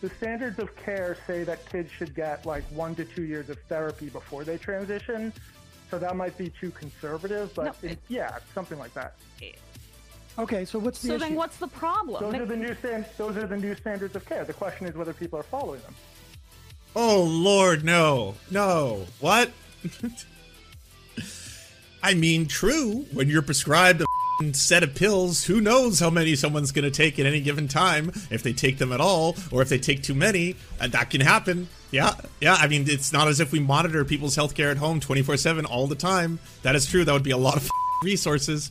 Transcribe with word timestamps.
the 0.00 0.08
standards 0.10 0.58
of 0.58 0.74
care 0.76 1.16
say 1.26 1.44
that 1.44 1.64
kids 1.70 1.90
should 1.90 2.14
get 2.14 2.46
like 2.46 2.64
one 2.70 2.94
to 2.96 3.04
two 3.04 3.22
years 3.24 3.50
of 3.50 3.58
therapy 3.68 4.08
before 4.08 4.44
they 4.44 4.56
transition. 4.58 5.32
So 5.90 5.98
that 5.98 6.16
might 6.16 6.38
be 6.38 6.50
too 6.60 6.70
conservative, 6.70 7.52
but 7.54 7.64
No, 7.64 7.72
it- 7.82 7.92
it- 7.92 7.98
yeah, 8.08 8.38
something 8.54 8.78
like 8.78 8.94
that. 8.94 9.14
Okay, 10.38 10.64
so 10.64 10.78
what's 10.78 11.02
the 11.02 11.08
So 11.08 11.14
issue? 11.14 11.24
then 11.24 11.34
what's 11.34 11.56
the 11.58 11.66
problem? 11.66 12.22
Those 12.22 12.32
They- 12.32 12.38
are 12.38 12.46
the 12.46 12.56
new 12.56 12.74
stand, 12.76 13.04
Those 13.18 13.36
are 13.36 13.46
the 13.46 13.56
new 13.56 13.74
standards 13.74 14.14
of 14.16 14.24
care. 14.24 14.44
The 14.44 14.52
question 14.54 14.86
is 14.86 14.94
whether 14.94 15.12
people 15.12 15.38
are 15.38 15.42
following 15.44 15.80
them. 15.82 15.94
Oh 16.96 17.22
Lord, 17.24 17.84
no, 17.84 18.36
no. 18.50 19.06
What? 19.18 19.50
I 22.02 22.14
mean, 22.14 22.46
true. 22.46 23.04
When 23.12 23.28
you're 23.28 23.42
prescribed 23.42 24.00
a 24.00 24.04
f***ing 24.04 24.19
set 24.54 24.82
of 24.82 24.94
pills, 24.94 25.44
who 25.44 25.60
knows 25.60 26.00
how 26.00 26.10
many 26.10 26.34
someone's 26.34 26.72
going 26.72 26.84
to 26.84 26.90
take 26.90 27.18
at 27.18 27.26
any 27.26 27.40
given 27.40 27.68
time, 27.68 28.10
if 28.30 28.42
they 28.42 28.52
take 28.52 28.78
them 28.78 28.92
at 28.92 29.00
all, 29.00 29.36
or 29.50 29.60
if 29.62 29.68
they 29.68 29.78
take 29.78 30.02
too 30.02 30.14
many, 30.14 30.56
and 30.80 30.92
that 30.92 31.10
can 31.10 31.20
happen. 31.20 31.68
Yeah, 31.90 32.14
yeah. 32.40 32.54
I 32.54 32.66
mean, 32.66 32.84
it's 32.88 33.12
not 33.12 33.28
as 33.28 33.40
if 33.40 33.52
we 33.52 33.60
monitor 33.60 34.04
people's 34.04 34.36
healthcare 34.36 34.70
at 34.70 34.78
home 34.78 35.00
24 35.00 35.36
7 35.36 35.64
all 35.66 35.86
the 35.86 35.94
time. 35.94 36.38
That 36.62 36.74
is 36.74 36.86
true. 36.86 37.04
That 37.04 37.12
would 37.12 37.22
be 37.22 37.32
a 37.32 37.36
lot 37.36 37.56
of 37.56 37.68
resources. 38.02 38.70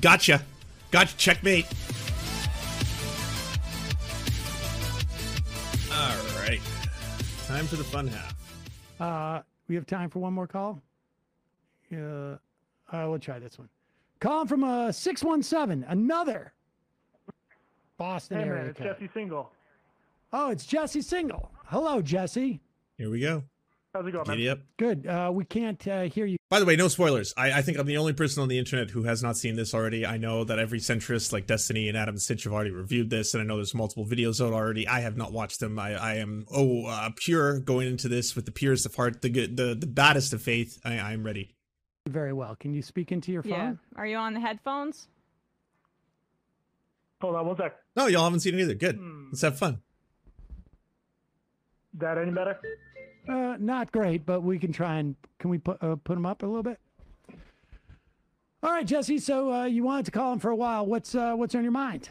Gotcha. 0.00 0.42
Gotcha. 0.90 1.16
Checkmate. 1.16 1.66
All 5.92 6.16
right. 6.40 6.60
Time 7.46 7.66
for 7.66 7.76
the 7.76 7.84
fun 7.84 8.08
half. 8.08 8.34
Uh, 8.98 9.42
we 9.68 9.74
have 9.74 9.86
time 9.86 10.10
for 10.10 10.18
one 10.18 10.32
more 10.32 10.46
call. 10.46 10.82
Uh, 11.92 11.96
uh, 11.96 12.36
we'll 13.08 13.18
try 13.18 13.38
this 13.38 13.58
one. 13.58 13.68
Calling 14.20 14.48
from 14.48 14.64
uh, 14.64 14.92
617, 14.92 15.86
another 15.88 16.52
Boston 17.96 18.38
Hey 18.38 18.44
man, 18.44 18.52
area 18.52 18.70
it's 18.70 18.78
code. 18.78 18.96
Jesse 19.00 19.08
Singal. 19.08 19.46
Oh, 20.32 20.50
it's 20.50 20.66
Jesse 20.66 21.00
Singal. 21.00 21.48
Hello, 21.66 22.02
Jesse. 22.02 22.60
Here 22.98 23.10
we 23.10 23.20
go. 23.20 23.44
How's 23.94 24.06
it 24.06 24.12
going, 24.12 24.28
man? 24.28 24.36
Giddy 24.36 24.48
up. 24.50 24.58
Good. 24.76 25.06
Uh, 25.06 25.30
we 25.32 25.44
can't 25.46 25.88
uh, 25.88 26.02
hear 26.02 26.26
you. 26.26 26.36
By 26.50 26.60
the 26.60 26.66
way, 26.66 26.76
no 26.76 26.88
spoilers. 26.88 27.32
I, 27.36 27.52
I 27.52 27.62
think 27.62 27.78
I'm 27.78 27.86
the 27.86 27.96
only 27.96 28.12
person 28.12 28.42
on 28.42 28.48
the 28.48 28.58
internet 28.58 28.90
who 28.90 29.04
has 29.04 29.22
not 29.22 29.38
seen 29.38 29.56
this 29.56 29.72
already. 29.72 30.04
I 30.04 30.18
know 30.18 30.44
that 30.44 30.58
every 30.58 30.80
centrist 30.80 31.32
like 31.32 31.46
Destiny 31.46 31.88
and 31.88 31.96
Adam 31.96 32.18
Stitch 32.18 32.44
have 32.44 32.52
already 32.52 32.70
reviewed 32.70 33.08
this, 33.08 33.32
and 33.32 33.42
I 33.42 33.46
know 33.46 33.56
there's 33.56 33.74
multiple 33.74 34.06
videos 34.06 34.44
out 34.44 34.52
already. 34.52 34.86
I 34.86 35.00
have 35.00 35.16
not 35.16 35.32
watched 35.32 35.60
them. 35.60 35.78
I, 35.78 35.94
I 35.94 36.14
am 36.16 36.44
oh 36.54 36.86
uh, 36.86 37.10
pure 37.16 37.58
going 37.58 37.88
into 37.88 38.08
this 38.08 38.36
with 38.36 38.44
the 38.44 38.52
purest 38.52 38.84
of 38.84 38.94
heart, 38.94 39.22
the 39.22 39.30
good, 39.30 39.56
the 39.56 39.74
the 39.74 39.86
baddest 39.86 40.34
of 40.34 40.42
faith. 40.42 40.78
I, 40.84 40.98
I'm 40.98 41.24
ready. 41.24 41.54
Very 42.10 42.32
well. 42.32 42.56
Can 42.58 42.74
you 42.74 42.82
speak 42.82 43.12
into 43.12 43.30
your 43.30 43.42
phone? 43.42 43.52
yeah. 43.52 43.72
Are 43.94 44.06
you 44.06 44.16
on 44.16 44.34
the 44.34 44.40
headphones? 44.40 45.06
Hold 47.20 47.36
on 47.36 47.46
one 47.46 47.56
sec. 47.56 47.76
No, 47.94 48.06
y'all 48.06 48.24
haven't 48.24 48.40
seen 48.40 48.54
it 48.58 48.62
either. 48.62 48.74
Good. 48.74 48.98
Let's 49.30 49.42
have 49.42 49.58
fun. 49.58 49.80
That 51.94 52.18
any 52.18 52.32
better? 52.32 52.58
Uh, 53.28 53.56
not 53.60 53.92
great, 53.92 54.24
but 54.26 54.40
we 54.40 54.58
can 54.58 54.72
try 54.72 54.96
and 54.98 55.14
can 55.38 55.50
we 55.50 55.58
put 55.58 55.82
uh, 55.82 55.96
put 55.96 56.14
them 56.14 56.26
up 56.26 56.42
a 56.42 56.46
little 56.46 56.62
bit? 56.62 56.78
All 58.62 58.70
right, 58.70 58.86
Jesse. 58.86 59.18
So 59.18 59.52
uh, 59.52 59.64
you 59.66 59.84
wanted 59.84 60.06
to 60.06 60.10
call 60.10 60.32
him 60.32 60.38
for 60.38 60.50
a 60.50 60.56
while. 60.56 60.86
What's 60.86 61.14
uh, 61.14 61.34
what's 61.34 61.54
on 61.54 61.62
your 61.62 61.72
mind? 61.72 62.10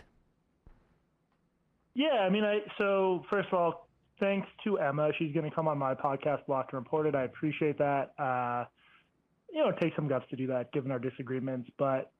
Yeah, 1.96 2.20
I 2.22 2.30
mean, 2.30 2.44
I 2.44 2.60
so 2.78 3.26
first 3.30 3.48
of 3.52 3.56
all, 3.56 3.88
thanks 4.20 4.48
to 4.64 4.78
Emma. 4.78 5.12
She's 5.18 5.34
going 5.34 5.50
to 5.50 5.54
come 5.54 5.68
on 5.68 5.78
my 5.78 5.94
podcast, 5.96 6.46
Blocked 6.46 6.74
and 6.74 6.82
Reported. 6.82 7.16
I 7.16 7.24
appreciate 7.24 7.78
that. 7.80 8.14
Uh, 8.18 8.66
you 9.54 9.64
know, 9.64 9.70
it 9.70 9.78
takes 9.80 9.96
some 9.96 10.08
guts 10.08 10.26
to 10.30 10.36
do 10.36 10.48
that, 10.48 10.72
given 10.72 10.92
our 10.92 11.00
disagreements. 11.00 11.70
But 11.78 12.12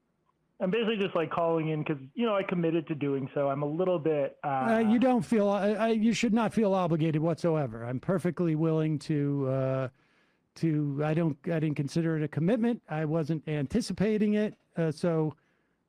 I'm 0.60 0.70
basically 0.70 0.96
just 0.96 1.14
like 1.16 1.30
calling 1.30 1.68
in 1.68 1.82
because 1.82 2.02
you 2.14 2.26
know 2.26 2.34
I 2.34 2.42
committed 2.42 2.86
to 2.88 2.94
doing 2.94 3.28
so. 3.34 3.48
I'm 3.48 3.62
a 3.62 3.66
little 3.66 3.98
bit. 3.98 4.36
Uh, 4.44 4.48
Uh, 4.48 4.78
you 4.78 4.98
don't 4.98 5.22
feel 5.22 5.48
I, 5.48 5.70
I, 5.72 5.88
you 5.88 6.12
should 6.12 6.34
not 6.34 6.52
feel 6.52 6.74
obligated 6.74 7.22
whatsoever. 7.22 7.84
I'm 7.84 8.00
perfectly 8.00 8.54
willing 8.56 8.98
to 9.00 9.48
uh, 9.48 9.88
to 10.56 11.00
I 11.04 11.14
don't 11.14 11.36
I 11.46 11.58
didn't 11.60 11.76
consider 11.76 12.16
it 12.16 12.22
a 12.22 12.28
commitment. 12.28 12.82
I 12.88 13.04
wasn't 13.06 13.46
anticipating 13.48 14.34
it, 14.34 14.54
uh, 14.76 14.90
so 14.90 15.34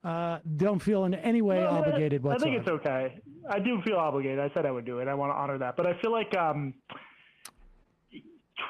uh, 0.03 0.39
don't 0.57 0.79
feel 0.79 1.03
in 1.05 1.13
any 1.15 1.41
way 1.41 1.59
No, 1.59 1.67
obligated 1.67 2.23
I 2.23 2.29
whatsoever. 2.29 2.57
I 2.57 2.63
think 2.63 2.67
it's 2.67 2.69
okay. 2.69 3.21
I 3.49 3.59
do 3.59 3.81
feel 3.83 3.97
obligated. 3.97 4.39
I 4.39 4.49
said 4.53 4.65
I 4.65 4.71
would 4.71 4.85
do 4.85 4.99
it. 4.99 5.07
I 5.07 5.13
want 5.13 5.31
to 5.31 5.35
honor 5.35 5.57
that. 5.57 5.75
But 5.75 5.85
I 5.85 5.99
feel 6.01 6.11
like 6.11 6.35
um, 6.35 6.73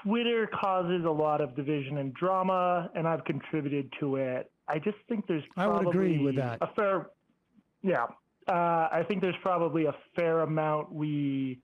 Twitter 0.04 0.48
causes 0.48 1.06
a 1.06 1.10
lot 1.10 1.42
of 1.42 1.56
division 1.56 1.98
and 1.98 2.14
drama, 2.14 2.90
and 2.96 3.08
I've 3.08 3.24
contributed 3.26 3.92
to 4.00 4.18
it. 4.18 4.52
I 4.68 4.80
just 4.80 4.98
think 5.10 5.28
there's 5.28 5.44
I 5.58 5.68
would 5.68 5.88
agree 5.88 6.20
with 6.20 6.36
probably 6.36 6.58
that. 6.60 6.70
A 6.70 6.74
fair, 6.74 7.08
yeah. 7.84 8.06
Uh, 8.48 8.90
I 8.92 9.06
think 9.08 9.22
there's 9.22 9.36
probably 9.42 9.86
a 9.86 9.96
fair 10.16 10.42
amount 10.42 10.92
we 10.92 11.62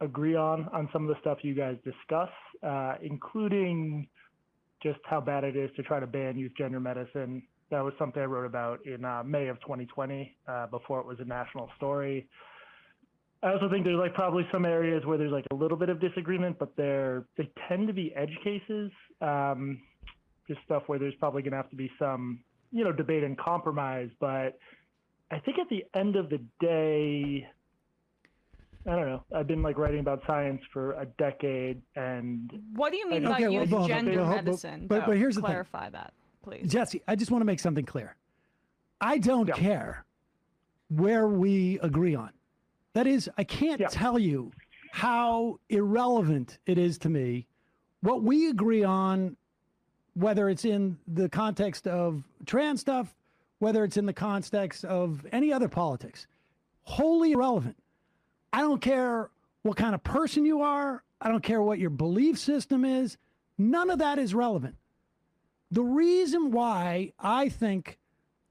agree 0.00 0.34
on 0.34 0.68
on 0.72 0.88
some 0.92 1.08
of 1.08 1.08
the 1.08 1.20
stuff 1.20 1.38
you 1.42 1.54
guys 1.54 1.76
discuss, 1.84 2.30
uh, 2.62 2.94
including 3.02 4.06
just 4.82 5.00
how 5.04 5.20
bad 5.20 5.44
it 5.44 5.56
is 5.56 5.70
to 5.76 5.82
try 5.82 5.98
to 5.98 6.06
ban 6.06 6.36
youth 6.36 6.52
gender 6.58 6.80
medicine. 6.80 7.42
That 7.70 7.82
was 7.82 7.94
something 7.98 8.22
I 8.22 8.26
wrote 8.26 8.44
about 8.44 8.84
in 8.86 9.04
uh, 9.04 9.22
May 9.24 9.48
of 9.48 9.58
2020 9.60 10.36
uh, 10.46 10.66
before 10.66 11.00
it 11.00 11.06
was 11.06 11.18
a 11.20 11.24
national 11.24 11.70
story. 11.76 12.28
I 13.44 13.52
also 13.52 13.68
think 13.68 13.84
there's 13.84 13.98
like 13.98 14.14
probably 14.14 14.46
some 14.50 14.64
areas 14.64 15.04
where 15.04 15.18
there's 15.18 15.32
like 15.32 15.44
a 15.50 15.54
little 15.54 15.76
bit 15.76 15.90
of 15.90 16.00
disagreement, 16.00 16.58
but 16.58 16.74
they're 16.76 17.24
they 17.36 17.50
tend 17.68 17.86
to 17.88 17.92
be 17.92 18.14
edge 18.14 18.36
cases. 18.42 18.90
Um, 19.20 19.80
just 20.48 20.60
stuff 20.64 20.82
where 20.86 20.98
there's 20.98 21.14
probably 21.16 21.42
going 21.42 21.52
to 21.52 21.56
have 21.56 21.70
to 21.70 21.76
be 21.76 21.90
some 21.98 22.40
you 22.72 22.84
know 22.84 22.92
debate 22.92 23.22
and 23.22 23.36
compromise. 23.38 24.08
But 24.18 24.58
I 25.30 25.38
think 25.40 25.58
at 25.58 25.68
the 25.68 25.84
end 25.98 26.16
of 26.16 26.30
the 26.30 26.38
day, 26.60 27.46
I 28.86 28.90
don't 28.96 29.06
know. 29.06 29.24
I've 29.34 29.46
been 29.46 29.62
like 29.62 29.76
writing 29.78 30.00
about 30.00 30.22
science 30.26 30.62
for 30.72 30.92
a 30.92 31.06
decade, 31.18 31.82
and 31.96 32.50
What 32.74 32.92
do 32.92 32.98
you 32.98 33.08
mean 33.10 33.26
Okay, 33.26 33.34
by 33.34 33.48
well, 33.48 33.52
youth 33.52 33.70
hold 33.70 33.82
on, 33.82 33.88
gender 33.88 34.16
but- 34.16 34.24
but- 34.24 34.44
medicine? 34.44 34.86
but- 34.86 35.00
though? 35.00 35.06
but 35.08 35.16
here's 35.18 35.34
the 35.34 35.42
thing. 35.42 35.46
clarify 35.50 35.90
that, 35.90 36.14
please. 36.42 36.70
Jesse, 36.70 37.02
I 37.06 37.14
just 37.14 37.30
want 37.30 37.42
to 37.42 37.46
make 37.46 37.60
something 37.60 37.84
clear. 37.84 38.16
I 39.02 39.18
don't 39.18 39.48
Yeah. 39.48 39.54
care 39.54 40.04
where 40.88 41.26
we 41.28 41.78
agree 41.80 42.14
on. 42.14 42.30
That 42.94 43.06
is, 43.06 43.28
I 43.36 43.44
can't 43.44 43.80
Yeah. 43.80 43.88
tell 43.90 44.18
you 44.18 44.52
how 44.92 45.58
irrelevant 45.68 46.58
it 46.66 46.78
is 46.78 46.96
to 46.98 47.08
me 47.08 47.46
what 48.00 48.22
we 48.22 48.48
agree 48.48 48.84
on, 48.84 49.36
whether 50.14 50.48
it's 50.48 50.64
in 50.64 50.98
the 51.08 51.28
context 51.28 51.86
of 51.88 52.22
trans 52.46 52.80
stuff, 52.80 53.14
whether 53.58 53.82
it's 53.84 53.96
in 53.96 54.06
the 54.06 54.12
context 54.12 54.84
of 54.84 55.26
any 55.32 55.52
other 55.52 55.68
politics. 55.68 56.26
Wholly 56.82 57.32
irrelevant. 57.32 57.76
I 58.52 58.60
don't 58.60 58.80
care 58.80 59.30
what 59.62 59.76
kind 59.76 59.94
of 59.94 60.04
person 60.04 60.44
you 60.44 60.60
are. 60.62 61.02
I 61.20 61.28
don't 61.30 61.42
care 61.42 61.62
what 61.62 61.78
your 61.78 61.90
belief 61.90 62.38
system 62.38 62.84
is. 62.84 63.16
None 63.58 63.90
of 63.90 63.98
that 63.98 64.18
is 64.18 64.34
relevant. 64.34 64.76
The 65.70 65.82
reason 65.82 66.52
why 66.52 67.12
I 67.18 67.48
think 67.48 67.98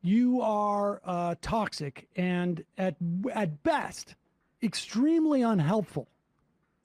you 0.01 0.41
are 0.41 0.99
uh, 1.05 1.35
toxic 1.41 2.09
and 2.17 2.65
at 2.77 2.95
at 3.33 3.63
best 3.63 4.15
extremely 4.63 5.41
unhelpful 5.41 6.07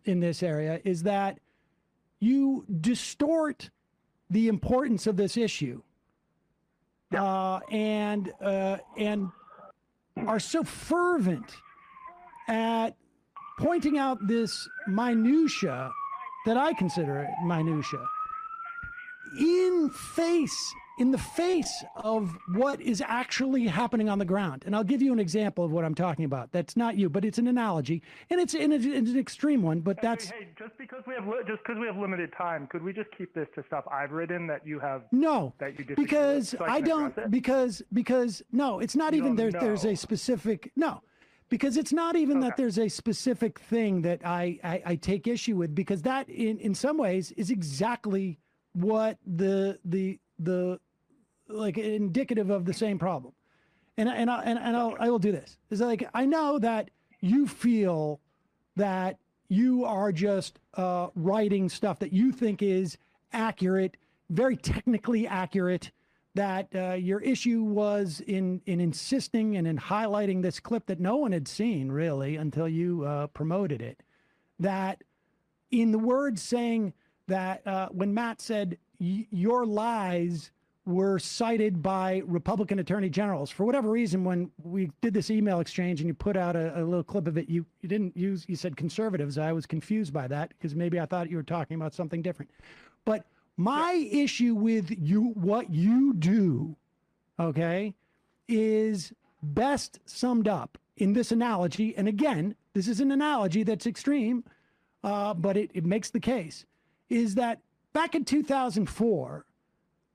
in 0.04 0.20
this 0.20 0.42
area 0.42 0.80
is 0.84 1.04
that 1.04 1.38
you 2.20 2.64
distort 2.80 3.70
the 4.30 4.48
importance 4.48 5.06
of 5.06 5.16
this 5.16 5.36
issue 5.36 5.80
uh, 7.16 7.60
and 7.70 8.32
uh, 8.42 8.76
and 8.96 9.30
are 10.26 10.40
so 10.40 10.64
fervent 10.64 11.54
at 12.48 12.96
pointing 13.58 13.98
out 13.98 14.18
this 14.26 14.68
minutia 14.86 15.90
that 16.46 16.56
I 16.56 16.72
consider 16.72 17.28
minutia 17.44 18.04
in 19.38 19.90
face 19.90 20.74
in 20.98 21.10
the 21.10 21.18
face 21.18 21.84
of 21.96 22.36
what 22.54 22.80
is 22.80 23.02
actually 23.06 23.66
happening 23.66 24.08
on 24.08 24.18
the 24.18 24.24
ground. 24.24 24.64
And 24.66 24.74
I'll 24.74 24.84
give 24.84 25.00
you 25.00 25.12
an 25.12 25.18
example 25.18 25.64
of 25.64 25.70
what 25.70 25.84
I'm 25.84 25.94
talking 25.94 26.24
about. 26.24 26.52
That's 26.52 26.76
not 26.76 26.96
you, 26.96 27.08
but 27.08 27.24
it's 27.24 27.38
an 27.38 27.46
analogy, 27.46 28.02
and 28.30 28.40
it's, 28.40 28.54
and 28.54 28.72
it's, 28.72 28.84
it's 28.84 29.10
an 29.10 29.18
extreme 29.18 29.62
one. 29.62 29.80
But 29.80 30.00
that's 30.02 30.30
hey, 30.30 30.36
hey, 30.40 30.48
just 30.58 30.76
because 30.78 31.02
we 31.06 31.14
have 31.14 31.26
li- 31.26 31.42
just 31.46 31.62
because 31.62 31.78
we 31.78 31.86
have 31.86 31.96
limited 31.96 32.32
time, 32.36 32.66
could 32.66 32.82
we 32.82 32.92
just 32.92 33.08
keep 33.16 33.34
this 33.34 33.48
to 33.54 33.64
stuff 33.66 33.84
I've 33.90 34.12
written 34.12 34.46
that 34.48 34.66
you 34.66 34.78
have? 34.80 35.02
no, 35.12 35.54
that 35.58 35.78
you 35.78 35.84
because 35.96 36.50
so 36.50 36.64
I 36.64 36.76
I 36.76 36.80
don't 36.80 37.30
because 37.30 37.82
because 37.92 38.42
no, 38.52 38.80
it's 38.80 38.96
not 38.96 39.14
You 39.14 39.20
even 39.20 39.36
there. 39.36 39.50
There's 39.50 39.84
a 39.84 39.94
specific 39.94 40.72
no. 40.76 41.02
Because 41.50 41.78
it's 41.78 41.94
not 41.94 42.14
even 42.14 42.40
that 42.40 42.58
there's 42.58 42.78
a 42.78 42.90
specific 42.90 43.58
thing 43.58 44.02
that 44.02 44.20
I, 44.22 44.58
I, 44.62 44.82
I 44.84 44.96
take 44.96 45.26
issue 45.26 45.56
with 45.56 45.74
because 45.74 46.02
that 46.02 46.28
in, 46.28 46.58
in 46.58 46.74
some 46.74 46.98
ways 46.98 47.32
is 47.32 47.50
exactly 47.50 48.38
what 48.74 49.16
the 49.26 49.78
the 49.82 50.20
the 50.38 50.78
like 51.48 51.78
indicative 51.78 52.50
of 52.50 52.64
the 52.64 52.74
same 52.74 52.98
problem. 52.98 53.32
And 53.96 54.08
and 54.08 54.30
I, 54.30 54.42
and, 54.42 54.58
and 54.58 54.76
I'll, 54.76 54.94
I 55.00 55.10
will 55.10 55.18
do 55.18 55.32
this. 55.32 55.58
Is 55.70 55.80
like 55.80 56.08
I 56.14 56.24
know 56.24 56.58
that 56.58 56.90
you 57.20 57.46
feel 57.46 58.20
that 58.76 59.18
you 59.48 59.84
are 59.84 60.12
just 60.12 60.60
uh, 60.74 61.08
writing 61.14 61.68
stuff 61.68 61.98
that 61.98 62.12
you 62.12 62.30
think 62.32 62.62
is 62.62 62.96
accurate, 63.32 63.96
very 64.30 64.56
technically 64.56 65.26
accurate, 65.26 65.90
that 66.34 66.68
uh, 66.74 66.92
your 66.92 67.20
issue 67.20 67.62
was 67.62 68.20
in 68.26 68.60
in 68.66 68.80
insisting 68.80 69.56
and 69.56 69.66
in 69.66 69.76
highlighting 69.76 70.42
this 70.42 70.60
clip 70.60 70.86
that 70.86 71.00
no 71.00 71.16
one 71.16 71.32
had 71.32 71.48
seen 71.48 71.90
really 71.90 72.36
until 72.36 72.68
you 72.68 73.04
uh, 73.04 73.26
promoted 73.28 73.82
it. 73.82 74.02
That 74.60 75.02
in 75.70 75.90
the 75.90 75.98
words 75.98 76.42
saying 76.42 76.92
that 77.26 77.66
uh, 77.66 77.88
when 77.90 78.14
Matt 78.14 78.40
said 78.40 78.78
your 78.98 79.66
lies 79.66 80.50
were 80.88 81.18
cited 81.18 81.82
by 81.82 82.22
Republican 82.26 82.78
attorney 82.78 83.10
generals 83.10 83.50
for 83.50 83.64
whatever 83.64 83.90
reason. 83.90 84.24
When 84.24 84.50
we 84.62 84.90
did 85.02 85.12
this 85.12 85.30
email 85.30 85.60
exchange 85.60 86.00
and 86.00 86.08
you 86.08 86.14
put 86.14 86.36
out 86.36 86.56
a, 86.56 86.80
a, 86.80 86.82
little 86.82 87.04
clip 87.04 87.28
of 87.28 87.36
it, 87.36 87.48
you, 87.48 87.66
you 87.82 87.88
didn't 87.88 88.16
use, 88.16 88.46
you 88.48 88.56
said 88.56 88.76
conservatives. 88.76 89.36
I 89.36 89.52
was 89.52 89.66
confused 89.66 90.12
by 90.12 90.26
that 90.28 90.48
because 90.48 90.74
maybe 90.74 90.98
I 90.98 91.04
thought 91.04 91.30
you 91.30 91.36
were 91.36 91.42
talking 91.42 91.74
about 91.74 91.92
something 91.92 92.22
different. 92.22 92.50
But 93.04 93.26
my 93.58 93.92
yeah. 93.92 94.22
issue 94.24 94.54
with 94.54 94.90
you, 94.90 95.32
what 95.34 95.70
you 95.70 96.14
do, 96.14 96.74
okay, 97.38 97.94
is 98.48 99.12
best 99.42 100.00
summed 100.06 100.48
up 100.48 100.78
in 100.96 101.12
this 101.12 101.32
analogy. 101.32 101.94
And 101.96 102.08
again, 102.08 102.54
this 102.72 102.88
is 102.88 103.00
an 103.00 103.10
analogy 103.12 103.62
that's 103.62 103.86
extreme, 103.86 104.42
uh, 105.04 105.34
but 105.34 105.56
it, 105.56 105.70
it 105.74 105.84
makes 105.84 106.10
the 106.10 106.20
case 106.20 106.64
is 107.10 107.34
that 107.36 107.60
back 107.92 108.14
in 108.14 108.24
2004, 108.24 109.44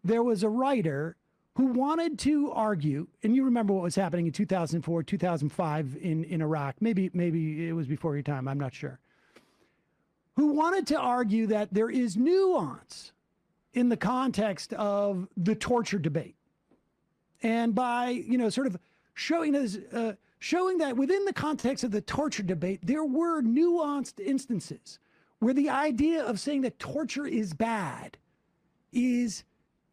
there 0.04 0.24
was 0.24 0.44
a 0.44 0.50
writer 0.50 1.16
who 1.56 1.68
wanted 1.68 2.18
to 2.20 2.52
argue, 2.52 3.08
and 3.22 3.36
you 3.36 3.44
remember 3.44 3.74
what 3.74 3.84
was 3.84 3.96
happening 3.96 4.26
in 4.26 4.32
2004, 4.32 5.04
2005 5.04 5.98
in, 6.02 6.24
in 6.24 6.42
Iraq. 6.42 6.76
Maybe, 6.80 7.12
maybe 7.14 7.68
it 7.68 7.74
was 7.74 7.88
before 7.88 8.16
your 8.16 8.24
time, 8.24 8.48
I'm 8.48 8.60
not 8.60 8.74
sure. 8.74 9.00
Who 10.36 10.48
wanted 10.48 10.88
to 10.88 11.00
argue 11.00 11.46
that 11.48 11.72
there 11.72 11.92
is 11.92 12.18
nuance 12.18 13.12
in 13.74 13.90
the 13.90 13.98
context 13.98 14.74
of 14.74 15.28
the 15.38 15.56
torture 15.56 16.00
debate. 16.00 16.36
And 17.42 17.76
by, 17.76 18.10
you 18.10 18.38
know, 18.38 18.50
sort 18.50 18.68
of 18.68 18.78
showing 19.14 19.56
us, 19.56 19.78
uh, 19.92 20.14
showing 20.40 20.78
that 20.80 20.96
within 20.96 21.26
the 21.26 21.34
context 21.34 21.84
of 21.84 21.92
the 21.92 22.02
torture 22.02 22.44
debate, 22.44 22.80
there 22.84 23.04
were 23.06 23.42
nuanced 23.42 24.20
instances 24.20 25.00
where 25.40 25.54
the 25.54 25.70
idea 25.70 26.24
of 26.24 26.40
saying 26.40 26.62
that 26.62 26.80
torture 26.80 27.28
is 27.28 27.54
bad 27.54 28.18
is 28.92 29.44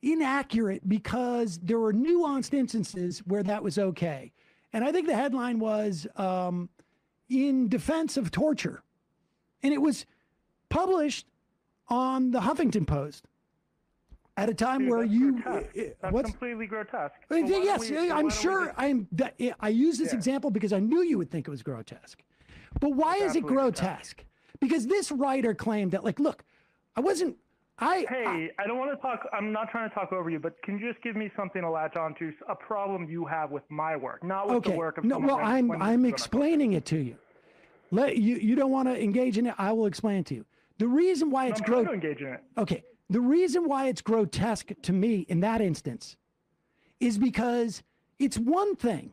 inaccurate 0.03 0.89
because 0.89 1.59
there 1.59 1.79
were 1.79 1.93
nuanced 1.93 2.55
instances 2.55 3.21
where 3.21 3.43
that 3.43 3.63
was 3.63 3.79
okay. 3.79 4.33
And 4.73 4.85
I 4.85 4.93
think 4.93 5.07
the 5.07 5.17
headline 5.17 5.59
was 5.59 6.07
um, 6.17 6.69
in 7.29 7.69
defense 7.69 8.17
of 8.17 8.31
torture. 8.31 8.83
And 9.63 9.75
it 9.75 9.83
was 9.83 10.07
published 10.69 11.27
on 11.89 12.31
the 12.31 12.41
Huffington 12.41 12.87
Post 12.87 13.27
at 14.37 14.49
a 14.49 14.55
time 14.55 14.81
Dude, 14.81 14.89
where 14.89 15.05
you 15.05 15.43
grotesque. 15.43 15.77
Uh, 15.77 15.83
that's 16.01 16.13
what's, 16.13 16.31
completely 16.31 16.67
grotesque. 16.67 17.21
Yes, 17.31 17.91
we, 17.91 18.11
I'm 18.11 18.31
sure 18.31 18.73
I'm 18.77 19.07
That, 19.13 19.35
I 19.61 19.69
use 19.69 19.99
this 19.99 20.13
yeah. 20.13 20.17
example 20.17 20.51
because 20.51 20.73
I 20.73 20.79
knew 20.79 21.03
you 21.03 21.19
would 21.19 21.31
think 21.31 21.47
it 21.47 21.51
was 21.51 21.63
grotesque. 21.63 22.23
But 22.81 22.91
why 22.91 23.17
it's 23.17 23.25
is 23.31 23.37
it 23.37 23.43
grotesque? 23.43 23.83
grotesque? 23.83 24.25
Because 24.61 24.87
this 24.87 25.11
writer 25.11 25.55
claimed 25.55 25.93
that 25.93 26.05
like 26.05 26.19
look, 26.21 26.45
I 26.97 27.01
wasn't 27.01 27.37
I, 27.81 28.05
hey, 28.09 28.51
I, 28.59 28.63
I, 28.63 28.67
don't 28.67 28.79
want 28.79 28.91
to 28.91 29.01
talk. 29.01 29.27
I'm 29.33 29.53
not 29.53 29.71
trying 29.71 29.89
to 29.89 29.95
talk 29.95 30.13
over 30.13 30.29
you, 30.29 30.39
but 30.39 30.61
can 30.63 30.79
you 30.79 30.93
just 30.93 31.03
give 31.03 31.17
me 31.17 31.31
something 31.37 31.63
to 31.63 31.71
latch 31.71 31.97
onto? 31.97 32.33
A 32.49 32.55
problem 32.55 33.09
you 33.09 33.25
have 33.25 33.51
with 33.51 33.63
my 33.71 33.97
work, 33.97 34.23
not 34.23 34.49
with 34.49 34.59
okay. 34.59 34.73
the 34.73 34.77
work 34.77 34.99
of 34.99 35.05
no. 35.05 35.19
Well, 35.19 35.39
I'm 35.39 35.71
I'm 35.73 36.05
explaining 36.05 36.75
it 36.75 36.85
to 36.87 36.99
you. 36.99 37.17
Let 37.91 38.19
you 38.19 38.37
you 38.37 38.55
don't 38.55 38.71
want 38.71 38.89
to 38.89 39.03
engage 39.03 39.39
in 39.39 39.47
it. 39.47 39.55
I 39.57 39.73
will 39.73 39.87
explain 39.87 40.25
to 40.25 40.35
you 40.35 40.45
the 40.79 40.89
reason 40.89 41.31
why 41.31 41.47
it's 41.47 41.61
no, 41.67 41.93
engage 41.93 42.21
in 42.21 42.29
it. 42.29 42.43
Okay, 42.59 42.85
the 43.09 43.21
reason 43.21 43.65
why 43.67 43.89
it's 43.89 44.03
grotesque 44.03 44.73
to 44.83 44.93
me 44.93 45.27
in 45.29 45.41
that 45.41 45.61
instance 45.61 46.17
is 47.01 47.17
because 47.17 47.83
it's 48.19 48.39
one 48.39 48.77
thing 48.77 49.13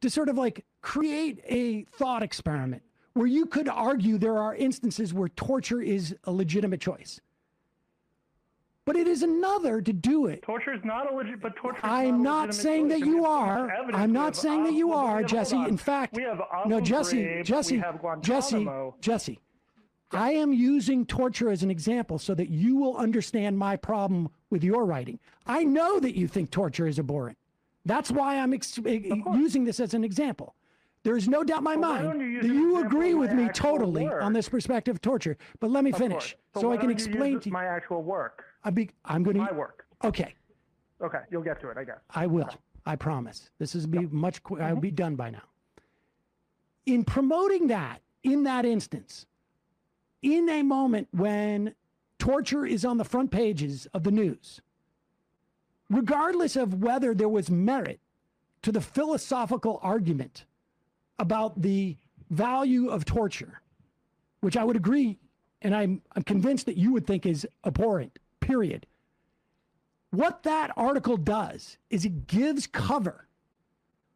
to 0.00 0.08
sort 0.08 0.28
of 0.28 0.38
like 0.38 0.64
create 0.80 1.42
a 1.46 1.82
thought 1.96 2.22
experiment 2.22 2.82
where 3.14 3.26
you 3.26 3.46
could 3.46 3.68
argue 3.68 4.16
there 4.16 4.38
are 4.38 4.54
instances 4.54 5.12
where 5.12 5.28
torture 5.30 5.82
is 5.82 6.14
a 6.24 6.32
legitimate 6.32 6.80
choice. 6.80 7.20
But 8.90 8.98
it 8.98 9.06
is 9.06 9.22
another 9.22 9.80
to 9.80 9.92
do 9.92 10.26
it. 10.26 10.42
Torture 10.42 10.74
is 10.74 10.80
not 10.82 11.12
a 11.12 11.14
legit, 11.14 11.40
but 11.40 11.54
torture. 11.54 11.78
I'm 11.84 12.24
not, 12.24 12.46
not 12.46 12.54
saying 12.56 12.88
that 12.88 12.98
you 12.98 13.24
are. 13.24 13.70
I'm 13.92 14.10
not 14.10 14.34
saying 14.34 14.64
that 14.64 14.72
you 14.72 14.92
are, 14.92 15.22
Jesse. 15.22 15.56
In 15.56 15.76
fact, 15.76 16.16
we 16.16 16.24
have 16.24 16.40
no, 16.66 16.80
Jesse, 16.80 17.40
Jesse, 17.44 17.80
Jesse, 18.20 18.68
Jesse. 19.00 19.38
I 20.10 20.32
am 20.32 20.52
using 20.52 21.06
torture 21.06 21.52
as 21.52 21.62
an 21.62 21.70
example 21.70 22.18
so 22.18 22.34
that 22.34 22.50
you 22.50 22.74
will 22.78 22.96
understand 22.96 23.56
my 23.56 23.76
problem 23.76 24.28
with 24.50 24.64
your 24.64 24.84
writing. 24.84 25.20
I 25.46 25.62
know 25.62 26.00
that 26.00 26.16
you 26.16 26.26
think 26.26 26.50
torture 26.50 26.88
is 26.88 26.98
abhorrent. 26.98 27.38
That's 27.84 28.10
why 28.10 28.40
I'm 28.40 28.52
ex- 28.52 28.76
using 28.76 29.62
this 29.62 29.78
as 29.78 29.94
an 29.94 30.02
example. 30.02 30.56
There 31.04 31.16
is 31.16 31.28
no 31.28 31.44
doubt 31.44 31.58
in 31.58 31.64
my 31.64 31.76
well, 31.76 31.94
mind 31.94 32.20
you 32.20 32.42
that 32.42 32.48
you 32.48 32.84
agree 32.84 33.14
with 33.14 33.32
me 33.32 33.50
totally 33.50 34.02
work? 34.02 34.20
on 34.20 34.32
this 34.32 34.48
perspective 34.48 34.96
of 34.96 35.00
torture. 35.00 35.38
But 35.60 35.70
let 35.70 35.84
me 35.84 35.92
of 35.92 35.98
finish 35.98 36.36
so, 36.54 36.62
so 36.62 36.72
I 36.72 36.76
can 36.76 36.90
explain 36.90 37.38
to 37.38 37.48
you 37.48 37.52
my 37.52 37.66
actual 37.66 38.02
work. 38.02 38.46
I 38.64 38.70
be, 38.70 38.90
I'm 39.04 39.22
going 39.22 39.36
to 39.36 39.42
my 39.42 39.52
work. 39.52 39.86
Okay. 40.04 40.34
Okay, 41.02 41.20
you'll 41.30 41.42
get 41.42 41.60
to 41.60 41.70
it, 41.70 41.78
I 41.78 41.84
guess. 41.84 41.98
I 42.10 42.26
will. 42.26 42.44
Okay. 42.44 42.56
I 42.86 42.96
promise. 42.96 43.50
This 43.58 43.74
is 43.74 43.86
be 43.86 44.00
yeah. 44.00 44.06
much. 44.10 44.42
Qu- 44.42 44.56
mm-hmm. 44.56 44.64
I'll 44.64 44.76
be 44.76 44.90
done 44.90 45.16
by 45.16 45.30
now. 45.30 45.42
In 46.86 47.04
promoting 47.04 47.68
that, 47.68 48.00
in 48.22 48.44
that 48.44 48.64
instance, 48.64 49.26
in 50.22 50.48
a 50.48 50.62
moment 50.62 51.08
when 51.12 51.74
torture 52.18 52.66
is 52.66 52.84
on 52.84 52.98
the 52.98 53.04
front 53.04 53.30
pages 53.30 53.86
of 53.94 54.04
the 54.04 54.10
news, 54.10 54.60
regardless 55.88 56.56
of 56.56 56.82
whether 56.82 57.14
there 57.14 57.28
was 57.28 57.50
merit 57.50 58.00
to 58.62 58.72
the 58.72 58.80
philosophical 58.80 59.78
argument 59.82 60.44
about 61.18 61.60
the 61.60 61.96
value 62.30 62.88
of 62.88 63.04
torture, 63.04 63.60
which 64.40 64.56
I 64.56 64.64
would 64.64 64.76
agree, 64.76 65.18
and 65.62 65.74
I'm, 65.74 66.02
I'm 66.14 66.22
convinced 66.22 66.66
that 66.66 66.76
you 66.76 66.92
would 66.92 67.06
think 67.06 67.26
is 67.26 67.46
abhorrent, 67.64 68.18
period. 68.40 68.86
What 70.10 70.42
that 70.42 70.72
article 70.76 71.16
does 71.16 71.78
is 71.88 72.04
it 72.04 72.26
gives 72.26 72.66
cover 72.66 73.28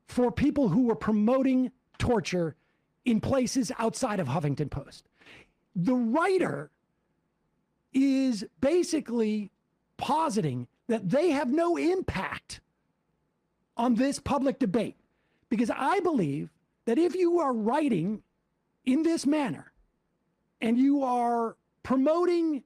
for 0.09 0.33
people 0.33 0.69
who 0.69 0.87
were 0.87 0.97
promoting 0.97 1.71
torture 1.99 2.57
in 3.05 3.21
places 3.21 3.71
outside 3.79 4.21
of 4.21 4.29
Huffington 4.29 4.71
Post. 4.71 5.05
The 5.77 5.95
writer 5.95 6.71
is 7.93 8.45
basically 8.61 9.51
positing 9.97 10.67
that 10.89 11.09
they 11.09 11.31
have 11.31 11.51
no 11.53 11.77
impact 11.77 12.61
on 13.77 13.95
this 13.95 14.19
public 14.19 14.59
debate 14.59 14.97
because 15.49 15.71
I 15.75 16.01
believe 16.01 16.51
that 16.85 16.99
if 16.99 17.15
you 17.15 17.39
are 17.39 17.53
writing 17.53 18.23
in 18.85 19.03
this 19.03 19.27
manner 19.27 19.73
and 20.61 20.79
you 20.79 21.03
are 21.03 21.57
promoting 21.83 22.63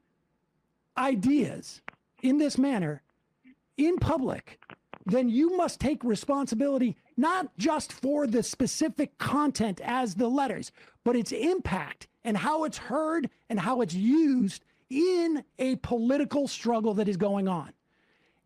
ideas 0.99 1.81
in 2.23 2.39
this 2.39 2.59
manner 2.59 3.03
in 3.77 3.97
public, 3.97 4.59
then 5.07 5.29
you 5.29 5.57
must 5.57 5.81
take 5.81 6.05
responsibility 6.05 6.97
not 7.17 7.57
just 7.57 7.93
for 7.93 8.27
the 8.27 8.43
specific 8.43 9.17
content 9.19 9.81
as 9.83 10.15
the 10.15 10.29
letters, 10.29 10.71
but 11.05 11.17
its 11.17 11.33
impact 11.33 12.09
and 12.25 12.37
how 12.37 12.65
it's 12.65 12.79
heard 12.79 13.31
and 13.49 13.59
how 13.59 13.81
it's 13.81 13.95
used 13.95 14.65
in 14.91 15.45
a 15.59 15.77
political 15.77 16.49
struggle 16.49 16.95
that 16.95 17.09
is 17.09 17.17
going 17.17 17.49
on. 17.49 17.73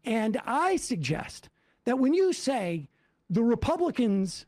And 0.05 0.41
I 0.45 0.77
suggest 0.77 1.49
that 1.85 1.99
when 1.99 2.15
you 2.15 2.33
say 2.33 2.89
the 3.31 3.43
Republicans 3.43 4.47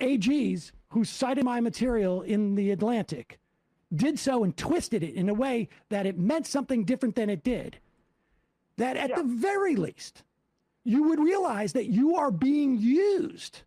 AGs 0.00 0.72
who 0.88 1.04
cited 1.04 1.44
my 1.44 1.60
material 1.60 2.22
in 2.22 2.54
the 2.54 2.70
Atlantic 2.70 3.39
did 3.94 4.18
so 4.18 4.44
and 4.44 4.56
twisted 4.56 5.02
it 5.02 5.14
in 5.14 5.28
a 5.28 5.34
way 5.34 5.68
that 5.88 6.06
it 6.06 6.18
meant 6.18 6.46
something 6.46 6.84
different 6.84 7.16
than 7.16 7.30
it 7.30 7.42
did, 7.42 7.78
that 8.76 8.96
at 8.96 9.10
yeah. 9.10 9.16
the 9.16 9.24
very 9.24 9.76
least, 9.76 10.22
you 10.84 11.04
would 11.04 11.18
realize 11.18 11.72
that 11.72 11.86
you 11.86 12.16
are 12.16 12.30
being 12.30 12.78
used 12.78 13.62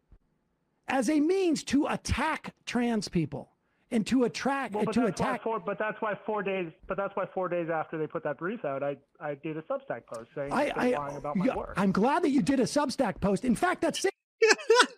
as 0.87 1.09
a 1.09 1.19
means 1.19 1.63
to 1.63 1.87
attack 1.87 2.53
trans 2.65 3.07
people 3.07 3.49
and 3.91 4.07
to 4.07 4.23
attract 4.23 4.73
well, 4.73 4.85
to 4.85 5.05
attack. 5.05 5.43
Four, 5.43 5.59
but 5.59 5.77
that's 5.77 6.01
why 6.01 6.17
four 6.25 6.41
days. 6.41 6.71
But 6.87 6.97
that's 6.97 7.15
why 7.15 7.25
four 7.33 7.47
days 7.47 7.69
after 7.69 7.97
they 7.97 8.07
put 8.07 8.23
that 8.23 8.39
brief 8.39 8.65
out, 8.65 8.81
I 8.81 8.97
I 9.19 9.35
did 9.35 9.55
a 9.55 9.61
Substack 9.61 10.07
post 10.11 10.29
saying 10.35 10.51
I, 10.51 10.71
I, 10.75 10.89
lying 10.97 11.17
about 11.17 11.35
my 11.35 11.45
yeah, 11.45 11.55
work. 11.55 11.75
I'm 11.77 11.91
glad 11.91 12.23
that 12.23 12.31
you 12.31 12.41
did 12.41 12.59
a 12.59 12.63
Substack 12.63 13.21
post. 13.21 13.45
In 13.45 13.55
fact, 13.55 13.81
that's. 13.81 14.05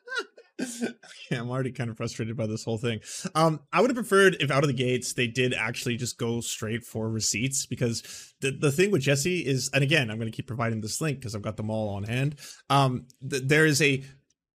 yeah, 1.31 1.39
I'm 1.39 1.49
already 1.49 1.71
kind 1.71 1.89
of 1.89 1.97
frustrated 1.97 2.37
by 2.37 2.47
this 2.47 2.63
whole 2.63 2.77
thing. 2.77 3.01
Um, 3.33 3.59
I 3.73 3.81
would 3.81 3.89
have 3.89 3.95
preferred 3.95 4.37
if 4.39 4.51
out 4.51 4.63
of 4.63 4.67
the 4.67 4.73
gates 4.73 5.13
they 5.13 5.27
did 5.27 5.53
actually 5.53 5.97
just 5.97 6.17
go 6.17 6.39
straight 6.39 6.83
for 6.83 7.09
receipts 7.09 7.65
because 7.65 8.33
the 8.39 8.51
the 8.51 8.71
thing 8.71 8.91
with 8.91 9.01
Jesse 9.01 9.45
is, 9.45 9.69
and 9.73 9.83
again, 9.83 10.09
I'm 10.09 10.17
going 10.17 10.31
to 10.31 10.35
keep 10.35 10.47
providing 10.47 10.81
this 10.81 11.01
link 11.01 11.19
because 11.19 11.35
I've 11.35 11.41
got 11.41 11.57
them 11.57 11.69
all 11.69 11.89
on 11.89 12.03
hand. 12.03 12.35
Um, 12.69 13.07
th- 13.29 13.43
there 13.45 13.65
is 13.65 13.81
a 13.81 14.03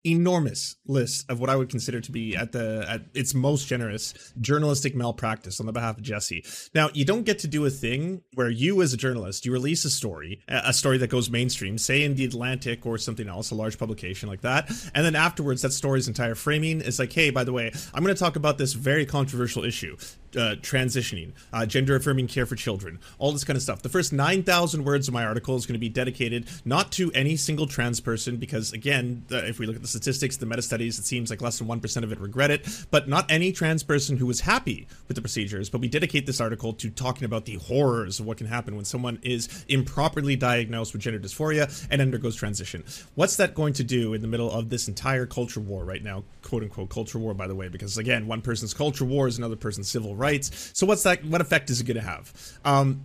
enormous 0.05 0.75
list 0.85 1.29
of 1.29 1.39
what 1.39 1.49
I 1.49 1.55
would 1.55 1.69
consider 1.69 1.99
to 1.99 2.11
be 2.11 2.35
at 2.35 2.51
the 2.51 2.85
at 2.87 3.01
its 3.13 3.33
most 3.33 3.67
generous 3.67 4.33
journalistic 4.39 4.95
malpractice 4.95 5.59
on 5.59 5.65
the 5.65 5.73
behalf 5.73 5.97
of 5.97 6.03
Jesse. 6.03 6.45
Now, 6.73 6.89
you 6.93 7.05
don't 7.05 7.23
get 7.23 7.39
to 7.39 7.47
do 7.47 7.65
a 7.65 7.69
thing 7.69 8.21
where 8.33 8.49
you 8.49 8.81
as 8.81 8.93
a 8.93 8.97
journalist, 8.97 9.45
you 9.45 9.51
release 9.51 9.83
a 9.85 9.89
story, 9.89 10.41
a 10.47 10.73
story 10.73 10.97
that 10.99 11.09
goes 11.09 11.29
mainstream, 11.29 11.77
say 11.77 12.03
in 12.03 12.15
the 12.15 12.25
Atlantic 12.25 12.85
or 12.85 12.97
something 12.97 13.27
else, 13.27 13.51
a 13.51 13.55
large 13.55 13.77
publication 13.77 14.29
like 14.29 14.41
that, 14.41 14.69
and 14.93 15.05
then 15.05 15.15
afterwards 15.15 15.61
that 15.61 15.73
story's 15.73 16.07
entire 16.07 16.35
framing 16.35 16.81
is 16.81 16.99
like, 16.99 17.11
"Hey, 17.11 17.29
by 17.29 17.43
the 17.43 17.53
way, 17.53 17.71
I'm 17.93 18.03
going 18.03 18.15
to 18.15 18.19
talk 18.19 18.35
about 18.35 18.57
this 18.57 18.73
very 18.73 19.05
controversial 19.05 19.63
issue 19.63 19.97
uh, 20.35 20.55
transitioning, 20.61 21.31
uh, 21.53 21.65
gender 21.65 21.95
affirming 21.95 22.27
care 22.27 22.45
for 22.45 22.55
children, 22.55 22.99
all 23.17 23.31
this 23.31 23.43
kind 23.43 23.57
of 23.57 23.63
stuff. 23.63 23.81
The 23.81 23.89
first 23.89 24.13
9,000 24.13 24.83
words 24.83 25.07
of 25.07 25.13
my 25.13 25.25
article 25.25 25.55
is 25.55 25.65
going 25.65 25.73
to 25.73 25.79
be 25.79 25.89
dedicated 25.89 26.47
not 26.65 26.91
to 26.93 27.11
any 27.13 27.35
single 27.35 27.67
trans 27.67 27.99
person, 27.99 28.37
because 28.37 28.73
again, 28.73 29.23
the, 29.27 29.47
if 29.47 29.59
we 29.59 29.65
look 29.65 29.75
at 29.75 29.81
the 29.81 29.87
statistics, 29.87 30.37
the 30.37 30.45
meta 30.45 30.61
studies, 30.61 30.99
it 30.99 31.05
seems 31.05 31.29
like 31.29 31.41
less 31.41 31.57
than 31.57 31.67
1% 31.67 32.03
of 32.03 32.11
it 32.11 32.19
regret 32.19 32.51
it, 32.51 32.67
but 32.91 33.07
not 33.07 33.29
any 33.29 33.51
trans 33.51 33.83
person 33.83 34.17
who 34.17 34.25
was 34.25 34.41
happy 34.41 34.87
with 35.07 35.15
the 35.15 35.21
procedures. 35.21 35.69
But 35.69 35.81
we 35.81 35.87
dedicate 35.87 36.25
this 36.25 36.41
article 36.41 36.73
to 36.73 36.89
talking 36.89 37.25
about 37.25 37.45
the 37.45 37.55
horrors 37.55 38.19
of 38.19 38.25
what 38.25 38.37
can 38.37 38.47
happen 38.47 38.75
when 38.75 38.85
someone 38.85 39.19
is 39.21 39.65
improperly 39.67 40.35
diagnosed 40.35 40.93
with 40.93 41.01
gender 41.01 41.19
dysphoria 41.19 41.87
and 41.89 42.01
undergoes 42.01 42.35
transition. 42.35 42.83
What's 43.15 43.35
that 43.37 43.53
going 43.53 43.73
to 43.73 43.83
do 43.83 44.13
in 44.13 44.21
the 44.21 44.27
middle 44.27 44.51
of 44.51 44.69
this 44.69 44.87
entire 44.87 45.25
culture 45.25 45.59
war 45.59 45.83
right 45.83 46.03
now? 46.03 46.23
Quote 46.41 46.63
unquote 46.63 46.89
culture 46.89 47.19
war, 47.19 47.33
by 47.33 47.47
the 47.47 47.55
way, 47.55 47.67
because 47.67 47.97
again, 47.97 48.27
one 48.27 48.41
person's 48.41 48.73
culture 48.73 49.05
war 49.05 49.27
is 49.27 49.37
another 49.37 49.55
person's 49.55 49.89
civil 49.89 50.15
rights. 50.19 50.71
So 50.73 50.85
what's 50.85 51.03
that? 51.03 51.25
What 51.25 51.41
effect 51.41 51.69
is 51.69 51.81
it 51.81 51.85
going 51.85 51.97
to 51.97 52.03
have? 52.03 52.33
Um, 52.65 53.03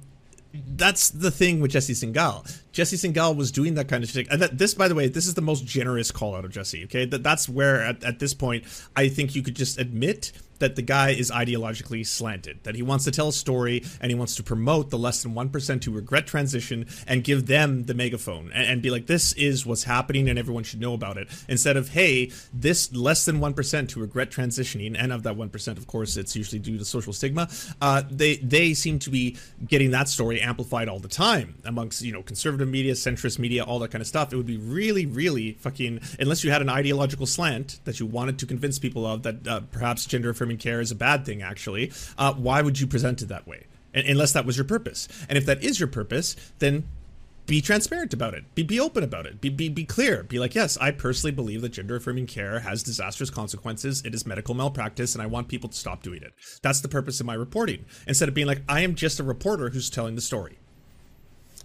that's 0.76 1.10
the 1.10 1.30
thing 1.30 1.60
with 1.60 1.72
Jesse 1.72 1.94
Singal. 1.94 2.60
Jesse 2.72 2.96
Singal 2.96 3.36
was 3.36 3.50
doing 3.50 3.74
that 3.74 3.88
kind 3.88 4.04
of 4.04 4.10
shit. 4.10 4.28
And 4.28 4.40
that, 4.40 4.58
this, 4.58 4.74
by 4.74 4.86
the 4.88 4.94
way, 4.94 5.08
this 5.08 5.26
is 5.26 5.34
the 5.34 5.42
most 5.42 5.66
generous 5.66 6.10
call 6.10 6.36
out 6.36 6.44
of 6.44 6.52
Jesse. 6.52 6.84
Okay, 6.84 7.06
that 7.06 7.22
that's 7.22 7.48
where 7.48 7.82
at, 7.82 8.04
at 8.04 8.18
this 8.18 8.34
point 8.34 8.64
I 8.94 9.08
think 9.08 9.34
you 9.34 9.42
could 9.42 9.56
just 9.56 9.78
admit 9.78 10.32
that 10.58 10.76
the 10.76 10.82
guy 10.82 11.10
is 11.10 11.30
ideologically 11.30 12.06
slanted, 12.06 12.62
that 12.64 12.74
he 12.74 12.82
wants 12.82 13.04
to 13.04 13.10
tell 13.10 13.28
a 13.28 13.32
story 13.32 13.84
and 14.00 14.10
he 14.10 14.14
wants 14.14 14.36
to 14.36 14.42
promote 14.42 14.90
the 14.90 14.98
less 14.98 15.22
than 15.22 15.34
1% 15.34 15.84
who 15.84 15.90
regret 15.90 16.26
transition 16.26 16.86
and 17.06 17.24
give 17.24 17.46
them 17.46 17.84
the 17.84 17.94
megaphone 17.94 18.50
and, 18.52 18.68
and, 18.68 18.82
be 18.82 18.90
like, 18.90 19.06
this 19.06 19.32
is 19.34 19.64
what's 19.64 19.84
happening 19.84 20.28
and 20.28 20.38
everyone 20.38 20.62
should 20.62 20.80
know 20.80 20.94
about 20.94 21.16
it. 21.16 21.28
Instead 21.48 21.76
of, 21.76 21.88
hey, 21.88 22.30
this 22.52 22.92
less 22.94 23.24
than 23.24 23.40
1% 23.40 23.90
who 23.90 24.00
regret 24.00 24.30
transitioning, 24.30 24.96
and 24.98 25.12
of 25.12 25.22
that 25.22 25.36
1%, 25.36 25.78
of 25.78 25.86
course, 25.86 26.16
it's 26.16 26.36
usually 26.36 26.58
due 26.58 26.78
to 26.78 26.84
social 26.84 27.12
stigma, 27.12 27.48
uh, 27.80 28.02
they, 28.10 28.36
they 28.36 28.74
seem 28.74 28.98
to 28.98 29.10
be 29.10 29.36
getting 29.66 29.90
that 29.92 30.08
story 30.08 30.40
amplified 30.40 30.88
all 30.88 30.98
the 30.98 31.08
time 31.08 31.54
amongst, 31.64 32.02
you 32.02 32.12
know, 32.12 32.22
conservative 32.22 32.68
media, 32.68 32.92
centrist 32.92 33.38
media, 33.38 33.64
all 33.64 33.78
that 33.78 33.90
kind 33.90 34.02
of 34.02 34.08
stuff. 34.08 34.32
It 34.32 34.36
would 34.36 34.46
be 34.46 34.58
really, 34.58 35.06
really 35.06 35.52
fucking, 35.54 36.00
unless 36.18 36.44
you 36.44 36.50
had 36.50 36.62
an 36.62 36.68
ideological 36.68 37.26
slant 37.26 37.80
that 37.84 38.00
you 38.00 38.06
wanted 38.06 38.38
to 38.40 38.46
convince 38.46 38.78
people 38.78 39.06
of 39.06 39.22
that 39.22 39.46
uh, 39.46 39.60
perhaps 39.72 40.04
gender 40.06 40.30
affirming 40.44 40.58
care 40.58 40.80
is 40.80 40.90
a 40.90 40.96
bad 40.96 41.24
thing, 41.24 41.42
actually, 41.42 41.90
uh, 42.18 42.34
why 42.34 42.60
would 42.60 42.78
you 42.78 42.86
present 42.86 43.22
it 43.22 43.28
that 43.28 43.46
way? 43.46 43.64
unless 43.96 44.32
that 44.32 44.44
was 44.44 44.56
your 44.56 44.64
purpose. 44.64 45.06
And 45.28 45.38
if 45.38 45.46
that 45.46 45.62
is 45.62 45.78
your 45.78 45.86
purpose, 45.86 46.34
then 46.58 46.82
be 47.46 47.60
transparent 47.60 48.12
about 48.12 48.34
it. 48.34 48.52
Be, 48.56 48.64
be 48.64 48.80
open 48.80 49.04
about 49.04 49.24
it. 49.24 49.40
Be, 49.40 49.50
be, 49.50 49.68
be 49.68 49.84
clear. 49.84 50.24
Be 50.24 50.40
like, 50.40 50.52
yes, 50.52 50.76
I 50.78 50.90
personally 50.90 51.30
believe 51.30 51.62
that 51.62 51.68
gender 51.68 51.94
affirming 51.94 52.26
care 52.26 52.58
has 52.58 52.82
disastrous 52.82 53.30
consequences. 53.30 54.02
It 54.04 54.12
is 54.12 54.26
medical 54.26 54.56
malpractice, 54.56 55.14
and 55.14 55.22
I 55.22 55.26
want 55.26 55.46
people 55.46 55.70
to 55.70 55.78
stop 55.78 56.02
doing 56.02 56.24
it. 56.24 56.32
That's 56.60 56.80
the 56.80 56.88
purpose 56.88 57.20
of 57.20 57.26
my 57.26 57.34
reporting. 57.34 57.84
Instead 58.08 58.28
of 58.28 58.34
being 58.34 58.48
like, 58.48 58.62
I 58.68 58.80
am 58.80 58.96
just 58.96 59.20
a 59.20 59.22
reporter 59.22 59.70
who's 59.70 59.88
telling 59.88 60.16
the 60.16 60.20
story. 60.20 60.58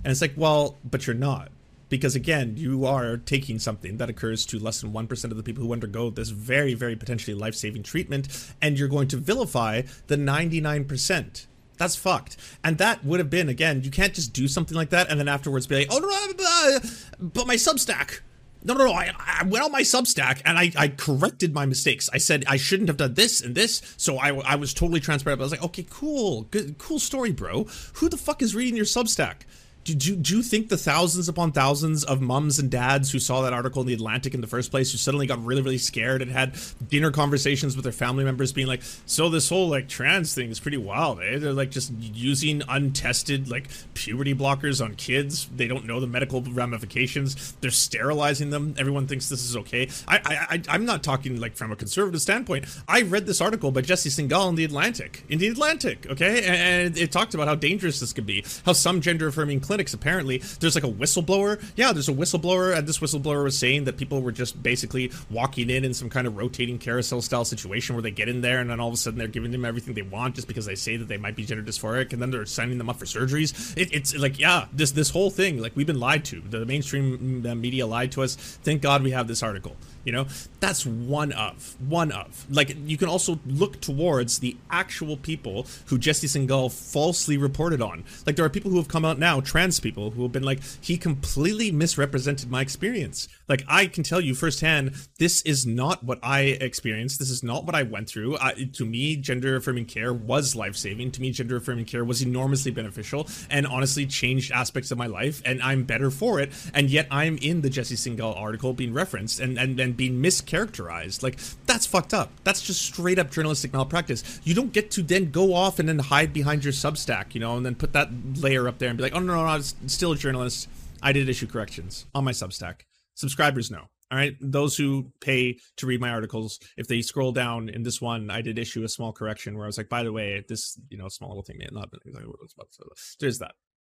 And 0.04 0.12
it's 0.12 0.22
like, 0.22 0.34
well, 0.38 0.78
but 0.88 1.08
you're 1.08 1.16
not 1.16 1.50
because 1.90 2.16
again 2.16 2.56
you 2.56 2.86
are 2.86 3.18
taking 3.18 3.60
something 3.60 3.98
that 3.98 4.10
occurs 4.10 4.46
to 4.46 4.60
less 4.60 4.82
than 4.82 4.94
1% 4.94 5.24
of 5.26 5.38
the 5.38 5.44
people 5.44 5.64
who 5.64 5.74
undergo 5.74 6.10
this 6.10 6.30
very 6.30 6.74
very 6.74 6.96
potentially 6.96 7.36
life-saving 7.36 7.84
treatment 7.84 8.54
and 8.62 8.80
you're 8.80 8.88
going 8.88 9.08
to 9.08 9.18
vilify 9.18 9.82
the 10.08 10.16
99% 10.16 11.48
that's 11.80 11.96
fucked. 11.96 12.38
And 12.64 12.78
that 12.78 13.04
would 13.04 13.20
have 13.20 13.30
been, 13.30 13.50
again, 13.50 13.82
you 13.84 13.90
can't 13.90 14.14
just 14.14 14.34
do 14.34 14.48
something 14.48 14.76
like 14.78 14.90
that 14.92 15.10
and 15.10 15.20
then 15.20 15.28
afterwards 15.28 15.66
be 15.66 15.78
like, 15.78 15.88
oh, 15.90 15.98
no, 15.98 16.08
no, 16.08 16.80
but 17.20 17.48
my 17.48 17.56
Substack. 17.56 18.20
No, 18.62 18.74
no, 18.74 18.86
no. 18.86 18.92
I, 18.92 19.14
I 19.18 19.44
went 19.46 19.64
on 19.64 19.72
my 19.72 19.82
Substack 19.82 20.42
and 20.44 20.58
I, 20.58 20.72
I 20.78 20.90
corrected 20.90 21.54
my 21.54 21.66
mistakes. 21.66 22.10
I 22.14 22.18
said 22.18 22.44
I 22.46 22.58
shouldn't 22.58 22.90
have 22.90 22.98
done 22.98 23.14
this 23.14 23.42
and 23.42 23.56
this. 23.56 23.82
So 23.96 24.18
I, 24.18 24.36
I 24.40 24.56
was 24.56 24.74
totally 24.74 25.00
transparent. 25.00 25.40
I 25.40 25.44
was 25.44 25.52
like, 25.52 25.64
okay, 25.64 25.86
cool. 25.90 26.44
Good, 26.52 26.78
cool 26.78 27.00
story, 27.00 27.32
bro. 27.32 27.66
Who 27.94 28.10
the 28.10 28.18
fuck 28.18 28.42
is 28.42 28.54
reading 28.54 28.76
your 28.76 28.86
Substack? 28.86 29.44
Do, 29.84 29.94
you 30.12 30.16
do 30.16 30.38
you 30.38 30.44
think 30.44 30.70
the 30.70 30.78
thousands 30.78 31.30
upon 31.30 31.52
thousands 31.52 32.04
of 32.04 32.22
mums 32.22 32.60
and 32.60 32.70
dads 32.70 33.12
who 33.12 33.20
saw 33.20 33.42
that 33.42 33.54
article 33.54 33.82
in 33.82 33.88
the 33.88 33.94
Atlantic 33.94 34.34
in 34.34 34.42
the 34.42 34.48
first 34.48 34.72
place, 34.72 34.92
who 34.92 34.98
suddenly 34.98 35.26
got 35.26 35.44
really, 35.44 35.62
really 35.62 35.78
scared 35.78 36.22
and 36.22 36.32
had 36.32 36.58
dinner 36.88 37.12
conversations 37.12 37.76
with 37.76 37.84
their 37.84 37.94
family 37.94 38.24
members, 38.24 38.52
being 38.52 38.68
like, 38.68 38.82
"So 39.06 39.30
this 39.30 39.50
whole 39.50 39.70
like 39.70 39.88
trans 39.88 40.34
thing 40.34 40.50
is 40.50 40.60
pretty 40.60 40.78
wild, 40.78 41.20
eh? 41.22 41.40
They're 41.40 41.54
like 41.54 41.72
just 41.72 41.92
using 42.00 42.62
untested 42.68 43.50
like 43.50 43.70
puberty 43.94 44.36
blockers 44.36 44.84
on 44.84 44.96
kids. 44.96 45.48
They 45.56 45.68
don't 45.68 45.86
know 45.86 46.00
the 46.00 46.08
medical 46.08 46.42
ramifications. 46.42 47.54
They're 47.62 47.72
sterilizing 47.72 48.50
them. 48.50 48.76
Everyone 48.78 49.08
thinks 49.08 49.30
this 49.30 49.44
is 49.44 49.56
okay. 49.58 49.90
I, 50.08 50.20
I, 50.26 50.62
I'm 50.70 50.86
not 50.86 51.04
talking 51.04 51.40
like 51.40 51.56
from 51.56 51.72
a 51.72 51.76
conservative 51.76 52.22
standpoint. 52.22 52.66
I 52.88 53.02
read 53.02 53.26
this 53.26 53.42
article 53.42 53.72
by 53.72 53.82
Jesse 53.82 54.10
Singal 54.10 54.50
in 54.50 54.56
the 54.56 54.66
Atlantic, 54.66 55.24
in 55.30 55.40
the 55.40 55.48
Atlantic, 55.48 56.06
okay, 56.10 56.44
and 56.44 56.98
it 56.98 57.12
talked 57.12 57.34
about 57.34 57.48
how 57.48 57.56
dangerous 57.56 58.00
this 58.00 58.14
could 58.14 58.26
be, 58.26 58.44
how 58.66 58.74
some 58.74 59.02
gender 59.02 59.28
affirming 59.28 59.60
clinics. 59.70 59.94
Apparently, 59.94 60.40
there's 60.60 60.74
like 60.74 60.84
a 60.84 60.92
whistleblower. 60.92 61.64
Yeah, 61.76 61.94
there's 61.94 62.10
a 62.10 62.14
whistleblower, 62.14 62.76
and 62.76 62.88
this 62.88 62.98
whistleblower 62.98 63.44
was 63.44 63.56
saying 63.56 63.84
that 63.84 63.98
people 63.98 64.20
were 64.24 64.32
just 64.32 64.64
basically 64.64 65.12
walking 65.30 65.70
in 65.70 65.86
in 65.86 65.94
some 65.94 66.10
kind 66.10 66.26
of 66.26 66.36
rotating 66.38 66.80
carousel 66.80 67.22
style 67.22 67.46
situation 67.46 67.94
where 67.94 68.02
they 68.02 68.10
get 68.10 68.28
in 68.28 68.42
there 68.42 68.62
and 68.62 68.72
then 68.72 68.80
all 68.80 68.88
of 68.88 68.96
a 68.96 68.98
sudden 68.98 69.20
they're 69.20 69.28
giving 69.28 69.52
them 69.52 69.66
everything 69.66 69.94
they 69.94 70.02
want 70.02 70.34
just 70.34 70.48
because 70.48 70.66
they 70.66 70.74
say 70.74 70.98
that 70.98 71.08
they 71.08 71.18
might 71.18 71.36
be 71.36 71.46
gender 71.46 71.64
dysphoric, 71.64 72.14
and 72.14 72.20
then 72.20 72.32
they're 72.32 72.48
signing 72.48 72.80
them 72.80 72.90
up 72.90 72.98
for 72.98 73.06
surgeries. 73.06 73.78
It, 73.78 73.94
it's 73.94 74.16
like, 74.16 74.40
yeah, 74.40 74.66
this 74.74 74.90
this 74.92 75.12
whole 75.12 75.30
thing, 75.30 75.62
like 75.62 75.76
we've 75.76 75.86
been 75.86 76.00
lied 76.00 76.26
to. 76.26 76.42
The 76.42 76.66
mainstream 76.66 77.46
uh, 77.46 77.54
media 77.54 77.86
lied 77.86 78.12
to 78.14 78.24
us. 78.24 78.36
Thank 78.36 78.82
God 78.82 79.04
we 79.04 79.12
have 79.12 79.28
this 79.28 79.44
article. 79.44 79.76
You 80.06 80.14
know, 80.14 80.28
that's 80.60 80.86
one 80.86 81.32
of 81.34 81.76
one 81.80 82.12
of. 82.12 82.46
Like 82.50 82.76
you 82.86 82.98
can 82.98 83.10
also 83.10 83.40
look 83.46 83.82
towards 83.82 84.40
the 84.40 84.58
actual 84.72 85.18
people 85.18 85.68
who 85.88 85.98
Jesse 85.98 86.28
Singal 86.28 86.72
falsely 86.72 87.38
reported 87.38 87.82
on. 87.82 88.04
Like 88.26 88.36
there 88.36 88.46
are 88.46 88.50
people 88.50 88.72
who 88.72 88.78
have 88.78 88.88
come 88.88 89.06
out 89.06 89.20
now, 89.20 89.42
trans 89.42 89.80
people, 89.80 90.12
who 90.12 90.24
have 90.24 90.32
been 90.32 90.44
like, 90.44 90.62
he 90.82 90.98
completely 90.98 91.72
misrepresented 91.72 92.50
my 92.50 92.62
experience. 92.62 93.28
Like 93.50 93.64
I 93.68 93.88
can 93.88 94.04
tell 94.04 94.22
you 94.22 94.36
firsthand, 94.36 94.96
this 95.18 95.42
is 95.42 95.66
not 95.66 96.04
what 96.04 96.20
I 96.24 96.42
experienced. 96.42 97.18
This 97.20 97.32
is 97.32 97.44
not 97.44 97.66
what 97.66 97.76
I 97.76 97.84
went 97.84 98.08
through. 98.08 98.38
I, 98.38 98.70
to 98.74 98.86
me, 98.86 99.16
gender 99.16 99.56
affirming 99.56 99.86
care 99.86 100.14
was 100.14 100.56
life 100.56 100.76
saving. 100.76 101.12
To 101.12 101.22
me, 101.22 101.32
gender 101.32 101.58
affirming 101.58 101.86
care 101.86 102.06
was 102.06 102.22
enormously 102.22 102.72
beneficial 102.72 103.28
and 103.50 103.66
honestly 103.66 104.06
changed 104.06 104.52
aspects 104.52 104.92
of 104.92 104.98
my 104.98 105.08
life, 105.08 105.42
and 105.44 105.62
I'm 105.62 105.84
better 105.84 106.12
for 106.12 106.40
it. 106.40 106.52
And 106.74 106.90
yet 106.90 107.08
I'm 107.10 107.38
in 107.40 107.62
the 107.62 107.70
Jesse 107.70 107.96
Singal 107.96 108.38
article 108.38 108.74
being 108.74 108.94
referenced 108.94 109.40
and 109.40 109.58
and 109.58 109.80
and 109.80 109.98
being 109.98 110.22
mischaracterized. 110.22 111.24
Like 111.24 111.40
that's 111.66 111.88
fucked 111.88 112.14
up. 112.14 112.32
That's 112.44 112.62
just 112.62 112.82
straight 112.82 113.18
up 113.18 113.32
journalistic 113.32 113.74
malpractice. 113.74 114.40
You 114.44 114.54
don't 114.54 114.72
get 114.72 114.92
to 114.92 115.02
then 115.02 115.32
go 115.32 115.54
off 115.54 115.80
and 115.80 115.90
then 115.90 116.00
hide 116.00 116.34
behind 116.34 116.64
your 116.64 116.74
Substack, 116.74 117.34
you 117.34 117.40
know, 117.40 117.58
and 117.58 117.66
then 117.66 117.76
put 117.76 117.94
that 117.94 118.10
layer 118.38 118.68
up 118.68 118.78
there 118.78 118.90
and 118.90 118.98
be 118.98 119.04
like, 119.04 119.16
oh 119.16 119.20
no, 119.20 119.34
no, 119.34 119.44
no, 119.44 119.50
I 119.50 119.58
was 119.58 119.76
still 119.88 120.12
a 120.12 120.16
journalist. 120.16 120.70
I 121.02 121.14
did 121.14 121.30
issue 121.30 121.48
corrections 121.48 122.06
on 122.14 122.26
my 122.26 122.32
Substack. 122.32 122.82
Subscribers 123.20 123.70
know. 123.70 123.84
All 124.12 124.18
right, 124.18 124.36
those 124.40 124.78
who 124.78 125.12
pay 125.20 125.60
to 125.76 125.86
read 125.86 126.00
my 126.00 126.10
articles, 126.10 126.58
if 126.78 126.88
they 126.88 127.02
scroll 127.02 127.34
down 127.34 127.68
in 127.68 127.84
this 127.84 128.02
one, 128.02 128.32
I 128.32 128.42
did 128.42 128.58
issue 128.58 128.84
a 128.84 128.88
small 128.88 129.12
correction 129.12 129.56
where 129.56 129.66
I 129.66 129.68
was 129.68 129.78
like, 129.78 129.90
by 129.90 130.04
the 130.04 130.14
way, 130.14 130.44
this 130.48 130.80
you 130.90 130.98
know 130.98 131.10
small 131.10 131.30
little 131.30 131.44
thing 131.44 131.58
may 131.60 131.68
not 131.70 131.92
been 131.92 132.00
exactly 132.06 132.28
what 132.30 132.36
it 132.36 132.44
was 132.44 132.54
about. 132.54 132.68
So 132.72 132.86
there's 133.20 133.38
that. 133.40 133.52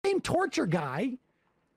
Same 0.06 0.22
torture 0.22 0.64
guy 0.64 1.18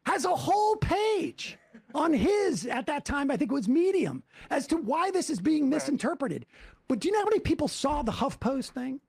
has 0.05 0.23
a 0.23 0.33
whole 0.33 0.77
page 0.77 1.57
on 1.93 2.13
his, 2.13 2.65
at 2.65 2.85
that 2.85 3.03
time, 3.03 3.29
I 3.29 3.35
think 3.35 3.51
it 3.51 3.55
was 3.55 3.67
Medium, 3.67 4.23
as 4.49 4.65
to 4.67 4.77
why 4.77 5.11
this 5.11 5.29
is 5.29 5.41
being 5.41 5.69
misinterpreted. 5.69 6.45
But 6.87 6.99
do 6.99 7.09
you 7.09 7.13
know 7.13 7.19
how 7.19 7.25
many 7.25 7.39
people 7.39 7.67
saw 7.67 8.03
the 8.03 8.11
HuffPost 8.11 8.69
thing 8.69 9.01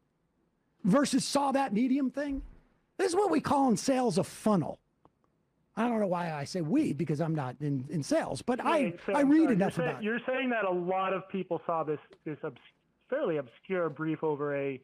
versus 0.83 1.25
saw 1.25 1.53
that 1.53 1.73
Medium 1.73 2.11
thing? 2.11 2.43
This 2.99 3.11
is 3.11 3.17
what 3.17 3.31
we 3.31 3.41
call 3.41 3.69
in 3.71 3.77
sales 3.77 4.19
a 4.19 4.25
funnel. 4.25 4.81
I 5.77 5.89
don't 5.89 6.01
know 6.01 6.07
why 6.07 6.33
I 6.33 6.45
say 6.45 6.61
we 6.61 6.93
because 6.93 7.21
I'm 7.21 7.35
not 7.35 7.57
in, 7.61 7.85
in 7.91 8.03
sales, 8.03 8.43
but 8.43 8.65
I, 8.65 8.95
so, 9.07 9.13
I 9.13 9.23
read 9.23 9.43
sorry, 9.43 9.55
enough 9.55 9.77
you're 9.77 9.87
about 9.87 10.01
say, 10.01 10.05
You're 10.05 10.21
saying 10.27 10.51
that 10.51 10.65
a 10.65 10.71
lot 10.71 11.13
of 11.13 11.29
people 11.29 11.61
saw 11.67 11.83
this 11.83 11.99
this 12.25 12.39
obs- 12.45 12.57
fairly 13.11 13.39
obscure 13.39 13.89
brief 13.91 14.23
over 14.23 14.57
a 14.57 14.81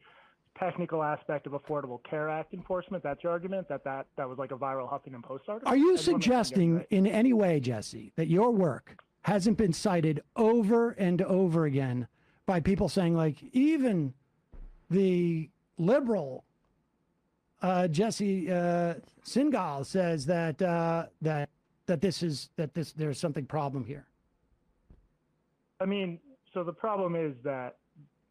technical 0.59 1.01
aspect 1.01 1.47
of 1.47 1.53
Affordable 1.53 2.03
Care 2.03 2.29
Act 2.29 2.53
enforcement. 2.53 3.03
That's 3.03 3.23
your 3.23 3.31
argument 3.31 3.69
that 3.69 3.83
that, 3.85 4.07
that 4.17 4.27
was 4.27 4.37
like 4.37 4.51
a 4.51 4.57
viral 4.57 4.91
Huffington 4.91 5.23
Post 5.23 5.45
article. 5.47 5.71
Are 5.71 5.77
you 5.77 5.97
suggesting 5.97 6.77
right. 6.77 6.87
in 6.89 7.07
any 7.07 7.31
way, 7.31 7.61
Jesse, 7.61 8.11
that 8.17 8.27
your 8.27 8.51
work 8.51 9.01
hasn't 9.21 9.57
been 9.57 9.71
cited 9.71 10.21
over 10.35 10.91
and 10.91 11.21
over 11.21 11.65
again 11.65 12.07
by 12.45 12.59
people 12.59 12.89
saying 12.89 13.15
like 13.15 13.37
even 13.53 14.13
the 14.89 15.49
liberal 15.77 16.43
uh, 17.61 17.87
Jesse 17.87 18.51
uh, 18.51 18.95
Singal 19.25 19.85
says 19.85 20.25
that 20.25 20.61
uh, 20.61 21.05
that 21.21 21.49
that 21.85 22.01
this 22.01 22.23
is 22.23 22.49
that 22.55 22.73
this 22.73 22.91
there's 22.93 23.19
something 23.19 23.45
problem 23.45 23.85
here. 23.85 24.05
I 25.79 25.85
mean, 25.85 26.19
so 26.53 26.63
the 26.63 26.73
problem 26.73 27.15
is 27.15 27.33
that, 27.43 27.77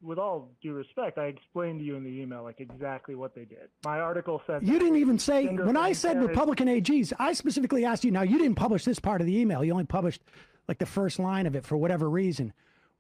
with 0.03 0.19
all 0.19 0.51
due 0.63 0.73
respect, 0.73 1.19
I 1.19 1.27
explained 1.27 1.81
to 1.81 1.85
you 1.85 1.97
in 1.97 2.05
the 2.05 2.11
email 2.11 2.43
like 2.43 2.61
exactly 2.61 3.15
what 3.15 3.35
they 3.35 3.45
did. 3.45 3.69
My 3.85 4.01
article 4.01 4.43
said 4.47 4.67
You 4.67 4.79
didn't 4.79 4.97
even 4.97 5.19
say 5.19 5.47
when 5.47 5.77
I 5.77 5.93
said 5.93 6.21
Republican 6.23 6.69
AGs. 6.69 7.13
I 7.19 7.33
specifically 7.33 7.85
asked 7.85 8.05
you. 8.05 8.11
Now 8.11 8.23
you 8.23 8.39
didn't 8.39 8.57
publish 8.57 8.85
this 8.85 8.99
part 8.99 9.21
of 9.21 9.27
the 9.27 9.39
email. 9.39 9.65
You 9.65 9.73
only 9.73 9.85
published 9.85 10.23
like 10.69 10.79
the 10.79 10.87
first 10.87 11.19
line 11.19 11.47
of 11.47 11.57
it 11.57 11.65
for 11.65 11.77
whatever 11.77 12.09
reason. 12.09 12.53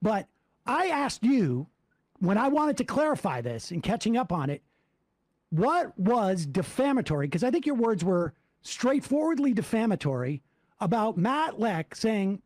But 0.02 0.26
I 0.66 0.88
asked 0.88 1.22
you 1.22 1.66
when 2.18 2.36
I 2.38 2.48
wanted 2.48 2.76
to 2.78 2.84
clarify 2.84 3.40
this 3.40 3.70
and 3.70 3.82
catching 3.82 4.16
up 4.16 4.32
on 4.32 4.50
it. 4.50 4.62
What 5.50 5.98
was 5.98 6.46
defamatory? 6.46 7.26
Because 7.26 7.44
I 7.44 7.50
think 7.50 7.66
your 7.66 7.74
words 7.74 8.04
were 8.04 8.34
straightforwardly 8.62 9.52
defamatory 9.52 10.42
about 10.80 11.16
Matt 11.16 11.58
Lech 11.58 11.94
saying 11.94 12.40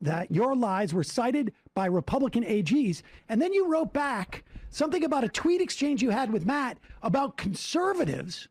that 0.00 0.30
your 0.30 0.54
lies 0.54 0.92
were 0.92 1.04
cited 1.04 1.52
by 1.74 1.86
Republican 1.86 2.44
AGs. 2.44 3.02
And 3.28 3.40
then 3.40 3.52
you 3.52 3.70
wrote 3.70 3.92
back 3.92 4.44
something 4.70 5.04
about 5.04 5.24
a 5.24 5.28
tweet 5.28 5.60
exchange 5.60 6.02
you 6.02 6.10
had 6.10 6.32
with 6.32 6.46
Matt 6.46 6.78
about 7.02 7.36
conservatives. 7.36 8.48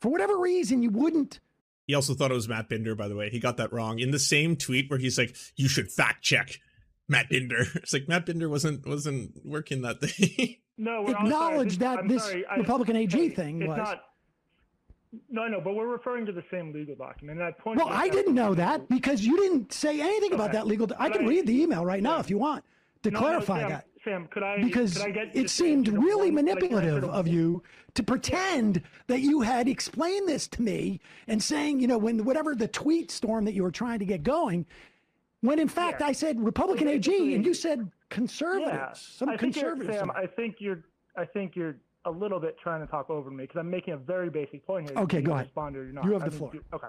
For 0.00 0.10
whatever 0.10 0.38
reason, 0.38 0.82
you 0.82 0.90
wouldn't. 0.90 1.40
He 1.86 1.94
also 1.94 2.14
thought 2.14 2.30
it 2.30 2.34
was 2.34 2.48
Matt 2.48 2.68
Binder, 2.68 2.94
by 2.94 3.08
the 3.08 3.16
way. 3.16 3.30
He 3.30 3.38
got 3.38 3.56
that 3.56 3.72
wrong 3.72 3.98
in 3.98 4.10
the 4.10 4.18
same 4.18 4.56
tweet 4.56 4.88
where 4.90 4.98
he's 4.98 5.18
like, 5.18 5.34
"You 5.56 5.68
should 5.68 5.90
fact 5.90 6.22
check 6.22 6.60
Matt 7.08 7.28
Binder." 7.28 7.66
It's 7.74 7.92
like 7.92 8.08
Matt 8.08 8.26
Binder 8.26 8.48
wasn't 8.48 8.86
wasn't 8.86 9.44
working 9.44 9.82
that 9.82 10.00
day. 10.18 10.60
No. 10.78 11.06
Acknowledge 11.08 11.78
that 11.78 12.00
I'm 12.00 12.08
this 12.08 12.24
sorry. 12.24 12.46
I- 12.46 12.56
Republican 12.56 12.96
AG 12.96 13.16
hey, 13.16 13.28
thing 13.28 13.66
was- 13.66 13.76
Not, 13.78 14.00
no, 15.28 15.42
I 15.42 15.48
know, 15.48 15.60
but 15.60 15.74
we're 15.74 15.88
referring 15.88 16.24
to 16.26 16.32
the 16.32 16.44
same 16.50 16.72
legal 16.72 16.94
document. 16.94 17.38
And 17.38 17.46
I 17.46 17.52
pointed. 17.52 17.84
Well, 17.84 17.92
I 17.92 18.08
didn't 18.08 18.34
know 18.34 18.54
that 18.54 18.88
because 18.88 19.24
you 19.26 19.36
didn't 19.36 19.72
say 19.72 20.00
anything 20.00 20.32
about 20.32 20.52
that 20.52 20.66
legal. 20.66 20.88
I 20.98 21.10
can 21.10 21.24
I- 21.24 21.28
read 21.28 21.46
the 21.46 21.60
email 21.62 21.84
right 21.84 22.02
now 22.02 22.18
if 22.18 22.30
you 22.30 22.38
want 22.38 22.64
to 23.02 23.10
No, 23.10 23.18
no, 23.20 23.26
clarify 23.26 23.60
Sam, 23.60 23.68
that. 23.70 23.86
Sam, 24.04 24.26
could 24.28 24.42
I? 24.42 24.62
because 24.62 24.94
could 24.96 25.06
I 25.06 25.10
get 25.10 25.36
it 25.36 25.50
seemed 25.50 25.88
really 25.88 26.30
one- 26.30 26.38
I 26.48 26.52
manipulative 26.54 27.04
of 27.04 27.28
you 27.28 27.62
to 27.94 28.02
pretend 28.02 28.80
that 29.08 29.20
you 29.20 29.42
had 29.42 29.68
explained 29.68 30.26
this 30.28 30.48
to 30.48 30.62
me 30.62 30.98
and 31.28 31.42
saying, 31.42 31.80
you 31.80 31.86
know, 31.86 31.98
when 31.98 32.24
whatever 32.24 32.54
the 32.54 32.68
tweet 32.68 33.10
storm 33.10 33.44
that 33.44 33.52
you 33.52 33.62
were 33.62 33.70
trying 33.70 33.98
to 33.98 34.06
get 34.06 34.22
going, 34.22 34.64
when 35.42 35.58
in 35.58 35.68
fact 35.68 36.00
Yeah. 36.00 36.06
I 36.06 36.12
said 36.12 36.40
Republican 36.40 36.88
AG 36.88 37.34
and 37.34 37.44
you 37.44 37.52
said 37.52 37.90
conservatives, 38.12 38.70
Yeah, 38.72 38.92
some 38.94 39.28
I 39.30 39.36
think 39.36 39.56
you're- 39.56 39.70
conservatives. 39.70 39.98
Sam, 39.98 40.10
I 40.12 40.26
think 40.26 40.56
you're. 40.60 40.84
I 41.16 41.24
think 41.26 41.56
you're 41.56 41.76
a 42.04 42.10
little 42.10 42.40
bit 42.40 42.56
trying 42.58 42.80
to 42.80 42.90
talk 42.90 43.10
over 43.10 43.30
me 43.30 43.44
because 43.44 43.58
I'm 43.58 43.70
making 43.70 43.94
a 43.94 43.96
very 43.98 44.28
basic 44.30 44.66
point 44.66 44.88
here. 44.90 44.98
Okay, 44.98 45.18
You 45.20 45.24
go 45.26 45.32
ahead. 45.32 45.46
Respond 45.46 45.76
or 45.76 45.84
not. 45.92 46.04
You 46.04 46.12
have 46.12 46.22
I 46.22 46.26
the 46.26 46.30
mean, 46.30 46.38
floor. 46.38 46.50
you- 46.54 46.64
Okay. 46.72 46.86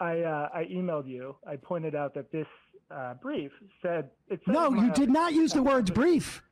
I 0.00 0.20
uh, 0.22 0.48
I 0.52 0.64
emailed 0.64 1.06
you. 1.08 1.36
I 1.46 1.56
pointed 1.56 1.94
out 1.94 2.14
that 2.14 2.30
this 2.32 2.46
uh, 2.90 3.14
brief 3.14 3.52
said 3.82 4.10
it. 4.28 4.40
said 4.44 4.52
no, 4.52 4.70
you 4.74 4.90
did 4.92 5.10
not 5.10 5.32
use 5.32 5.52
the 5.52 5.62
words 5.62 5.90
brief. 5.90 6.42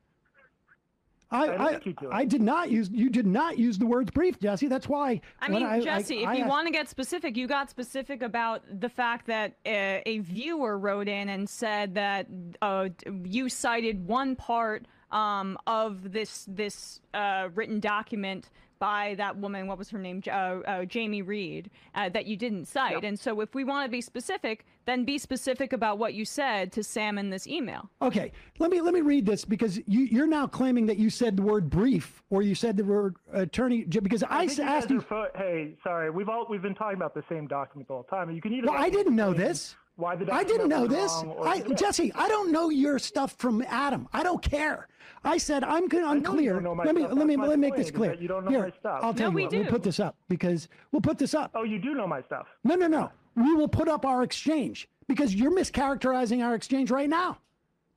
I, 1.33 1.45
I 1.47 1.65
I, 1.65 1.79
did. 1.79 1.97
I 2.11 2.25
did 2.25 2.41
not 2.41 2.69
use 2.69 2.89
you 2.91 3.09
did 3.09 3.25
not 3.25 3.57
use 3.57 3.77
the 3.77 3.85
words 3.87 4.11
brief, 4.11 4.39
Jesse. 4.39 4.67
That's 4.67 4.87
why. 4.87 5.19
I 5.41 5.51
when 5.51 5.63
mean, 5.63 5.81
Jesse, 5.81 6.25
I 6.25 6.31
if 6.31 6.37
you 6.37 6.43
asked- 6.43 6.49
want 6.49 6.67
to 6.67 6.71
get 6.71 6.87
specific, 6.87 7.35
you 7.35 7.47
got 7.47 7.69
specific 7.69 8.21
about 8.21 8.61
the 8.79 8.89
fact 8.89 9.25
that 9.27 9.53
uh, 9.65 10.01
a 10.05 10.19
viewer 10.19 10.77
wrote 10.77 11.07
in 11.07 11.29
and 11.29 11.49
said 11.49 11.95
that 11.95 12.27
uh, 12.61 12.89
you 13.23 13.49
cited 13.49 14.07
one 14.07 14.35
part 14.35 14.85
um, 15.11 15.57
of 15.67 16.11
this 16.11 16.45
this 16.47 17.01
uh, 17.13 17.49
written 17.55 17.79
document 17.79 18.49
by 18.83 19.15
that 19.15 19.37
woman. 19.37 19.65
What 19.67 19.77
was 19.77 19.89
her 19.91 19.97
name? 19.97 20.21
Uh, 20.27 20.31
uh, 20.31 20.83
Jamie 20.83 21.21
Reed. 21.21 21.69
Uh, 21.95 22.09
that 22.09 22.25
you 22.25 22.35
didn't 22.35 22.65
cite. 22.65 22.95
Yep. 22.95 23.03
And 23.03 23.17
so, 23.17 23.39
if 23.39 23.55
we 23.55 23.63
want 23.63 23.85
to 23.85 23.89
be 23.89 24.01
specific, 24.01 24.65
then 24.85 25.05
be 25.05 25.17
specific 25.17 25.71
about 25.71 25.97
what 25.99 26.13
you 26.13 26.25
said 26.25 26.73
to 26.73 26.83
Sam 26.83 27.17
in 27.17 27.29
this 27.29 27.47
email. 27.47 27.89
Okay, 28.01 28.33
let 28.59 28.69
me 28.71 28.81
let 28.81 28.93
me 28.93 28.99
read 28.99 29.25
this 29.25 29.45
because 29.45 29.77
you 29.87 30.01
you're 30.01 30.27
now 30.27 30.47
claiming 30.47 30.85
that 30.87 30.97
you 30.97 31.09
said 31.09 31.37
the 31.37 31.43
word 31.43 31.69
brief 31.69 32.21
or 32.29 32.41
you 32.41 32.55
said 32.55 32.75
the 32.75 32.83
word 32.83 33.15
attorney 33.31 33.85
because 33.85 34.21
I, 34.23 34.27
I 34.39 34.43
s- 34.43 34.55
think 34.57 34.67
you 34.67 34.73
asked 34.75 34.89
you. 34.89 34.97
are 34.99 35.01
fo- 35.01 35.27
hey, 35.37 35.75
sorry, 35.81 36.09
we've 36.09 36.27
all 36.27 36.45
we've 36.49 36.61
been 36.61 36.75
talking 36.75 36.97
about 36.97 37.13
the 37.13 37.23
same 37.29 37.47
document 37.47 37.89
all 37.89 38.05
the 38.09 38.15
whole 38.15 38.25
time. 38.25 38.35
You 38.35 38.41
can 38.41 38.51
either. 38.53 38.67
Well, 38.67 38.81
I 38.81 38.89
didn't 38.89 39.15
know 39.15 39.29
explain 39.31 39.47
this. 39.47 39.75
Why 39.95 40.15
the 40.15 40.33
I 40.33 40.43
didn't 40.43 40.69
know 40.69 40.87
this. 40.87 41.11
I, 41.43 41.61
Jesse, 41.75 42.11
I 42.15 42.27
don't 42.27 42.51
know 42.51 42.69
your 42.69 42.97
stuff 42.97 43.35
from 43.37 43.61
Adam. 43.67 44.07
I 44.11 44.23
don't 44.23 44.41
care. 44.41 44.87
I 45.23 45.37
said 45.37 45.63
I'm 45.63 45.87
good, 45.87 46.01
you 46.01 46.09
unclear. 46.09 46.53
don't 46.53 46.63
know 46.63 46.75
my 46.75 46.83
let 46.83 46.95
me 46.95 47.01
stuff. 47.03 47.13
let 47.17 47.27
me 47.27 47.37
let 47.37 47.49
me 47.51 47.55
make 47.57 47.75
this 47.75 47.91
clear. 47.91 48.11
that 48.11 48.21
you 48.21 48.27
don't 48.27 48.43
know 48.45 48.51
Here, 48.51 48.61
my 48.63 48.69
stuff. 48.79 48.99
I'll 49.03 49.13
tell 49.13 49.31
No, 49.31 49.39
you 49.39 49.47
we 49.49 49.57
what. 49.57 49.65
We'll 49.65 49.71
put 49.71 49.83
this 49.83 49.99
up 49.99 50.15
because 50.27 50.67
we'll 50.91 51.01
put 51.01 51.17
this 51.17 51.33
up. 51.33 51.51
Oh, 51.53 51.63
you 51.63 51.79
do 51.79 51.93
know 51.93 52.07
my 52.07 52.21
stuff. 52.23 52.47
No, 52.63 52.75
no, 52.75 52.87
no. 52.87 53.11
We 53.35 53.53
will 53.53 53.67
put 53.67 53.87
up 53.87 54.05
our 54.05 54.23
exchange 54.23 54.89
because 55.07 55.33
you're 55.33 55.51
mischaracterizing 55.51 56.43
our 56.43 56.55
exchange 56.55 56.91
right 56.91 57.09
now, 57.09 57.37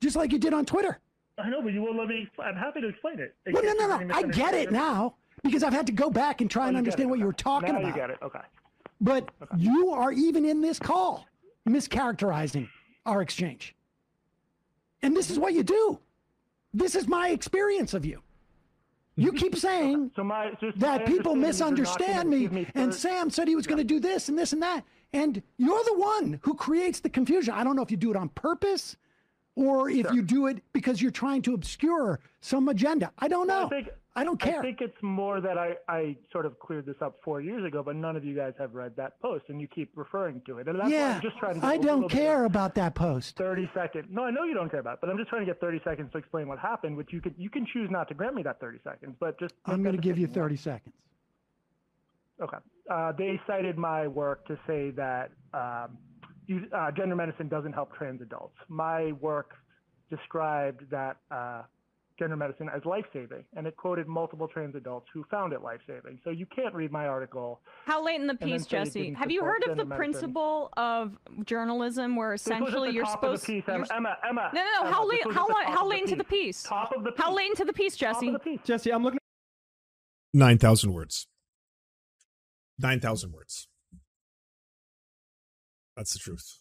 just 0.01 0.15
like 0.15 0.31
you 0.31 0.39
did 0.39 0.53
on 0.53 0.65
Twitter. 0.65 0.99
I 1.39 1.49
know, 1.49 1.61
but 1.61 1.73
you 1.73 1.81
won't 1.81 1.97
let 1.97 2.07
me. 2.07 2.29
I'm 2.39 2.55
happy 2.55 2.81
to 2.81 2.87
explain 2.87 3.19
it. 3.19 3.35
in 3.45 3.53
Well, 3.53 3.63
no, 3.63 3.73
no, 3.73 3.97
no. 3.97 4.15
I 4.15 4.23
get 4.23 4.53
it 4.53 4.71
now 4.71 5.15
because 5.43 5.63
I've 5.63 5.73
had 5.73 5.85
to 5.87 5.91
go 5.93 6.09
back 6.09 6.41
and 6.41 6.49
try 6.49 6.65
Oh, 6.65 6.67
and 6.69 6.77
understand 6.77 7.07
it, 7.07 7.09
what 7.09 7.19
you 7.19 7.25
were 7.25 7.33
talking 7.33 7.73
now 7.73 7.79
about. 7.79 7.87
you 7.89 7.93
get 7.95 8.09
it. 8.11 8.17
Okay. 8.21 8.39
But 9.01 9.29
you 9.57 9.89
are 9.91 10.11
even 10.11 10.45
in 10.45 10.61
this 10.61 10.79
call 10.79 11.25
mischaracterizing 11.67 12.69
our 13.05 13.21
exchange. 13.21 13.75
And 15.01 15.15
this 15.15 15.29
is 15.29 15.37
what 15.37 15.53
you 15.53 15.63
do. 15.63 15.99
This 16.73 16.95
is 16.95 17.07
my 17.07 17.29
experience 17.29 17.93
of 17.93 18.05
you. 18.05 18.21
You 19.15 19.33
keep 19.33 19.55
saying 19.67 20.11
So 20.15 20.23
my 20.23 20.51
just 20.59 20.79
that 20.79 21.05
people 21.05 21.33
understanding 21.33 21.83
is 21.83 21.89
you're 21.89 22.05
not 22.05 22.17
misunderstand 22.17 22.29
me, 22.29 22.47
me 22.47 22.67
and 22.75 22.93
Sam 22.93 23.29
said 23.29 23.47
he 23.47 23.55
was 23.55 23.67
going 23.67 23.79
to 23.79 23.83
do 23.83 23.99
this 23.99 24.29
and 24.29 24.37
this 24.37 24.53
and 24.53 24.61
that. 24.61 24.83
And 25.13 25.41
you're 25.57 25.83
the 25.85 25.97
one 25.97 26.39
who 26.43 26.53
creates 26.53 26.99
the 26.99 27.09
confusion. 27.09 27.53
I 27.53 27.63
don't 27.63 27.75
know 27.75 27.81
if 27.81 27.91
you 27.91 27.97
do 27.97 28.11
it 28.11 28.17
on 28.17 28.29
purpose 28.29 28.97
or 29.55 29.89
if 29.89 30.11
you 30.11 30.21
do 30.21 30.47
it 30.47 30.61
because 30.73 31.01
you're 31.01 31.11
trying 31.11 31.41
to 31.43 31.53
obscure 31.53 32.19
some 32.41 32.67
agenda. 32.67 33.11
I 33.17 33.27
don't 33.27 33.47
know. 33.47 33.65
I 33.65 33.69
think 33.69 33.89
I 34.17 34.23
don't 34.23 34.39
care. 34.39 34.59
I 34.59 34.61
think 34.63 34.81
it's 34.81 34.97
more 35.03 35.39
that 35.41 35.59
I, 35.59 35.75
I 35.87 36.17
sort 36.31 36.47
of 36.47 36.59
cleared 36.59 36.87
this 36.87 36.95
up 37.03 37.19
four 37.23 37.39
years 37.39 37.63
ago, 37.63 37.83
but 37.83 37.95
none 37.95 38.15
of 38.15 38.25
you 38.25 38.35
guys 38.35 38.53
have 38.57 38.73
read 38.73 38.95
that 38.95 39.21
post, 39.21 39.45
and 39.49 39.61
you 39.61 39.67
keep 39.67 39.91
referring 39.95 40.41
to 40.47 40.57
it. 40.57 40.67
And 40.67 40.79
that's 40.79 40.89
why 40.89 41.11
I'm 41.15 41.21
just 41.21 41.37
trying 41.37 41.61
to. 41.61 41.65
I 41.65 41.77
don't 41.77 41.83
little 41.85 42.09
bit 42.09 42.17
of 42.17 42.23
care 42.23 42.45
about 42.45 42.73
that 42.75 42.95
post. 42.95 43.37
30 43.37 43.69
seconds. 43.75 44.07
No, 44.09 44.23
I 44.23 44.31
know 44.31 44.43
you 44.43 44.55
don't 44.55 44.71
care 44.71 44.79
about, 44.79 44.95
it, 44.95 44.99
but 45.01 45.11
I'm 45.11 45.17
just 45.17 45.29
trying 45.29 45.43
to 45.43 45.45
get 45.45 45.61
30 45.61 45.81
seconds 45.83 46.11
to 46.13 46.17
explain 46.17 46.47
what 46.47 46.57
happened. 46.57 46.97
Which 46.97 47.13
you 47.13 47.21
could 47.21 47.35
you 47.37 47.51
can 47.51 47.67
choose 47.71 47.91
not 47.91 48.07
to 48.07 48.15
grant 48.15 48.33
me 48.33 48.41
that 48.41 48.59
30 48.59 48.79
seconds, 48.83 49.15
but 49.19 49.39
just. 49.39 49.53
I'm 49.67 49.83
going 49.83 49.95
to 49.95 50.01
give 50.01 50.17
you 50.17 50.25
thinking. 50.25 50.41
30 50.41 50.55
seconds. 50.57 50.95
Okay. 52.41 52.57
Uh, 52.89 53.11
they 53.11 53.39
cited 53.45 53.77
my 53.77 54.07
work 54.07 54.47
to 54.47 54.57
say 54.65 54.89
that 54.91 55.29
um, 55.53 55.95
you, 56.47 56.65
uh, 56.75 56.89
gender 56.89 57.15
medicine 57.15 57.49
doesn't 57.49 57.73
help 57.73 57.93
trans 57.93 58.21
adults. 58.21 58.55
My 58.67 59.11
work 59.13 59.51
described 60.09 60.89
that 60.89 61.17
uh, 61.29 61.63
gender 62.17 62.35
medicine 62.35 62.69
as 62.75 62.83
life 62.85 63.05
saving, 63.13 63.43
and 63.55 63.67
it 63.67 63.75
quoted 63.77 64.07
multiple 64.07 64.47
trans 64.47 64.75
adults 64.75 65.07
who 65.13 65.23
found 65.29 65.53
it 65.53 65.61
life 65.61 65.79
saving. 65.87 66.19
So 66.23 66.29
you 66.31 66.45
can't 66.47 66.73
read 66.73 66.91
my 66.91 67.07
article. 67.07 67.59
How 67.85 68.03
late 68.03 68.19
in 68.19 68.27
the 68.27 68.35
piece, 68.35 68.65
Jesse? 68.65 69.13
Have 69.13 69.29
you 69.31 69.43
heard 69.43 69.63
of 69.67 69.77
the 69.77 69.85
medicine. 69.85 69.97
principle 69.97 70.69
of 70.77 71.17
journalism, 71.45 72.15
where 72.15 72.33
This 72.33 72.45
was 72.45 72.51
at 72.51 72.61
essentially 72.61 72.91
you're 72.91 73.05
supposed? 73.05 73.43
of 73.43 73.47
the 73.47 73.53
piece. 73.61 73.67
you're- 73.67 73.85
Emma, 73.95 73.95
Emma, 73.95 74.17
Emma. 74.27 74.51
No, 74.53 74.61
no, 74.63 74.71
no. 74.71 74.79
Emma, 74.87 74.91
How 74.95 75.05
late? 75.07 75.25
was 75.25 75.35
How 75.35 75.43
at 75.47 75.49
long? 75.53 75.63
How 75.65 75.87
late 75.87 76.03
into 76.03 76.15
the 76.15 76.23
piece? 76.23 76.63
Top 76.63 76.91
of 76.95 77.03
the 77.03 77.11
piece. 77.11 77.21
How 77.23 77.33
late 77.33 77.49
into 77.49 77.65
the 77.65 77.73
piece, 77.73 77.95
Top 77.97 78.15
Jesse? 78.15 78.27
of 78.27 78.33
the 78.33 78.39
piece. 78.39 78.59
Jesse, 78.63 78.91
I'm 78.91 79.03
looking. 79.03 79.19
Nine 80.33 80.57
thousand 80.57 80.93
words. 80.93 81.27
Nine 82.79 82.99
thousand 82.99 83.31
words. 83.31 83.67
That's 85.95 86.13
the 86.13 86.19
truth. 86.19 86.59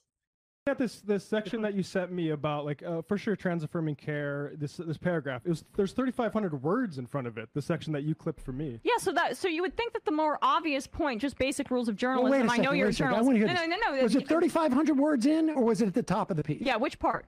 At 0.68 0.78
this 0.78 1.00
this 1.02 1.24
section 1.24 1.62
that 1.62 1.74
you 1.74 1.82
sent 1.84 2.10
me 2.10 2.30
about 2.30 2.64
like 2.64 2.82
uh, 2.82 3.00
for 3.02 3.16
sure 3.16 3.36
trans 3.36 3.62
affirming 3.62 3.94
care 3.94 4.50
this 4.56 4.78
this 4.78 4.98
paragraph 4.98 5.42
it 5.44 5.48
was 5.48 5.64
there's 5.76 5.92
3500 5.92 6.60
words 6.60 6.98
in 6.98 7.06
front 7.06 7.28
of 7.28 7.38
it 7.38 7.48
the 7.54 7.62
section 7.62 7.92
that 7.92 8.02
you 8.02 8.16
clipped 8.16 8.40
for 8.40 8.50
me 8.50 8.80
Yeah, 8.82 8.94
so 8.98 9.12
that 9.12 9.36
so 9.36 9.46
you 9.46 9.62
would 9.62 9.76
think 9.76 9.92
that 9.92 10.04
the 10.04 10.10
more 10.10 10.38
obvious 10.42 10.86
point, 10.88 11.20
just 11.20 11.38
basic 11.38 11.70
rules 11.70 11.88
of 11.88 11.92
Well, 11.94 11.98
journalism. 11.98 12.30
wait 12.32 12.40
a 12.40 12.44
I 12.44 12.48
second. 12.48 12.64
know 12.64 12.70
wait 12.72 12.78
you're 12.78 12.86
a 12.88 12.90
a 12.90 12.92
second. 12.92 13.06
I 13.06 13.16
journalist. 13.18 13.26
want 13.26 13.34
to 13.34 13.38
hear 13.38 13.46
no, 13.46 13.76
this. 13.76 13.80
no, 13.84 13.90
no, 13.92 13.96
no. 13.98 14.02
Was 14.02 14.16
it 14.16 14.28
3,500 14.28 14.98
words 14.98 15.26
in, 15.26 15.50
or 15.50 15.62
was 15.62 15.80
it 15.82 15.86
at 15.86 15.94
the 15.94 16.02
top 16.02 16.30
of 16.32 16.36
the 16.36 16.42
piece? 16.42 16.60
Yeah, 16.62 16.76
which 16.76 16.98
part? 16.98 17.26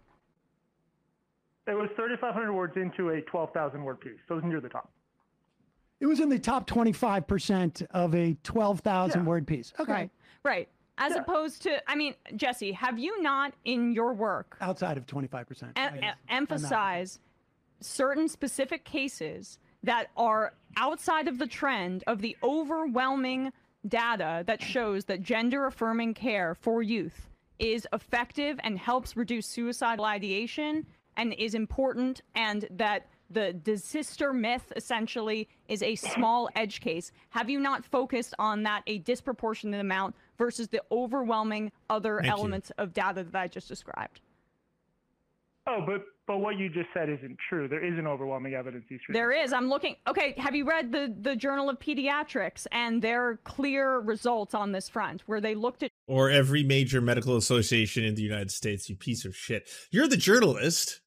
It 1.69 1.75
was 1.75 1.89
3,500 1.97 2.53
words 2.53 2.77
into 2.77 3.11
a 3.11 3.21
12,000 3.23 3.85
word 3.85 4.01
piece, 4.01 4.13
so 4.27 4.35
it 4.35 4.43
was 4.43 4.45
near 4.51 4.61
the 4.61 4.69
top. 4.69 4.91
It 6.01 6.07
was 6.07 6.19
in 6.21 6.29
the 6.29 6.39
top 6.39 6.67
25% 6.69 7.87
of 7.91 8.15
a 8.15 8.35
12,000 8.43 9.21
Yeah. 9.21 9.27
word 9.27 9.47
piece. 9.47 9.73
Okay. 9.79 9.93
Right, 9.93 10.11
right. 10.45 10.69
As 10.99 11.13
Yeah. 11.15 11.21
opposed 11.21 11.63
to, 11.63 11.91
I 11.91 11.95
mean, 11.95 12.15
Jesse, 12.37 12.73
have 12.73 12.99
you 12.99 13.23
not 13.23 13.55
in 13.65 13.93
your 13.93 14.13
work 14.13 14.57
Outside 14.61 14.97
of 14.99 15.07
25%. 15.07 15.73
I 15.79 15.87
em- 15.99 16.15
emphasize 16.29 17.21
certain 17.81 18.29
specific 18.29 18.85
cases 18.85 19.59
that 19.85 20.09
are 20.17 20.55
outside 20.77 21.29
of 21.29 21.39
the 21.39 21.47
trend 21.47 22.03
of 22.09 22.21
the 22.21 22.37
overwhelming 22.43 23.53
data 23.87 24.43
that 24.47 24.61
shows 24.61 25.05
that 25.05 25.23
gender 25.23 25.67
affirming 25.67 26.15
care 26.15 26.57
for 26.57 26.83
youth 26.83 27.31
is 27.61 27.87
effective 27.93 28.59
and 28.65 28.77
helps 28.79 29.17
reduce 29.17 29.47
suicidal 29.47 30.05
ideation 30.05 30.85
and 31.17 31.33
is 31.35 31.55
important 31.55 32.21
and 32.35 32.67
that 32.71 33.07
the, 33.31 33.57
the 33.65 33.77
sister 33.77 34.33
myth 34.33 34.73
essentially 34.75 35.49
is 35.69 35.83
a 35.83 35.95
small 35.97 36.49
edge 36.57 36.81
case. 36.81 37.13
Have 37.31 37.51
you 37.51 37.61
not 37.61 37.85
focused 37.85 38.35
on 38.39 38.63
that 38.65 38.83
a 38.87 38.99
disproportionate 38.99 39.81
amount 39.81 40.17
versus 40.39 40.69
the 40.69 40.83
overwhelming 40.91 41.73
other 41.91 42.17
Thank 42.17 42.27
you. 42.27 42.33
elements 42.33 42.73
of 42.79 42.95
data 42.95 43.25
that 43.25 43.39
I 43.39 43.49
just 43.49 43.69
described? 43.69 44.21
Oh, 45.67 45.85
but 45.85 46.03
but 46.27 46.39
what 46.39 46.59
you 46.59 46.69
just 46.69 46.89
said 46.95 47.09
isn't 47.11 47.37
true. 47.49 47.69
There 47.69 47.85
isn't 47.85 48.07
overwhelming 48.07 48.55
evidence 48.55 48.85
these 48.89 49.01
treatments. 49.01 49.19
There 49.19 49.33
is. 49.33 49.53
I'm 49.53 49.69
looking. 49.69 49.97
Okay, 50.07 50.35
have 50.39 50.55
you 50.55 50.65
read 50.65 50.93
the 50.93 51.15
the 51.21 51.37
Journal 51.37 51.69
of 51.69 51.79
Pediatrics 51.79 52.67
and 52.73 53.03
their 53.03 53.39
clear 53.45 53.99
results 53.99 54.55
on 54.55 54.73
this 54.73 54.89
front, 54.89 55.23
where 55.27 55.41
they 55.41 55.55
looked 55.55 55.83
at 55.83 55.91
Or 56.07 56.31
every 56.31 56.63
major 56.63 57.01
medical 57.03 57.37
association 57.37 58.03
in 58.05 58.15
the 58.15 58.23
United 58.23 58.51
States, 58.51 58.89
you 58.89 58.97
piece 58.97 59.27
of 59.27 59.37
shit. 59.37 59.69
You're 59.91 60.09
the 60.09 60.17
journalist. 60.17 61.01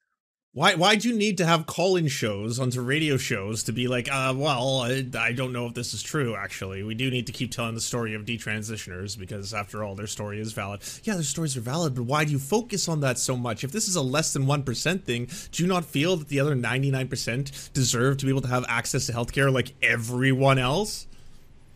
Why 0.54 0.76
why'd 0.76 1.06
you 1.06 1.14
need 1.18 1.38
to 1.38 1.46
have 1.46 1.66
call-in 1.66 2.10
shows 2.10 2.60
onto 2.60 2.82
radio 2.82 3.16
shows 3.16 3.64
to 3.64 3.72
be 3.72 3.88
like, 3.88 4.12
uh, 4.12 4.34
well, 4.36 4.80
I, 4.82 5.06
I 5.18 5.32
don't 5.32 5.54
know 5.54 5.66
if 5.68 5.76
this 5.76 5.94
is 5.94 6.04
true, 6.04 6.36
actually. 6.36 6.84
We 6.84 6.94
do 6.94 7.10
need 7.10 7.26
to 7.28 7.32
keep 7.32 7.52
telling 7.52 7.74
the 7.74 7.80
story 7.80 8.16
of 8.16 8.26
detransitioners 8.26 9.18
because, 9.18 9.54
after 9.54 9.82
all, 9.82 9.96
their 9.96 10.08
story 10.08 10.42
is 10.42 10.52
valid. 10.52 10.82
Yeah, 11.06 11.14
their 11.14 11.24
stories 11.24 11.56
are 11.56 11.62
valid, 11.62 11.96
but 11.96 12.04
why 12.04 12.26
do 12.26 12.34
you 12.34 12.40
focus 12.40 12.90
on 12.90 13.00
that 13.00 13.18
so 13.18 13.38
much? 13.38 13.64
If 13.64 13.72
this 13.72 13.88
is 13.88 13.96
a 13.96 14.02
less 14.02 14.34
than 14.34 14.44
1% 14.46 15.04
thing, 15.06 15.30
do 15.54 15.64
you 15.64 15.70
not 15.70 15.86
feel 15.86 16.18
that 16.18 16.28
the 16.28 16.42
other 16.42 16.54
99% 16.54 17.72
deserve 17.72 18.18
to 18.18 18.26
be 18.26 18.32
able 18.32 18.42
to 18.42 18.50
have 18.50 18.66
access 18.68 19.06
to 19.06 19.14
healthcare 19.14 19.54
like 19.54 19.74
everyone 19.82 20.60
else? 20.60 21.08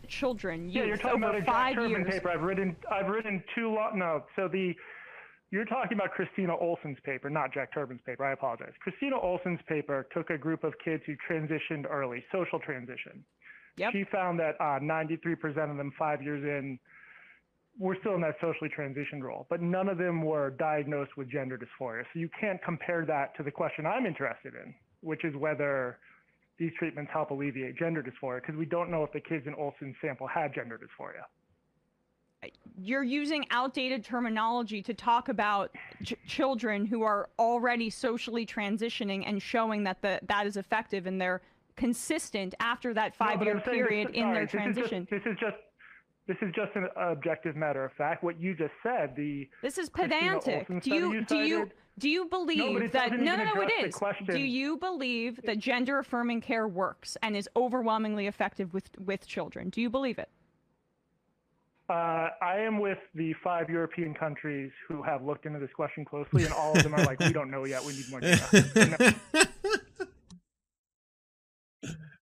children 0.08 0.70
Yeah, 0.70 0.84
you're 0.84 0.96
talking 0.96 1.20
about 1.20 1.34
a 1.34 1.40
Jack 1.40 1.46
five 1.48 1.74
Turban 1.74 1.90
years. 1.90 2.06
paper. 2.08 2.30
I've 2.30 2.42
written 2.42 2.76
I've 2.88 3.08
written 3.08 3.42
two 3.56 3.74
lo- 3.74 3.90
no. 3.92 4.22
So 4.36 4.46
the 4.46 4.72
you're 5.56 5.64
talking 5.64 5.96
about 5.96 6.10
Kristina 6.14 6.60
Olson's 6.60 6.98
paper, 7.02 7.30
not 7.30 7.52
Jack 7.52 7.72
Turban's 7.72 8.02
paper. 8.04 8.26
I 8.26 8.32
apologize. 8.32 8.72
Kristina 8.86 9.22
Olson's 9.22 9.60
paper 9.66 10.06
took 10.12 10.28
a 10.28 10.36
group 10.36 10.64
of 10.64 10.74
kids 10.84 11.02
who 11.06 11.14
transitioned 11.28 11.90
early, 11.90 12.22
social 12.30 12.58
transition. 12.60 13.24
Yep. 13.78 13.92
She 13.92 14.04
found 14.12 14.38
that 14.38 14.56
uh, 14.60 14.78
93% 14.80 15.70
of 15.70 15.78
them, 15.78 15.92
five 15.98 16.22
years 16.22 16.44
in, 16.44 16.78
were 17.78 17.96
still 18.00 18.14
in 18.14 18.20
that 18.20 18.36
socially 18.40 18.70
transitioned 18.76 19.22
role, 19.22 19.46
but 19.48 19.62
none 19.62 19.88
of 19.88 19.96
them 19.96 20.22
were 20.22 20.50
diagnosed 20.50 21.16
with 21.16 21.30
gender 21.30 21.58
dysphoria. 21.58 22.02
So 22.12 22.18
you 22.18 22.28
can't 22.38 22.62
compare 22.62 23.06
that 23.06 23.34
to 23.38 23.42
the 23.42 23.50
question 23.50 23.86
I'm 23.86 24.04
interested 24.04 24.52
in, 24.54 24.74
which 25.00 25.24
is 25.24 25.34
whether 25.36 25.98
these 26.58 26.72
treatments 26.78 27.10
help 27.12 27.30
alleviate 27.30 27.78
gender 27.78 28.02
dysphoria, 28.02 28.42
because 28.42 28.56
we 28.56 28.66
don't 28.66 28.90
know 28.90 29.04
if 29.04 29.12
the 29.12 29.20
kids 29.20 29.46
in 29.46 29.54
Olson's 29.54 29.96
sample 30.02 30.26
had 30.26 30.54
gender 30.54 30.78
dysphoria. 30.78 31.24
You're 32.78 33.02
using 33.04 33.46
outdated 33.50 34.04
terminology 34.04 34.82
to 34.82 34.92
talk 34.94 35.28
about 35.28 35.74
ch- 36.04 36.14
children 36.26 36.84
who 36.84 37.02
are 37.02 37.28
already 37.38 37.88
socially 37.90 38.44
transitioning 38.44 39.24
and 39.26 39.40
showing 39.42 39.84
that 39.84 40.02
the 40.02 40.20
that 40.28 40.46
is 40.46 40.56
effective 40.56 41.06
and 41.06 41.20
they're 41.20 41.40
consistent 41.76 42.54
after 42.60 42.92
that 42.94 43.14
No, 43.18 43.26
five-year 43.26 43.50
I'm 43.52 43.56
this- 43.58 43.64
period 43.64 44.10
in 44.10 44.22
sorry, 44.24 44.34
their 44.34 44.46
this 44.46 44.54
is 44.54 44.60
just- 44.60 44.74
transition. 44.90 45.08
This 45.10 45.22
is 45.26 45.38
just 45.38 45.56
this 46.26 46.36
is 46.42 46.52
just 46.56 46.74
an 46.74 46.88
objective 46.96 47.54
matter 47.54 47.84
of 47.84 47.92
fact. 47.92 48.24
What 48.24 48.40
you 48.40 48.52
just 48.54 48.72
said, 48.82 49.14
the 49.14 49.48
This 49.62 49.78
is 49.78 49.88
pedantic. 49.88 50.66
Do 50.82 50.92
you 50.94 51.12
you 51.12 51.24
do 51.24 51.36
you 51.38 51.70
do 51.98 52.08
you 52.10 52.24
believe 52.26 52.82
it 52.82 52.92
that 52.92 53.12
no 53.12 53.36
no 53.36 53.44
no 53.44 53.60
it 53.62 53.70
is? 53.86 53.96
address 53.96 54.16
the 54.26 54.32
is? 54.32 54.36
Do 54.38 54.40
you 54.42 54.76
believe 54.76 55.40
that 55.44 55.58
gender 55.58 55.98
affirming 56.00 56.40
care 56.40 56.66
works 56.66 57.16
and 57.22 57.36
is 57.36 57.48
overwhelmingly 57.56 58.26
effective 58.26 58.74
with 58.74 58.90
with 58.98 59.26
children? 59.26 59.70
Do 59.70 59.80
you 59.80 59.88
believe 59.88 60.18
it? 60.18 60.28
Uh, 61.88 62.28
I 62.42 62.58
am 62.60 62.78
with 62.78 62.98
the 63.14 63.32
five 63.44 63.70
European 63.70 64.14
countries 64.14 64.72
who 64.88 65.02
have 65.02 65.22
looked 65.22 65.46
into 65.46 65.58
this 65.58 65.72
question 65.74 66.04
closely, 66.04 66.44
and 66.44 66.52
all 66.52 66.76
of 66.76 66.82
them 66.82 66.94
are 66.94 67.04
like, 67.04 67.20
we 67.20 67.32
don't 67.32 67.50
know 67.50 67.64
yet. 67.64 67.84
We 67.84 67.92
need 67.94 68.10
more 68.10 68.20
data. 68.20 69.16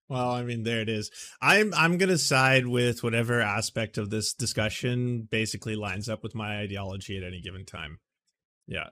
well, 0.09 0.31
I 0.31 0.43
mean, 0.43 0.63
there 0.63 0.81
it 0.81 0.89
is. 0.89 1.09
I'm 1.41 1.73
I'm 1.73 1.97
gonna 1.97 2.17
side 2.17 2.67
with 2.67 3.03
whatever 3.03 3.41
aspect 3.41 3.97
of 3.97 4.09
this 4.09 4.33
discussion 4.33 5.27
basically 5.29 5.75
lines 5.75 6.09
up 6.09 6.21
with 6.21 6.35
my 6.35 6.59
ideology 6.59 7.17
at 7.17 7.23
any 7.23 7.41
given 7.41 7.65
time. 7.65 7.99
Yeah. 8.67 8.89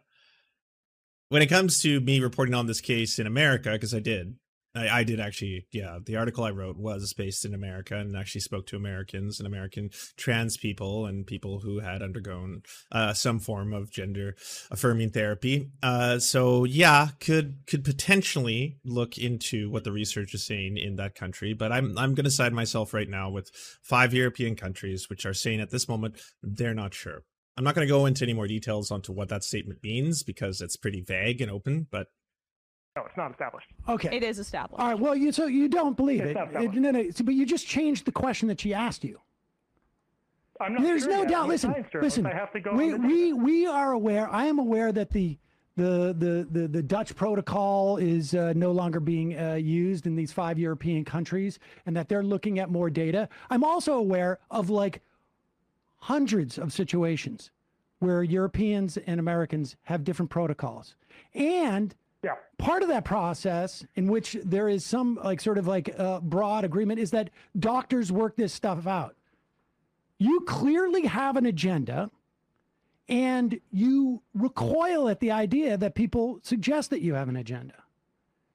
When 1.29 1.41
it 1.41 1.47
comes 1.47 1.81
to 1.81 1.99
me 1.99 2.19
reporting 2.19 2.53
on 2.53 2.67
this 2.67 2.81
case 2.81 3.17
in 3.17 3.25
America, 3.25 3.71
because 3.71 3.93
I 3.93 3.99
did, 3.99 4.35
I, 4.75 4.99
I 4.99 5.03
did 5.03 5.19
actually, 5.19 5.67
yeah. 5.71 5.99
The 6.03 6.15
article 6.15 6.43
I 6.43 6.51
wrote 6.51 6.77
was 6.77 7.13
based 7.13 7.45
in 7.45 7.53
America 7.53 7.95
and 7.95 8.15
actually 8.15 8.41
spoke 8.41 8.65
to 8.67 8.75
Americans 8.75 9.39
and 9.39 9.47
American 9.47 9.89
trans 10.17 10.57
people 10.57 11.05
and 11.05 11.25
people 11.25 11.59
who 11.59 11.79
had 11.79 12.01
undergone 12.01 12.63
uh, 12.91 13.13
some 13.13 13.39
form 13.39 13.73
of 13.73 13.91
gender 13.91 14.35
affirming 14.71 15.11
therapy. 15.11 15.69
Uh, 15.81 16.19
so 16.19 16.63
yeah, 16.63 17.09
could 17.19 17.57
could 17.67 17.83
potentially 17.83 18.77
look 18.83 19.17
into 19.17 19.69
what 19.69 19.83
the 19.83 19.91
research 19.91 20.33
is 20.33 20.45
saying 20.45 20.77
in 20.77 20.95
that 20.95 21.15
country. 21.15 21.53
But 21.53 21.71
I'm 21.71 21.97
I'm 21.97 22.15
going 22.15 22.25
to 22.25 22.31
side 22.31 22.53
myself 22.53 22.93
right 22.93 23.09
now 23.09 23.29
with 23.29 23.51
five 23.83 24.13
European 24.13 24.55
countries 24.55 25.09
which 25.09 25.25
are 25.25 25.33
saying 25.33 25.61
at 25.61 25.69
this 25.69 25.87
moment 25.87 26.19
they're 26.41 26.73
not 26.73 26.93
sure. 26.93 27.23
I'm 27.55 27.63
not 27.63 27.75
going 27.75 27.87
to 27.87 27.91
go 27.91 28.07
into 28.07 28.25
any 28.25 28.33
more 28.33 28.47
details 28.47 28.89
onto 28.89 29.11
what 29.11 29.29
that 29.29 29.43
statement 29.43 29.83
means 29.83 30.23
because 30.23 30.59
it's 30.59 30.75
pretty 30.75 31.01
vague 31.01 31.39
and 31.39 31.51
open. 31.51 31.87
But 31.91 32.07
no, 32.95 33.03
it's 33.05 33.17
not 33.17 33.31
established. 33.31 33.67
Okay. 33.89 34.15
It 34.15 34.23
is 34.23 34.39
established. 34.39 34.79
All 34.81 34.89
right. 34.89 34.99
Well, 34.99 35.15
you 35.15 35.31
so 35.31 35.47
you 35.47 35.67
don't 35.67 35.97
believe 35.97 36.21
It's 36.21 36.37
it. 36.37 36.37
It- 36.37 36.51
valid. 36.53 36.75
no, 36.75 36.91
no, 36.91 37.03
but 37.23 37.33
you 37.33 37.45
just 37.45 37.65
changed 37.67 38.05
the 38.05 38.11
question 38.11 38.47
that 38.49 38.59
she 38.61 38.73
asked 38.73 39.03
you. 39.03 39.19
I'm 40.61 40.73
not 40.73 40.83
There's 40.83 41.03
sure 41.03 41.11
no 41.11 41.19
yet. 41.21 41.29
doubt. 41.29 41.43
I'm 41.43 41.49
Listen, 41.49 41.85
listen. 42.01 42.25
I 42.25 42.33
have 42.33 42.53
to 42.53 42.59
go. 42.59 42.73
we 42.73 42.93
we 42.93 43.33
we 43.33 43.65
are 43.65 43.93
aware. 43.93 44.29
I 44.31 44.45
am 44.45 44.59
aware 44.59 44.91
that 44.91 45.09
the 45.09 45.37
the 45.75 46.13
the 46.17 46.47
the, 46.51 46.67
the 46.67 46.83
Dutch 46.83 47.15
protocol 47.15 47.97
is 47.97 48.35
uh, 48.35 48.53
no 48.55 48.71
longer 48.71 48.99
being 48.99 49.37
uh, 49.39 49.55
used 49.55 50.05
in 50.05 50.15
these 50.15 50.31
five 50.31 50.59
European 50.59 51.03
countries, 51.03 51.57
and 51.87 51.95
that 51.97 52.07
they're 52.07 52.23
looking 52.23 52.59
at 52.59 52.69
more 52.69 52.91
data. 52.91 53.27
I'm 53.49 53.63
also 53.63 53.93
aware 53.95 54.39
of 54.51 54.69
like 54.69 55.01
hundreds 55.97 56.59
of 56.59 56.71
situations 56.71 57.49
where 57.99 58.21
Europeans 58.21 58.97
and 58.97 59.19
Americans 59.19 59.75
have 59.83 60.03
different 60.03 60.29
protocols, 60.29 60.95
and 61.33 61.95
yeah. 62.23 62.35
part 62.57 62.81
of 62.81 62.89
that 62.89 63.05
process 63.05 63.85
in 63.95 64.07
which 64.07 64.37
there 64.43 64.69
is 64.69 64.85
some 64.85 65.19
like 65.23 65.41
sort 65.41 65.57
of 65.57 65.67
like 65.67 65.93
uh, 65.97 66.19
broad 66.21 66.63
agreement 66.63 66.99
is 66.99 67.11
that 67.11 67.29
doctors 67.57 68.11
work 68.11 68.35
this 68.35 68.53
stuff 68.53 68.87
out. 68.87 69.15
You 70.17 70.41
clearly 70.41 71.05
have 71.05 71.35
an 71.35 71.45
agenda 71.45 72.09
and 73.09 73.59
you 73.71 74.21
recoil 74.33 75.09
at 75.09 75.19
the 75.19 75.31
idea 75.31 75.77
that 75.77 75.95
people 75.95 76.39
suggest 76.43 76.89
that 76.91 77.01
you 77.01 77.13
have 77.15 77.27
an 77.27 77.35
agenda. 77.35 77.75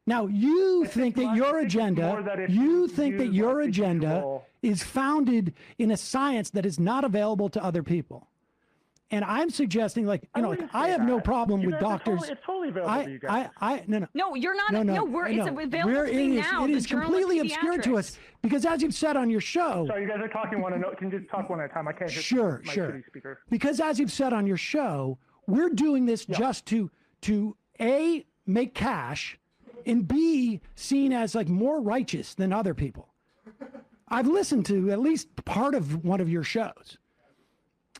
Now 0.06 0.26
you 0.26 0.86
think, 0.86 1.16
think 1.16 1.16
that 1.16 1.36
your 1.36 1.58
agenda 1.58 2.22
that 2.24 2.48
you 2.48 2.62
you 2.62 2.88
think 2.88 3.18
that 3.18 3.34
your 3.34 3.60
agenda 3.60 4.40
is 4.62 4.82
founded 4.82 5.52
in 5.78 5.90
a 5.90 5.96
science 5.96 6.50
that 6.50 6.64
is 6.64 6.80
not 6.80 7.04
available 7.04 7.50
to 7.50 7.62
other 7.62 7.82
people 7.82 8.26
and 9.10 9.24
i'm 9.24 9.48
suggesting 9.50 10.04
like 10.06 10.22
you 10.22 10.28
I 10.34 10.40
know 10.42 10.50
like 10.50 10.68
i 10.74 10.86
say 10.86 10.92
have 10.92 11.02
no 11.06 11.20
problem 11.20 11.60
You 11.60 11.68
with 11.70 11.76
guys 11.76 11.82
are 11.84 11.88
doctors 11.90 12.14
Totally, 12.20 12.32
it's 12.32 12.46
totally 12.46 12.68
available 12.68 13.04
to 13.04 13.10
you 13.10 13.18
guys. 13.18 13.48
I, 13.60 13.74
I, 13.74 13.84
no, 13.86 13.98
no. 14.00 14.06
No, 14.14 14.34
you're 14.34 14.54
not. 14.56 14.72
No, 14.72 14.82
no, 14.82 15.04
we're, 15.04 15.26
I 15.26 15.30
it's 15.30 15.48
available 15.48 15.92
We're- 15.92 16.10
to 16.10 16.16
me 16.16 16.36
it 16.36 16.40
is, 16.40 16.46
now. 16.50 16.64
It 16.64 16.68
the 16.68 16.72
is 16.74 16.86
Journal 16.86 17.06
of 17.06 17.12
completely 17.14 17.40
obscure 17.40 17.78
to 17.78 17.98
us 17.98 18.18
because, 18.42 18.64
as 18.66 18.82
you've 18.82 18.94
said 18.94 19.16
on 19.16 19.30
your 19.30 19.40
show, 19.40 19.86
Sorry, 19.88 20.02
you 20.02 20.08
guys 20.08 20.18
are 20.20 20.28
talking 20.28 20.60
one. 20.60 20.72
and 20.74 20.84
Can 20.98 21.10
you 21.10 21.18
just 21.18 21.30
talk 21.30 21.48
one 21.48 21.60
at 21.60 21.70
a 21.70 21.72
time? 21.74 21.88
I 21.88 21.92
can't. 21.92 22.10
hear 22.10 22.20
Sure, 22.22 22.62
my 22.64 22.72
sure. 22.72 22.86
city 22.90 23.04
speaker. 23.06 23.40
because 23.50 23.80
as 23.80 23.98
you've 23.98 24.12
said 24.12 24.32
on 24.32 24.46
your 24.46 24.56
show, 24.56 25.18
we're 25.46 25.70
doing 25.70 26.06
this 26.06 26.24
just 26.26 26.66
to 26.66 26.90
to 27.22 27.56
a 27.80 28.26
make 28.46 28.74
cash, 28.74 29.38
and 29.86 30.06
b 30.06 30.60
seen 30.74 31.12
as 31.12 31.34
like 31.34 31.48
more 31.48 31.80
righteous 31.80 32.34
than 32.34 32.52
other 32.52 32.74
people. 32.74 33.08
I've 34.08 34.26
listened 34.26 34.66
to 34.66 34.90
at 34.90 35.00
least 35.00 35.28
part 35.44 35.74
of 35.74 36.04
one 36.04 36.20
of 36.20 36.28
your 36.30 36.42
shows. 36.42 36.98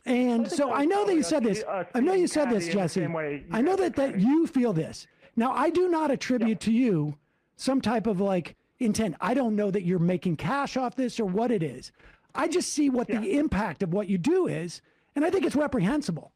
And 0.05 0.49
so 0.49 0.71
I 0.71 0.81
I 0.81 0.85
know 0.85 1.05
that 1.05 1.13
you 1.15 1.23
said 1.23 1.43
this. 1.43 1.63
I 1.93 1.99
know 1.99 2.13
you 2.13 2.27
said 2.27 2.49
this, 2.49 2.65
Patty 2.65 2.71
in 2.71 2.77
the 2.77 2.83
Jesse. 2.83 2.99
same 3.01 3.13
way 3.13 3.43
you 3.47 3.55
I 3.55 3.61
know 3.61 3.75
that, 3.75 3.95
that 3.95 4.19
you 4.19 4.47
feel 4.47 4.73
this. 4.73 5.07
Now, 5.35 5.51
I 5.53 5.69
do 5.69 5.89
not 5.89 6.11
attribute 6.11 6.59
to 6.61 6.71
you 6.71 7.15
some 7.55 7.81
type 7.81 8.07
of 8.07 8.19
like 8.19 8.55
intent. 8.79 9.15
I 9.21 9.33
don't 9.33 9.55
know 9.55 9.71
that 9.71 9.83
you're 9.83 9.99
making 9.99 10.37
cash 10.37 10.77
off 10.77 10.95
this 10.95 11.19
or 11.19 11.25
what 11.25 11.51
it 11.51 11.63
is. 11.63 11.91
I 12.35 12.47
just 12.47 12.73
see 12.73 12.89
what 12.89 13.07
the 13.07 13.37
impact 13.37 13.83
of 13.83 13.93
what 13.93 14.07
you 14.07 14.17
do 14.17 14.47
is, 14.47 14.81
and 15.15 15.25
I 15.25 15.29
think 15.29 15.45
it's 15.45 15.55
reprehensible. 15.55 16.31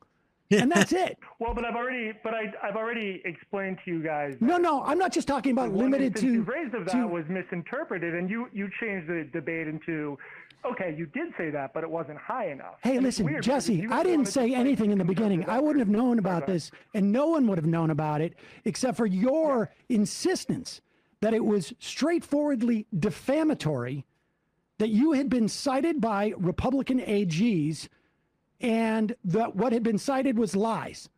And 0.51 0.71
that's 0.71 0.91
it. 0.93 1.17
Well, 1.39 1.53
but 1.53 1.65
I've 1.65 1.75
already, 1.75 2.13
but 2.23 2.33
I, 2.33 2.53
I've 2.63 2.77
already 2.77 3.21
explained 3.25 3.79
to 3.83 3.91
you 3.91 4.01
guys. 4.01 4.37
No, 4.39 4.55
no, 4.55 4.81
I'm 4.83 4.97
not 4.97 5.11
just 5.11 5.27
talking 5.27 5.51
about 5.51 5.73
limited 5.73 6.13
instance 6.13 6.31
to. 6.31 6.33
you 6.33 6.41
raised 6.43 6.73
of 6.73 6.85
that 6.85 6.91
to- 6.93 7.05
was 7.07 7.25
misinterpreted, 7.27 8.13
and 8.15 8.29
you 8.29 8.47
you 8.53 8.69
changed 8.79 9.07
the 9.09 9.27
debate 9.33 9.67
into, 9.67 10.17
okay, 10.65 10.95
you 10.97 11.05
did 11.05 11.33
say 11.37 11.49
that, 11.49 11.73
but 11.73 11.83
it 11.83 11.89
wasn't 11.89 12.17
high 12.17 12.49
enough. 12.49 12.75
Hey, 12.81 12.95
And 12.95 13.03
listen, 13.03 13.25
weird 13.25 13.43
Jesse, 13.43 13.87
I 13.89 14.03
didn't 14.03 14.27
say 14.27 14.53
anything 14.53 14.91
in 14.91 14.97
the 14.97 15.03
beginning. 15.05 15.47
I 15.49 15.59
wouldn't 15.59 15.79
have 15.79 15.89
known 15.89 16.19
about 16.19 16.47
this, 16.47 16.71
and 16.93 17.11
no 17.11 17.27
one 17.27 17.47
would 17.47 17.57
have 17.57 17.65
known 17.65 17.89
about 17.89 18.21
it 18.21 18.35
except 18.65 18.97
for 18.97 19.05
your 19.05 19.71
insistence 19.89 20.81
that 21.21 21.33
it 21.33 21.43
was 21.43 21.73
straightforwardly 21.79 22.85
defamatory, 22.97 24.05
that 24.77 24.89
you 24.89 25.13
had 25.13 25.29
been 25.29 25.47
cited 25.47 26.01
by 26.01 26.33
Republican 26.37 26.99
AGs, 26.99 27.87
and 28.59 29.15
that 29.23 29.55
what 29.55 29.73
had 29.73 29.83
been 29.83 29.97
cited 29.97 30.37
was 30.37 30.55
lies. 30.55 31.09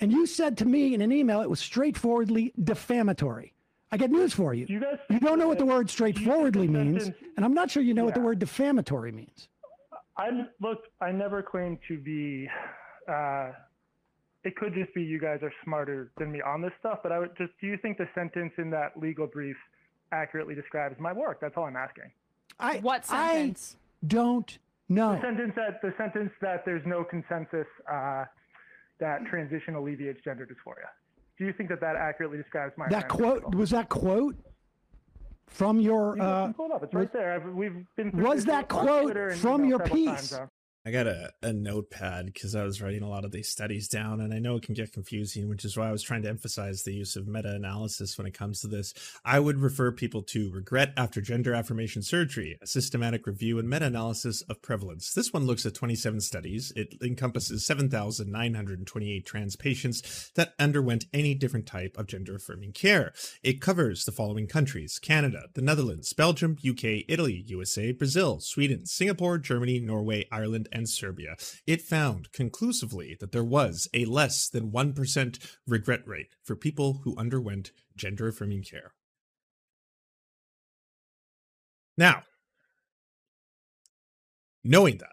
And 0.00 0.10
you 0.10 0.26
said 0.26 0.58
to 0.58 0.64
me 0.64 0.94
in 0.94 1.00
an 1.00 1.12
email 1.12 1.42
it 1.42 1.50
was 1.50 1.60
straightforwardly 1.60 2.52
defamatory. 2.62 3.54
I 3.92 3.96
got 3.96 4.10
news 4.10 4.32
for 4.32 4.54
you. 4.54 4.66
You 4.68 4.80
guys 4.80 4.98
You 5.10 5.20
don't 5.20 5.38
know 5.38 5.46
what 5.48 5.58
the 5.58 5.66
word 5.66 5.88
straightforwardly 5.90 6.66
means, 6.66 7.10
and 7.36 7.44
I'm 7.44 7.54
not 7.54 7.70
sure 7.70 7.82
you 7.82 7.94
know 7.94 8.04
what 8.04 8.14
the 8.14 8.20
word 8.20 8.38
defamatory 8.38 9.12
means. 9.12 9.48
I 10.16 10.30
look. 10.60 10.84
I 11.00 11.12
never 11.12 11.42
claim 11.42 11.78
to 11.88 11.98
be 11.98 12.48
uh, 13.08 13.52
it 14.44 14.56
could 14.56 14.74
just 14.74 14.92
be 14.94 15.02
you 15.02 15.20
guys 15.20 15.38
are 15.42 15.52
smarter 15.64 16.10
than 16.18 16.32
me 16.32 16.40
on 16.40 16.60
this 16.62 16.72
stuff, 16.80 16.98
but 17.02 17.12
I 17.12 17.18
would 17.18 17.36
just, 17.38 17.52
do 17.60 17.66
you 17.66 17.76
think 17.76 17.98
the 17.98 18.08
sentence 18.14 18.52
in 18.58 18.70
that 18.70 18.98
legal 18.98 19.26
brief 19.26 19.56
accurately 20.10 20.54
describes 20.54 20.98
my 20.98 21.12
work? 21.12 21.40
That's 21.40 21.56
all 21.56 21.64
I'm 21.64 21.76
asking. 21.76 22.10
I, 22.58 22.78
What 22.78 23.06
sentence? 23.06 23.76
I 24.02 24.06
don't 24.06 24.58
know. 24.88 25.14
The 25.14 25.20
sentence 25.22 25.52
that 25.56 25.80
the 25.80 25.94
sentence 25.96 26.30
that 26.40 26.64
there's 26.64 26.84
no 26.86 27.04
consensus 27.04 27.66
uh, 27.90 28.24
that 28.98 29.24
transition 29.26 29.74
alleviates 29.74 30.20
gender 30.24 30.46
dysphoria. 30.46 30.90
Do 31.38 31.44
you 31.46 31.52
think 31.52 31.68
that 31.70 31.80
that 31.80 31.96
accurately 31.96 32.38
describes 32.38 32.74
my 32.76 32.88
That 32.88 33.08
quote 33.08 33.54
was 33.54 33.70
that 33.70 33.88
quote 33.88 34.36
from 35.46 35.80
your. 35.80 36.16
You 36.16 36.22
Uh, 36.22 36.52
pull 36.52 36.66
it 36.66 36.72
up. 36.72 36.82
It's 36.82 36.94
right 36.94 37.12
there. 37.12 37.34
I've, 37.34 37.44
we've 37.54 37.84
been 37.96 38.10
was 38.12 38.44
that 38.44 38.68
quote 38.68 39.16
from 39.36 39.64
your 39.64 39.78
times, 39.80 39.92
piece? 39.92 40.40
I 40.84 40.90
got 40.90 41.06
a, 41.06 41.32
a 41.44 41.52
notepad 41.52 42.26
because 42.26 42.56
I 42.56 42.64
was 42.64 42.82
writing 42.82 43.04
a 43.04 43.08
lot 43.08 43.24
of 43.24 43.30
these 43.30 43.48
studies 43.48 43.86
down, 43.86 44.20
and 44.20 44.34
I 44.34 44.40
know 44.40 44.56
it 44.56 44.64
can 44.64 44.74
get 44.74 44.92
confusing, 44.92 45.48
which 45.48 45.64
is 45.64 45.76
why 45.76 45.88
I 45.88 45.92
was 45.92 46.02
trying 46.02 46.22
to 46.22 46.28
emphasize 46.28 46.82
the 46.82 46.92
use 46.92 47.14
of 47.14 47.28
meta 47.28 47.54
analysis 47.54 48.18
when 48.18 48.26
it 48.26 48.34
comes 48.34 48.60
to 48.60 48.66
this. 48.66 48.92
I 49.24 49.38
would 49.38 49.60
refer 49.60 49.92
people 49.92 50.22
to 50.24 50.50
Regret 50.50 50.92
After 50.96 51.20
Gender 51.20 51.54
Affirmation 51.54 52.02
Surgery, 52.02 52.58
a 52.60 52.66
systematic 52.66 53.28
review 53.28 53.60
and 53.60 53.70
meta 53.70 53.86
analysis 53.86 54.42
of 54.42 54.60
prevalence. 54.60 55.14
This 55.14 55.32
one 55.32 55.46
looks 55.46 55.64
at 55.64 55.74
27 55.74 56.20
studies. 56.20 56.72
It 56.74 56.96
encompasses 57.00 57.64
7,928 57.64 59.24
trans 59.24 59.54
patients 59.54 60.32
that 60.34 60.54
underwent 60.58 61.06
any 61.12 61.36
different 61.36 61.66
type 61.66 61.96
of 61.96 62.08
gender 62.08 62.34
affirming 62.34 62.72
care. 62.72 63.12
It 63.44 63.60
covers 63.60 64.04
the 64.04 64.10
following 64.10 64.48
countries 64.48 64.98
Canada, 64.98 65.44
the 65.54 65.62
Netherlands, 65.62 66.12
Belgium, 66.12 66.56
UK, 66.68 67.04
Italy, 67.06 67.44
USA, 67.46 67.92
Brazil, 67.92 68.40
Sweden, 68.40 68.84
Singapore, 68.84 69.38
Germany, 69.38 69.78
Norway, 69.78 70.26
Ireland, 70.32 70.70
and 70.72 70.88
Serbia. 70.88 71.36
It 71.66 71.82
found 71.82 72.32
conclusively 72.32 73.16
that 73.20 73.32
there 73.32 73.44
was 73.44 73.88
a 73.92 74.04
less 74.04 74.48
than 74.48 74.72
1% 74.72 75.56
regret 75.66 76.06
rate 76.06 76.28
for 76.42 76.56
people 76.56 77.00
who 77.04 77.16
underwent 77.16 77.70
gender 77.96 78.28
affirming 78.28 78.62
care. 78.62 78.92
Now, 81.96 82.22
knowing 84.64 84.98
that, 84.98 85.12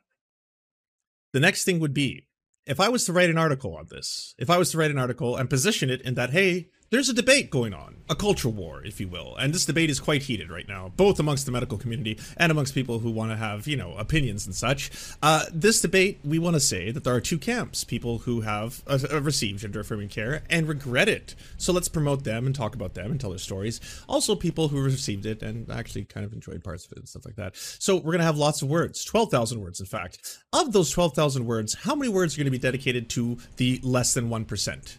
the 1.34 1.39
next 1.39 1.65
thing 1.65 1.80
would 1.80 1.93
be 1.93 2.28
if 2.65 2.80
I 2.80 2.89
was 2.89 3.04
to 3.06 3.13
write 3.13 3.32
an 3.32 3.38
article 3.38 3.76
on 3.76 3.88
this, 3.89 4.36
if 4.38 4.50
I 4.50 4.58
was 4.58 4.72
to 4.72 4.78
write 4.78 4.91
an 4.91 5.00
article 5.00 5.36
and 5.36 5.50
position 5.50 5.89
it 5.89 6.02
in 6.02 6.13
that, 6.13 6.30
hey, 6.30 6.67
there's 6.91 7.10
a 7.10 7.13
debate 7.13 7.52
going 7.52 7.73
on, 7.73 7.97
a 8.10 8.15
culture 8.15 8.49
war, 8.49 8.84
if 8.84 8.99
you 8.99 9.08
will. 9.08 9.36
And 9.36 9.54
this 9.54 9.65
debate 9.65 9.89
is 9.89 9.99
quite 9.99 10.23
heated 10.23 10.49
right 10.49 10.67
now, 10.67 10.91
both 10.95 11.19
amongst 11.19 11.45
the 11.45 11.52
medical 11.52 11.78
community 11.78 12.17
and 12.38 12.52
amongst 12.52 12.73
people 12.73 12.99
who 12.99 13.12
want 13.12 13.32
to 13.32 13.38
have, 13.38 13.67
you 13.67 13.78
know, 13.78 13.95
opinions 13.97 14.45
and 14.47 14.56
such. 14.56 14.89
Uh, 15.21 15.45
this 15.54 15.82
debate, 15.82 16.19
we 16.23 16.39
want 16.39 16.56
to 16.56 16.60
say 16.60 16.89
that 16.91 17.04
there 17.04 17.13
are 17.13 17.21
two 17.21 17.38
camps 17.38 17.84
people 17.84 18.19
who 18.19 18.41
have 18.41 18.82
uh, 18.88 18.97
received 19.21 19.60
gender 19.60 19.82
affirming 19.82 20.10
care 20.10 20.41
and 20.49 20.67
regret 20.67 21.08
it. 21.08 21.36
So 21.58 21.71
let's 21.71 21.89
promote 21.89 22.23
them 22.23 22.47
and 22.47 22.56
talk 22.56 22.73
about 22.73 22.95
them 22.95 23.12
and 23.12 23.19
tell 23.19 23.30
their 23.30 23.39
stories. 23.39 23.80
Also, 24.08 24.36
people 24.36 24.69
who 24.69 24.82
received 24.82 25.25
it 25.25 25.43
and 25.43 25.69
actually 25.69 26.06
kind 26.06 26.25
of 26.25 26.34
enjoyed 26.34 26.63
parts 26.63 26.86
of 26.86 26.93
it 26.93 26.97
and 26.99 27.08
stuff 27.08 27.25
like 27.25 27.36
that. 27.36 27.56
So 27.56 27.97
we're 27.97 28.13
going 28.13 28.19
to 28.19 28.25
have 28.25 28.38
lots 28.38 28.62
of 28.62 28.69
words, 28.69 29.04
12,000 29.06 29.62
words, 29.62 29.80
in 29.80 29.86
fact. 29.86 30.39
Of 30.54 30.71
those 30.71 30.89
12,000 30.89 31.45
words, 31.45 31.75
how 31.75 31.93
many 31.93 32.12
words 32.12 32.34
are 32.34 32.38
going 32.38 32.45
to 32.45 32.52
be 32.52 32.58
dedicated 32.58 33.10
to 33.12 33.38
the 33.58 33.80
less 33.84 34.15
than 34.15 34.30
1%? 34.30 34.97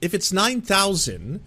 If 0.00 0.14
it's 0.14 0.32
9,000, 0.32 1.40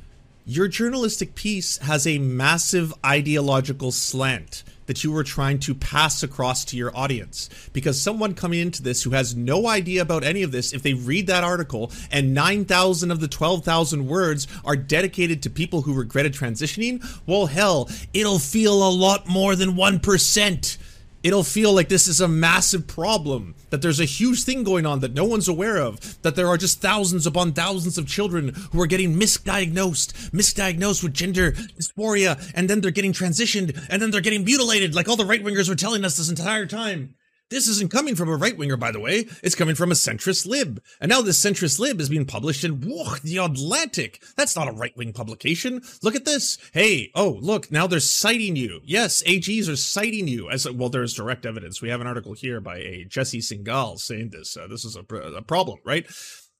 your 0.46 0.68
journalistic 0.68 1.36
piece 1.36 1.78
has 1.80 2.06
a 2.06 2.18
massive 2.18 2.94
ideological 3.06 3.92
slant 3.92 4.64
that 4.88 5.04
you 5.04 5.12
were 5.12 5.24
trying 5.24 5.60
to 5.60 5.74
pass 5.74 6.24
across 6.24 6.66
to 6.66 6.76
your 6.76 6.96
audience. 6.98 7.50
Because 7.72 8.02
someone 8.02 8.34
coming 8.34 8.60
into 8.60 8.84
this 8.84 9.04
who 9.04 9.12
has 9.12 9.36
no 9.36 9.68
idea 9.68 10.02
about 10.02 10.24
any 10.24 10.44
of 10.44 10.52
this, 10.52 10.74
if 10.74 10.84
they 10.84 10.94
read 10.94 11.28
that 11.28 11.46
article 11.46 11.92
and 12.12 12.34
9,000 12.34 13.12
of 13.12 13.22
the 13.22 13.28
12,000 13.28 14.08
words 14.08 14.48
are 14.66 14.76
dedicated 14.76 15.42
to 15.44 15.50
people 15.50 15.84
who 15.84 15.94
regretted 15.94 16.34
transitioning, 16.34 17.02
well, 17.26 17.46
hell, 17.46 17.90
it'll 18.14 18.40
feel 18.40 18.86
a 18.86 18.92
lot 18.92 19.28
more 19.28 19.56
than 19.56 19.76
1% 19.76 20.78
it'll 21.24 21.44
feel 21.44 21.74
like 21.74 21.90
this 21.90 22.08
is 22.08 22.22
a 22.22 22.28
massive 22.28 22.88
problem, 22.88 23.56
that 23.70 23.82
there's 23.82 24.00
a 24.00 24.06
huge 24.06 24.44
thing 24.44 24.64
going 24.64 24.86
on 24.86 25.00
that 25.00 25.14
no 25.14 25.26
one's 25.26 25.48
aware 25.48 25.78
of, 25.78 26.22
that 26.22 26.36
there 26.36 26.48
are 26.48 26.58
just 26.58 26.82
thousands 26.82 27.28
upon 27.28 27.54
thousands 27.54 27.98
of 27.98 28.08
children 28.08 28.54
who 28.72 28.82
are 28.82 28.88
getting 28.88 29.14
misdiagnosed, 29.14 30.32
misdiagnosed 30.32 31.04
with 31.04 31.14
gender 31.14 31.52
dysphoria, 31.52 32.52
and 32.56 32.70
then 32.70 32.82
they're 32.82 32.92
getting 32.92 33.14
transitioned, 33.14 33.88
and 33.90 34.02
then 34.02 34.12
they're 34.12 34.22
getting 34.22 34.46
mutilated, 34.46 34.96
like 34.96 35.08
all 35.08 35.16
the 35.16 35.26
right 35.26 35.44
wingers 35.44 35.70
were 35.70 35.76
telling 35.76 36.04
us 36.06 36.18
this 36.18 36.30
entire 36.30 36.66
time. 36.66 37.16
This 37.52 37.68
isn't 37.68 37.92
coming 37.92 38.16
from 38.16 38.30
a 38.30 38.38
right 38.38 38.58
winger, 38.58 38.78
by 38.78 38.94
the 38.94 39.00
way. 39.02 39.28
It's 39.44 39.56
coming 39.56 39.76
from 39.76 39.92
a 39.92 39.96
centrist 39.96 40.48
lib. 40.48 40.82
And 41.02 41.10
now 41.10 41.22
this 41.22 41.44
centrist 41.44 41.80
lib 41.80 42.00
is 42.00 42.08
being 42.08 42.26
published 42.26 42.64
in 42.64 42.80
whoa, 42.80 43.16
the 43.22 43.38
Atlantic. 43.38 44.24
That's 44.38 44.56
not 44.56 44.70
a 44.70 44.72
right 44.72 44.96
wing 44.96 45.12
publication. 45.12 45.82
Look 46.02 46.16
at 46.16 46.24
this. 46.24 46.58
Hey, 46.74 47.12
oh, 47.14 47.38
look, 47.42 47.70
now 47.70 47.88
they're 47.88 48.00
citing 48.00 48.56
you. 48.56 48.80
Yes, 48.86 49.22
AGs 49.24 49.68
are 49.68 49.76
citing 49.76 50.30
you 50.30 50.50
as 50.50 50.70
well. 50.72 50.88
There's 50.88 51.14
direct 51.14 51.46
evidence. 51.46 51.82
We 51.82 51.90
have 51.90 52.00
an 52.00 52.08
article 52.08 52.32
here 52.32 52.62
by 52.62 52.78
a 52.78 53.04
Jesse 53.04 53.40
Singal 53.40 54.00
saying 54.00 54.30
this. 54.30 54.56
Uh, 54.56 54.68
this 54.68 54.86
is 54.86 54.96
a, 54.96 55.16
a 55.16 55.42
problem, 55.42 55.80
right? 55.86 56.06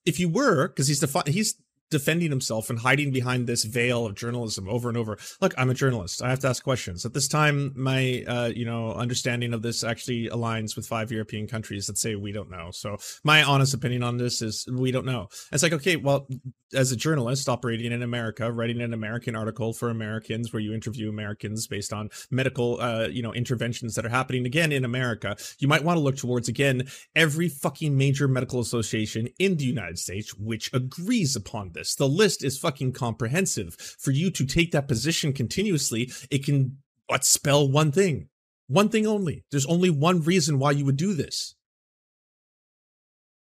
If 0.04 0.20
you 0.20 0.28
were, 0.28 0.68
because 0.68 0.88
he's 0.88 1.00
defi- 1.00 1.32
he's 1.32 1.54
defending 1.92 2.30
himself 2.30 2.70
and 2.70 2.78
hiding 2.78 3.12
behind 3.12 3.46
this 3.46 3.62
veil 3.64 4.06
of 4.06 4.16
journalism 4.16 4.68
over 4.68 4.88
and 4.88 4.98
over. 4.98 5.18
Look, 5.40 5.54
I'm 5.56 5.70
a 5.70 5.74
journalist. 5.74 6.22
I 6.22 6.30
have 6.30 6.40
to 6.40 6.48
ask 6.48 6.64
questions. 6.64 7.04
At 7.04 7.14
this 7.14 7.28
time, 7.28 7.72
my 7.76 8.24
uh, 8.26 8.50
you 8.54 8.64
know 8.64 8.92
understanding 8.94 9.54
of 9.54 9.62
this 9.62 9.84
actually 9.84 10.28
aligns 10.28 10.74
with 10.74 10.86
five 10.86 11.12
European 11.12 11.46
countries 11.46 11.86
that 11.86 11.98
say 11.98 12.16
we 12.16 12.32
don't 12.32 12.50
know. 12.50 12.70
So 12.72 12.96
my 13.22 13.42
honest 13.44 13.74
opinion 13.74 14.02
on 14.02 14.16
this 14.16 14.42
is 14.42 14.66
we 14.72 14.90
don't 14.90 15.06
know. 15.06 15.28
It's 15.52 15.62
like 15.62 15.74
okay, 15.74 15.96
well, 15.96 16.26
as 16.74 16.90
a 16.90 16.96
journalist 16.96 17.48
operating 17.48 17.92
in 17.92 18.02
America, 18.02 18.50
writing 18.50 18.80
an 18.80 18.94
American 18.94 19.36
article 19.36 19.72
for 19.72 19.90
Americans 19.90 20.52
where 20.52 20.60
you 20.60 20.72
interview 20.72 21.08
Americans 21.10 21.66
based 21.66 21.92
on 21.92 22.08
medical 22.30 22.80
uh, 22.80 23.06
you 23.08 23.22
know 23.22 23.34
interventions 23.34 23.94
that 23.94 24.06
are 24.06 24.10
happening 24.10 24.46
again 24.46 24.72
in 24.72 24.84
America, 24.84 25.36
you 25.58 25.68
might 25.68 25.84
want 25.84 25.96
to 25.98 26.02
look 26.02 26.16
towards 26.16 26.48
again 26.48 26.88
every 27.14 27.48
fucking 27.48 27.96
major 27.96 28.26
medical 28.26 28.60
association 28.60 29.28
in 29.38 29.56
the 29.56 29.64
United 29.64 29.98
States 29.98 30.34
which 30.34 30.72
agrees 30.72 31.36
upon 31.36 31.72
this. 31.72 31.81
The 31.98 32.08
list 32.08 32.44
is 32.44 32.58
fucking 32.58 32.92
comprehensive. 32.92 33.74
For 33.74 34.10
you 34.10 34.30
to 34.30 34.46
take 34.46 34.72
that 34.72 34.88
position 34.88 35.32
continuously, 35.32 36.10
it 36.30 36.44
can 36.44 36.78
but 37.08 37.24
spell 37.24 37.68
one 37.68 37.92
thing. 37.92 38.28
One 38.68 38.88
thing 38.88 39.06
only. 39.06 39.44
There's 39.50 39.66
only 39.66 39.90
one 39.90 40.22
reason 40.22 40.58
why 40.58 40.70
you 40.70 40.84
would 40.84 40.96
do 40.96 41.12
this. 41.12 41.54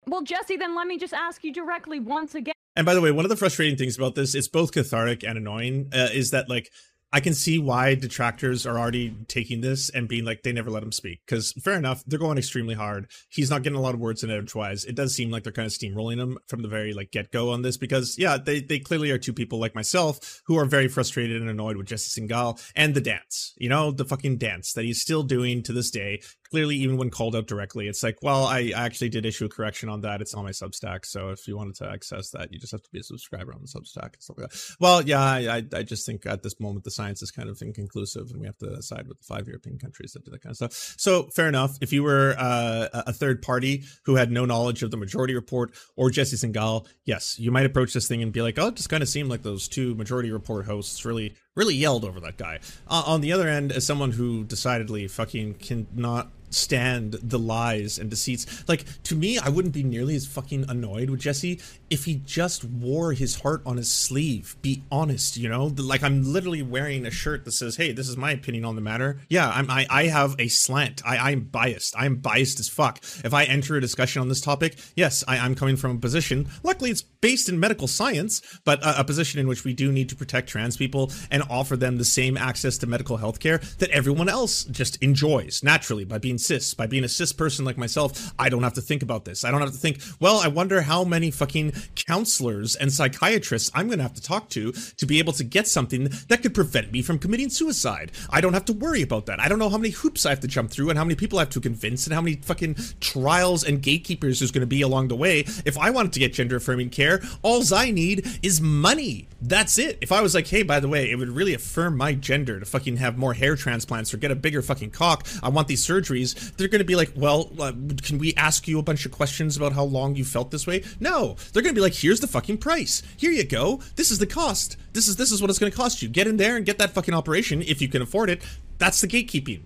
Well, 0.07 0.21
Jesse, 0.21 0.57
then 0.57 0.75
let 0.75 0.87
me 0.87 0.97
just 0.97 1.13
ask 1.13 1.43
you 1.43 1.53
directly 1.53 1.99
once 1.99 2.35
again. 2.35 2.53
And 2.75 2.85
by 2.85 2.93
the 2.93 3.01
way, 3.01 3.11
one 3.11 3.25
of 3.25 3.29
the 3.29 3.35
frustrating 3.35 3.77
things 3.77 3.97
about 3.97 4.15
this, 4.15 4.33
it's 4.33 4.47
both 4.47 4.71
cathartic 4.71 5.23
and 5.23 5.37
annoying, 5.37 5.89
uh, 5.93 6.07
is 6.13 6.31
that 6.31 6.49
like 6.49 6.71
I 7.11 7.19
can 7.19 7.33
see 7.33 7.57
why 7.57 7.95
detractors 7.95 8.65
are 8.65 8.77
already 8.77 9.15
taking 9.27 9.61
this 9.61 9.89
and 9.89 10.07
being 10.07 10.25
like 10.25 10.43
they 10.43 10.51
never 10.51 10.69
let 10.69 10.83
him 10.83 10.91
speak. 10.91 11.21
Because 11.25 11.53
fair 11.53 11.75
enough, 11.75 12.03
they're 12.05 12.19
going 12.19 12.37
extremely 12.37 12.75
hard. 12.75 13.09
He's 13.29 13.49
not 13.49 13.63
getting 13.63 13.77
a 13.77 13.81
lot 13.81 13.95
of 13.95 13.99
words 13.99 14.23
in 14.23 14.29
edgewise. 14.29 14.85
It 14.85 14.95
does 14.95 15.15
seem 15.15 15.31
like 15.31 15.43
they're 15.43 15.51
kind 15.51 15.65
of 15.65 15.71
steamrolling 15.71 16.17
him 16.17 16.37
from 16.47 16.61
the 16.61 16.67
very 16.67 16.93
like 16.93 17.11
get 17.11 17.31
go 17.31 17.51
on 17.51 17.63
this 17.63 17.77
because 17.77 18.17
yeah, 18.17 18.37
they 18.37 18.61
they 18.61 18.79
clearly 18.79 19.09
are 19.11 19.17
two 19.17 19.33
people 19.33 19.59
like 19.59 19.73
myself 19.73 20.41
who 20.45 20.57
are 20.57 20.65
very 20.65 20.87
frustrated 20.87 21.41
and 21.41 21.49
annoyed 21.49 21.77
with 21.77 21.87
Jesse 21.87 22.21
Singal 22.21 22.61
and 22.75 22.93
the 22.93 23.01
dance. 23.01 23.53
You 23.57 23.69
know, 23.69 23.91
the 23.91 24.05
fucking 24.05 24.37
dance 24.37 24.73
that 24.73 24.85
he's 24.85 25.01
still 25.01 25.23
doing 25.23 25.63
to 25.63 25.73
this 25.73 25.89
day. 25.89 26.21
Clearly, 26.51 26.77
even 26.77 26.97
when 26.97 27.09
called 27.09 27.35
out 27.35 27.47
directly, 27.47 27.87
it's 27.87 28.01
like, 28.03 28.17
well, 28.21 28.45
I 28.45 28.71
actually 28.75 29.09
did 29.09 29.25
issue 29.25 29.45
a 29.45 29.49
correction 29.49 29.89
on 29.89 30.01
that. 30.01 30.21
It's 30.21 30.33
on 30.33 30.43
my 30.43 30.51
Substack, 30.51 31.05
so 31.05 31.29
if 31.29 31.47
you 31.47 31.57
wanted 31.57 31.75
to 31.75 31.89
access 31.89 32.31
that, 32.31 32.51
you 32.51 32.59
just 32.59 32.71
have 32.71 32.81
to 32.81 32.89
be 32.91 32.99
a 32.99 33.03
subscriber 33.03 33.53
on 33.53 33.61
the 33.61 33.67
Substack 33.67 34.13
and 34.13 34.21
stuff 34.21 34.37
like 34.37 34.49
that. 34.49 34.75
Well, 34.79 35.01
yeah, 35.01 35.21
I 35.21 35.63
I, 35.73 35.83
just 35.83 36.05
think 36.05 36.25
at 36.25 36.43
this 36.43 36.59
moment 36.59 36.83
the 36.85 36.91
science 36.91 37.21
is 37.21 37.31
kind 37.31 37.49
of 37.49 37.61
inconclusive, 37.61 38.31
and 38.31 38.39
we 38.39 38.47
have 38.47 38.57
to 38.59 38.81
side 38.81 39.07
with 39.07 39.19
the 39.19 39.23
five 39.23 39.47
European 39.47 39.77
countries 39.77 40.13
that 40.13 40.25
do 40.25 40.31
that 40.31 40.41
kind 40.41 40.51
of 40.51 40.57
stuff. 40.57 40.73
So 40.97 41.23
fair 41.35 41.47
enough. 41.47 41.77
If 41.81 41.93
you 41.93 42.03
were 42.03 42.35
uh, 42.37 42.87
a 42.93 43.13
third 43.13 43.41
party 43.41 43.83
who 44.05 44.15
had 44.15 44.31
no 44.31 44.45
knowledge 44.45 44.83
of 44.83 44.91
the 44.91 44.97
majority 44.97 45.35
report 45.35 45.73
or 45.95 46.09
Jesse 46.09 46.35
Singal, 46.37 46.87
yes, 47.05 47.37
you 47.39 47.51
might 47.51 47.65
approach 47.65 47.93
this 47.93 48.07
thing 48.07 48.21
and 48.21 48.31
be 48.31 48.41
like, 48.41 48.57
oh, 48.57 48.67
it 48.67 48.75
just 48.75 48.89
kind 48.89 49.03
of 49.03 49.09
seemed 49.09 49.29
like 49.29 49.43
those 49.43 49.67
two 49.67 49.95
majority 49.95 50.31
report 50.31 50.65
hosts 50.65 51.05
really 51.05 51.35
really 51.55 51.75
yelled 51.75 52.05
over 52.05 52.21
that 52.21 52.37
guy. 52.37 52.59
Uh, 52.87 53.03
on 53.05 53.21
the 53.21 53.33
other 53.33 53.47
end, 53.47 53.71
as 53.71 53.85
someone 53.85 54.11
who 54.11 54.45
decidedly 54.45 55.07
fucking 55.07 55.55
cannot 55.55 56.31
stand 56.49 57.13
the 57.21 57.39
lies 57.39 57.97
and 57.97 58.09
deceits. 58.09 58.67
Like 58.67 58.85
to 59.03 59.15
me, 59.15 59.37
I 59.37 59.49
wouldn't 59.49 59.73
be 59.73 59.83
nearly 59.83 60.15
as 60.15 60.25
fucking 60.25 60.65
annoyed 60.69 61.09
with 61.09 61.19
Jesse 61.19 61.59
if 61.89 62.05
he 62.05 62.15
just 62.15 62.63
wore 62.63 63.13
his 63.13 63.41
heart 63.41 63.61
on 63.65 63.77
his 63.77 63.91
sleeve. 63.91 64.55
Be 64.61 64.83
honest, 64.91 65.37
you 65.37 65.49
know. 65.49 65.71
Like 65.77 66.03
I'm 66.03 66.23
literally 66.23 66.61
wearing 66.61 67.05
a 67.05 67.11
shirt 67.11 67.45
that 67.45 67.51
says, 67.51 67.75
"Hey, 67.75 67.91
this 67.91 68.07
is 68.07 68.17
my 68.17 68.31
opinion 68.31 68.65
on 68.65 68.75
the 68.75 68.81
matter." 68.81 69.19
Yeah, 69.29 69.49
I'm. 69.49 69.69
I, 69.69 69.85
I 69.89 70.03
have 70.05 70.35
a 70.39 70.47
slant. 70.47 71.01
I, 71.05 71.31
I'm 71.31 71.41
biased. 71.41 71.95
I'm 71.97 72.15
biased 72.15 72.59
as 72.59 72.67
fuck. 72.69 72.99
If 73.23 73.33
I 73.33 73.43
enter 73.43 73.75
a 73.75 73.81
discussion 73.81 74.21
on 74.21 74.29
this 74.29 74.41
topic, 74.41 74.77
yes, 74.95 75.23
I, 75.27 75.37
I'm 75.37 75.55
coming 75.55 75.75
from 75.75 75.97
a 75.97 75.99
position. 75.99 76.47
Luckily, 76.63 76.91
it's 76.91 77.01
based 77.01 77.49
in 77.49 77.59
medical 77.59 77.87
science, 77.87 78.41
but 78.65 78.81
a, 78.83 79.01
a 79.01 79.03
position 79.03 79.39
in 79.39 79.47
which 79.47 79.63
we 79.63 79.73
do 79.73 79.91
need 79.91 80.09
to 80.09 80.15
protect 80.15 80.49
trans 80.49 80.77
people 80.77 81.11
and 81.29 81.43
offer 81.49 81.75
them 81.75 81.97
the 81.97 82.05
same 82.05 82.37
access 82.37 82.77
to 82.79 82.87
medical 82.87 83.17
health 83.17 83.39
care 83.39 83.59
that 83.77 83.89
everyone 83.91 84.29
else 84.29 84.63
just 84.65 84.95
enjoys 85.03 85.61
naturally 85.63 86.05
by 86.05 86.17
being 86.17 86.37
cis. 86.39 86.73
By 86.73 86.87
being 86.87 87.03
a 87.03 87.09
cis 87.09 87.33
person 87.33 87.65
like 87.65 87.77
myself, 87.77 88.33
I 88.39 88.49
don't 88.49 88.63
have 88.63 88.73
to 88.73 88.81
think 88.81 89.03
about 89.03 89.25
this. 89.25 89.43
I 89.43 89.51
don't 89.51 89.61
have 89.61 89.71
to 89.71 89.77
think, 89.77 90.01
well, 90.19 90.37
I 90.37 90.47
wonder 90.47 90.81
how 90.81 91.03
many 91.03 91.31
fucking 91.31 91.73
counselors 91.95 92.75
and 92.75 92.91
psychiatrists 92.91 93.71
I'm 93.73 93.87
going 93.87 93.99
to 93.99 94.03
have 94.03 94.13
to 94.15 94.21
talk 94.21 94.49
to 94.49 94.71
to 94.71 95.05
be 95.05 95.19
able 95.19 95.33
to 95.33 95.43
get 95.43 95.67
something 95.67 96.09
that 96.27 96.41
could 96.41 96.53
prevent 96.53 96.91
me 96.91 97.01
from 97.01 97.19
committing 97.19 97.49
suicide. 97.49 98.11
I 98.29 98.41
don't 98.41 98.53
have 98.53 98.65
to 98.65 98.73
worry 98.73 99.01
about 99.01 99.25
that. 99.27 99.39
I 99.39 99.47
don't 99.47 99.59
know 99.59 99.69
how 99.69 99.77
many 99.77 99.91
hoops 99.91 100.25
I 100.25 100.29
have 100.29 100.39
to 100.41 100.47
jump 100.47 100.71
through 100.71 100.89
and 100.89 100.97
how 100.97 101.03
many 101.03 101.15
people 101.15 101.39
I 101.39 101.43
have 101.43 101.49
to 101.51 101.61
convince 101.61 102.05
and 102.05 102.13
how 102.13 102.21
many 102.21 102.37
fucking 102.37 102.75
trials 102.99 103.63
and 103.63 103.81
gatekeepers 103.81 104.39
there's 104.39 104.51
going 104.51 104.61
to 104.61 104.67
be 104.67 104.81
along 104.81 105.09
the 105.09 105.15
way. 105.15 105.39
If 105.65 105.77
I 105.77 105.89
wanted 105.89 106.13
to 106.13 106.19
get 106.19 106.33
gender 106.33 106.57
affirming 106.57 106.89
care, 106.89 107.21
alls 107.43 107.71
I 107.71 107.91
need 107.91 108.27
is 108.41 108.61
money. 108.61 109.27
That's 109.41 109.77
it. 109.77 109.97
If 110.01 110.11
I 110.11 110.21
was 110.21 110.35
like, 110.35 110.47
hey, 110.47 110.63
by 110.63 110.79
the 110.79 110.87
way, 110.87 111.09
it 111.09 111.15
would 111.15 111.29
really 111.29 111.53
affirm 111.53 111.97
my 111.97 112.13
gender 112.13 112.59
to 112.59 112.65
fucking 112.65 112.97
have 112.97 113.17
more 113.17 113.33
hair 113.33 113.55
transplants 113.55 114.13
or 114.13 114.17
get 114.17 114.31
a 114.31 114.35
bigger 114.35 114.61
fucking 114.61 114.91
cock. 114.91 115.27
I 115.41 115.49
want 115.49 115.67
these 115.67 115.85
surgeries. 115.85 116.28
They're 116.33 116.67
going 116.67 116.79
to 116.79 116.85
be 116.85 116.95
like, 116.95 117.11
well, 117.15 117.51
uh, 117.59 117.71
can 118.01 118.17
we 118.17 118.33
ask 118.35 118.67
you 118.67 118.79
a 118.79 118.83
bunch 118.83 119.05
of 119.05 119.11
questions 119.11 119.57
about 119.57 119.73
how 119.73 119.83
long 119.83 120.15
you 120.15 120.25
felt 120.25 120.51
this 120.51 120.67
way? 120.67 120.83
No, 120.99 121.35
they're 121.53 121.63
going 121.63 121.73
to 121.73 121.79
be 121.79 121.81
like, 121.81 121.93
here's 121.93 122.19
the 122.19 122.27
fucking 122.27 122.57
price. 122.57 123.01
Here 123.17 123.31
you 123.31 123.43
go. 123.43 123.81
This 123.95 124.11
is 124.11 124.19
the 124.19 124.27
cost. 124.27 124.77
This 124.93 125.07
is 125.07 125.15
this 125.15 125.31
is 125.31 125.41
what 125.41 125.49
it's 125.49 125.59
going 125.59 125.71
to 125.71 125.77
cost 125.77 126.01
you. 126.01 126.09
Get 126.09 126.27
in 126.27 126.37
there 126.37 126.55
and 126.55 126.65
get 126.65 126.77
that 126.77 126.91
fucking 126.91 127.13
operation 127.13 127.61
if 127.61 127.81
you 127.81 127.87
can 127.87 128.01
afford 128.01 128.29
it. 128.29 128.41
That's 128.77 129.01
the 129.01 129.07
gatekeeping 129.07 129.63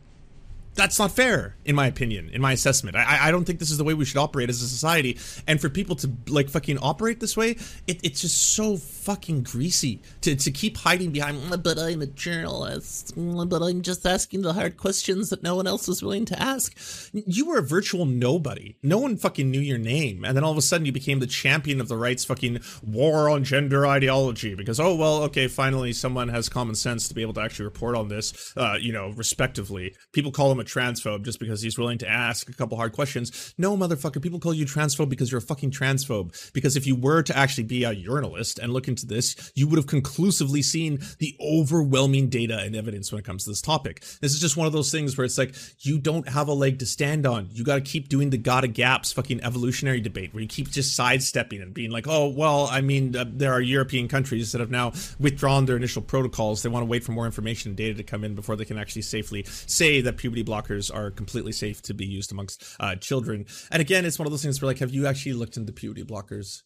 that's 0.76 1.00
not 1.00 1.12
fair 1.12 1.56
in 1.66 1.76
my 1.76 1.88
opinion 1.88 2.30
in 2.30 2.42
my 2.42 2.52
assessment. 2.52 2.96
I, 2.96 3.28
I 3.28 3.32
don't 3.32 3.46
think 3.46 3.60
this 3.60 3.72
is 3.72 3.78
the 3.78 3.84
way 3.84 3.94
we 3.94 4.06
should 4.06 4.18
operate 4.18 4.50
as 4.50 4.62
a 4.62 4.68
society. 4.68 5.18
And 5.48 5.62
for 5.62 5.70
people 5.70 5.96
to 5.98 6.12
like 6.28 6.50
fucking 6.50 6.80
operate 6.80 7.20
this 7.20 7.38
way 7.38 7.52
it, 7.88 8.00
it's 8.04 8.22
just 8.22 8.54
so 8.54 8.78
fucking 8.78 9.44
greasy 9.44 10.02
to, 10.22 10.36
to 10.36 10.52
keep 10.52 10.78
hiding 10.78 11.12
behind 11.12 11.38
"Mm, 11.38 11.64
but 11.64 11.78
i'm 11.78 12.02
a 12.02 12.08
journalist. 12.08 13.14
But 13.16 13.62
i'm 13.62 13.82
just 13.82 14.06
asking 14.06 14.42
the 14.42 14.54
hard 14.54 14.78
questions 14.78 15.30
that 15.30 15.44
no 15.44 15.56
one 15.56 15.68
else 15.68 15.88
is 15.88 16.02
willing 16.02 16.26
to 16.26 16.42
ask. 16.42 16.76
You 17.14 17.48
were 17.48 17.60
a 17.60 17.64
virtual 17.64 18.06
nobody. 18.06 18.78
No 18.82 18.98
one 18.98 19.18
fucking 19.18 19.50
knew 19.50 19.60
your 19.60 19.78
name. 19.78 20.24
And 20.24 20.36
then 20.36 20.44
all 20.44 20.52
of 20.52 20.58
a 20.58 20.62
sudden 20.62 20.86
you 20.86 20.92
became 20.92 21.20
the 21.20 21.28
champion 21.28 21.80
of 21.82 21.88
the 21.88 21.98
right's 21.98 22.26
fucking 22.26 22.60
war 22.82 23.30
on 23.30 23.44
gender 23.44 23.86
ideology 23.86 24.56
because 24.56 24.80
oh 24.80 24.96
well 24.96 25.24
okay 25.24 25.48
finally 25.48 25.94
someone 25.94 26.30
has 26.30 26.50
common 26.50 26.76
sense 26.76 27.08
to 27.08 27.14
be 27.14 27.22
able 27.22 27.34
to 27.34 27.42
actually 27.42 27.66
report 27.66 27.96
on 27.96 28.08
this 28.08 28.54
uh, 28.58 28.78
you 28.80 28.92
know 28.92 29.10
respectively. 29.16 29.96
People 30.12 30.32
call 30.32 30.52
him 30.52 30.60
a 30.63 30.69
transphobe 30.69 31.23
just 31.23 31.39
because 31.39 31.62
he's 31.62 31.78
willing 31.78 31.97
to 31.99 32.08
ask 32.08 32.49
a 32.49 32.54
couple 32.54 32.78
hard 32.78 32.93
questions. 32.93 33.54
No, 33.58 33.76
motherfucker, 33.78 34.21
people 34.21 34.39
call 34.39 34.54
you 34.54 34.65
transphobe 34.65 35.10
because 35.10 35.32
you're 35.32 35.39
a 35.39 35.41
fucking 35.41 35.71
transphobe. 35.71 36.52
Because 36.54 36.76
if 36.76 36.88
you 36.88 36.95
were 36.95 37.21
to 37.23 37.38
actually 37.38 37.65
be 37.65 37.84
a 37.84 37.93
journalist 37.93 38.60
and 38.60 38.73
look 38.73 38.88
into 38.88 39.06
this, 39.06 39.52
you 39.56 39.67
would 39.67 39.78
have 39.78 39.88
conclusively 39.88 40.62
seen 40.62 40.99
the 41.19 41.36
overwhelming 41.41 42.30
data 42.30 42.60
and 42.60 42.76
evidence 42.76 43.12
when 43.12 43.19
it 43.19 43.26
comes 43.26 43.43
to 43.43 43.49
this 43.49 43.62
topic. 43.62 44.02
This 44.21 44.34
is 44.34 44.39
just 44.39 44.58
one 44.58 44.67
of 44.67 44.73
those 44.73 44.91
things 44.91 45.17
where 45.17 45.26
it's 45.26 45.38
like 45.38 45.56
you 45.80 45.99
don't 45.99 46.28
have 46.30 46.47
a 46.47 46.54
leg 46.54 46.80
to 46.80 46.86
stand 46.86 47.26
on. 47.26 47.49
You 47.52 47.63
got 47.63 47.76
to 47.76 47.82
keep 47.82 48.10
doing 48.10 48.30
the 48.30 48.38
gotta 48.38 48.67
gaps 48.67 49.12
fucking 49.12 49.43
evolutionary 49.43 50.02
debate 50.02 50.34
where 50.34 50.41
you 50.41 50.47
keep 50.47 50.69
just 50.69 50.95
sidestepping 50.95 51.62
and 51.62 51.73
being 51.73 51.91
like, 51.91 52.08
oh, 52.08 52.28
well, 52.28 52.67
I 52.71 52.82
mean, 52.82 53.15
uh, 53.15 53.26
there 53.28 53.52
are 53.54 53.62
European 53.62 54.08
countries 54.08 54.52
that 54.52 54.60
have 54.60 54.71
now 54.71 54.93
withdrawn 55.19 55.65
their 55.65 55.78
initial 55.78 56.02
protocols. 56.02 56.63
They 56.63 56.69
want 56.69 56.84
to 56.84 56.88
wait 56.89 57.04
for 57.04 57.12
more 57.12 57.26
information 57.26 57.71
and 57.71 57.78
data 57.78 57.95
to 57.95 58.04
come 58.04 58.23
in 58.23 58.36
before 58.36 58.56
they 58.56 58.65
can 58.65 58.78
actually 58.78 59.04
safely 59.04 59.43
say 59.45 60.02
that 60.02 60.17
puberty 60.17 60.43
blockers 60.54 60.94
are 60.94 61.10
completely 61.12 61.52
safe 61.52 61.82
to 61.84 61.94
be 61.94 62.06
used 62.06 62.32
amongst 62.32 62.63
uh, 62.80 62.96
children. 62.96 63.46
And 63.72 63.82
again, 63.82 64.06
it's 64.06 64.20
one 64.20 64.28
of 64.28 64.32
those 64.32 64.44
things 64.44 64.62
where 64.62 64.70
like, 64.70 64.80
have 64.80 64.94
you 64.94 65.08
actually 65.08 65.34
looked 65.34 65.58
into 65.58 65.74
puberty 65.74 66.04
blockers? 66.04 66.62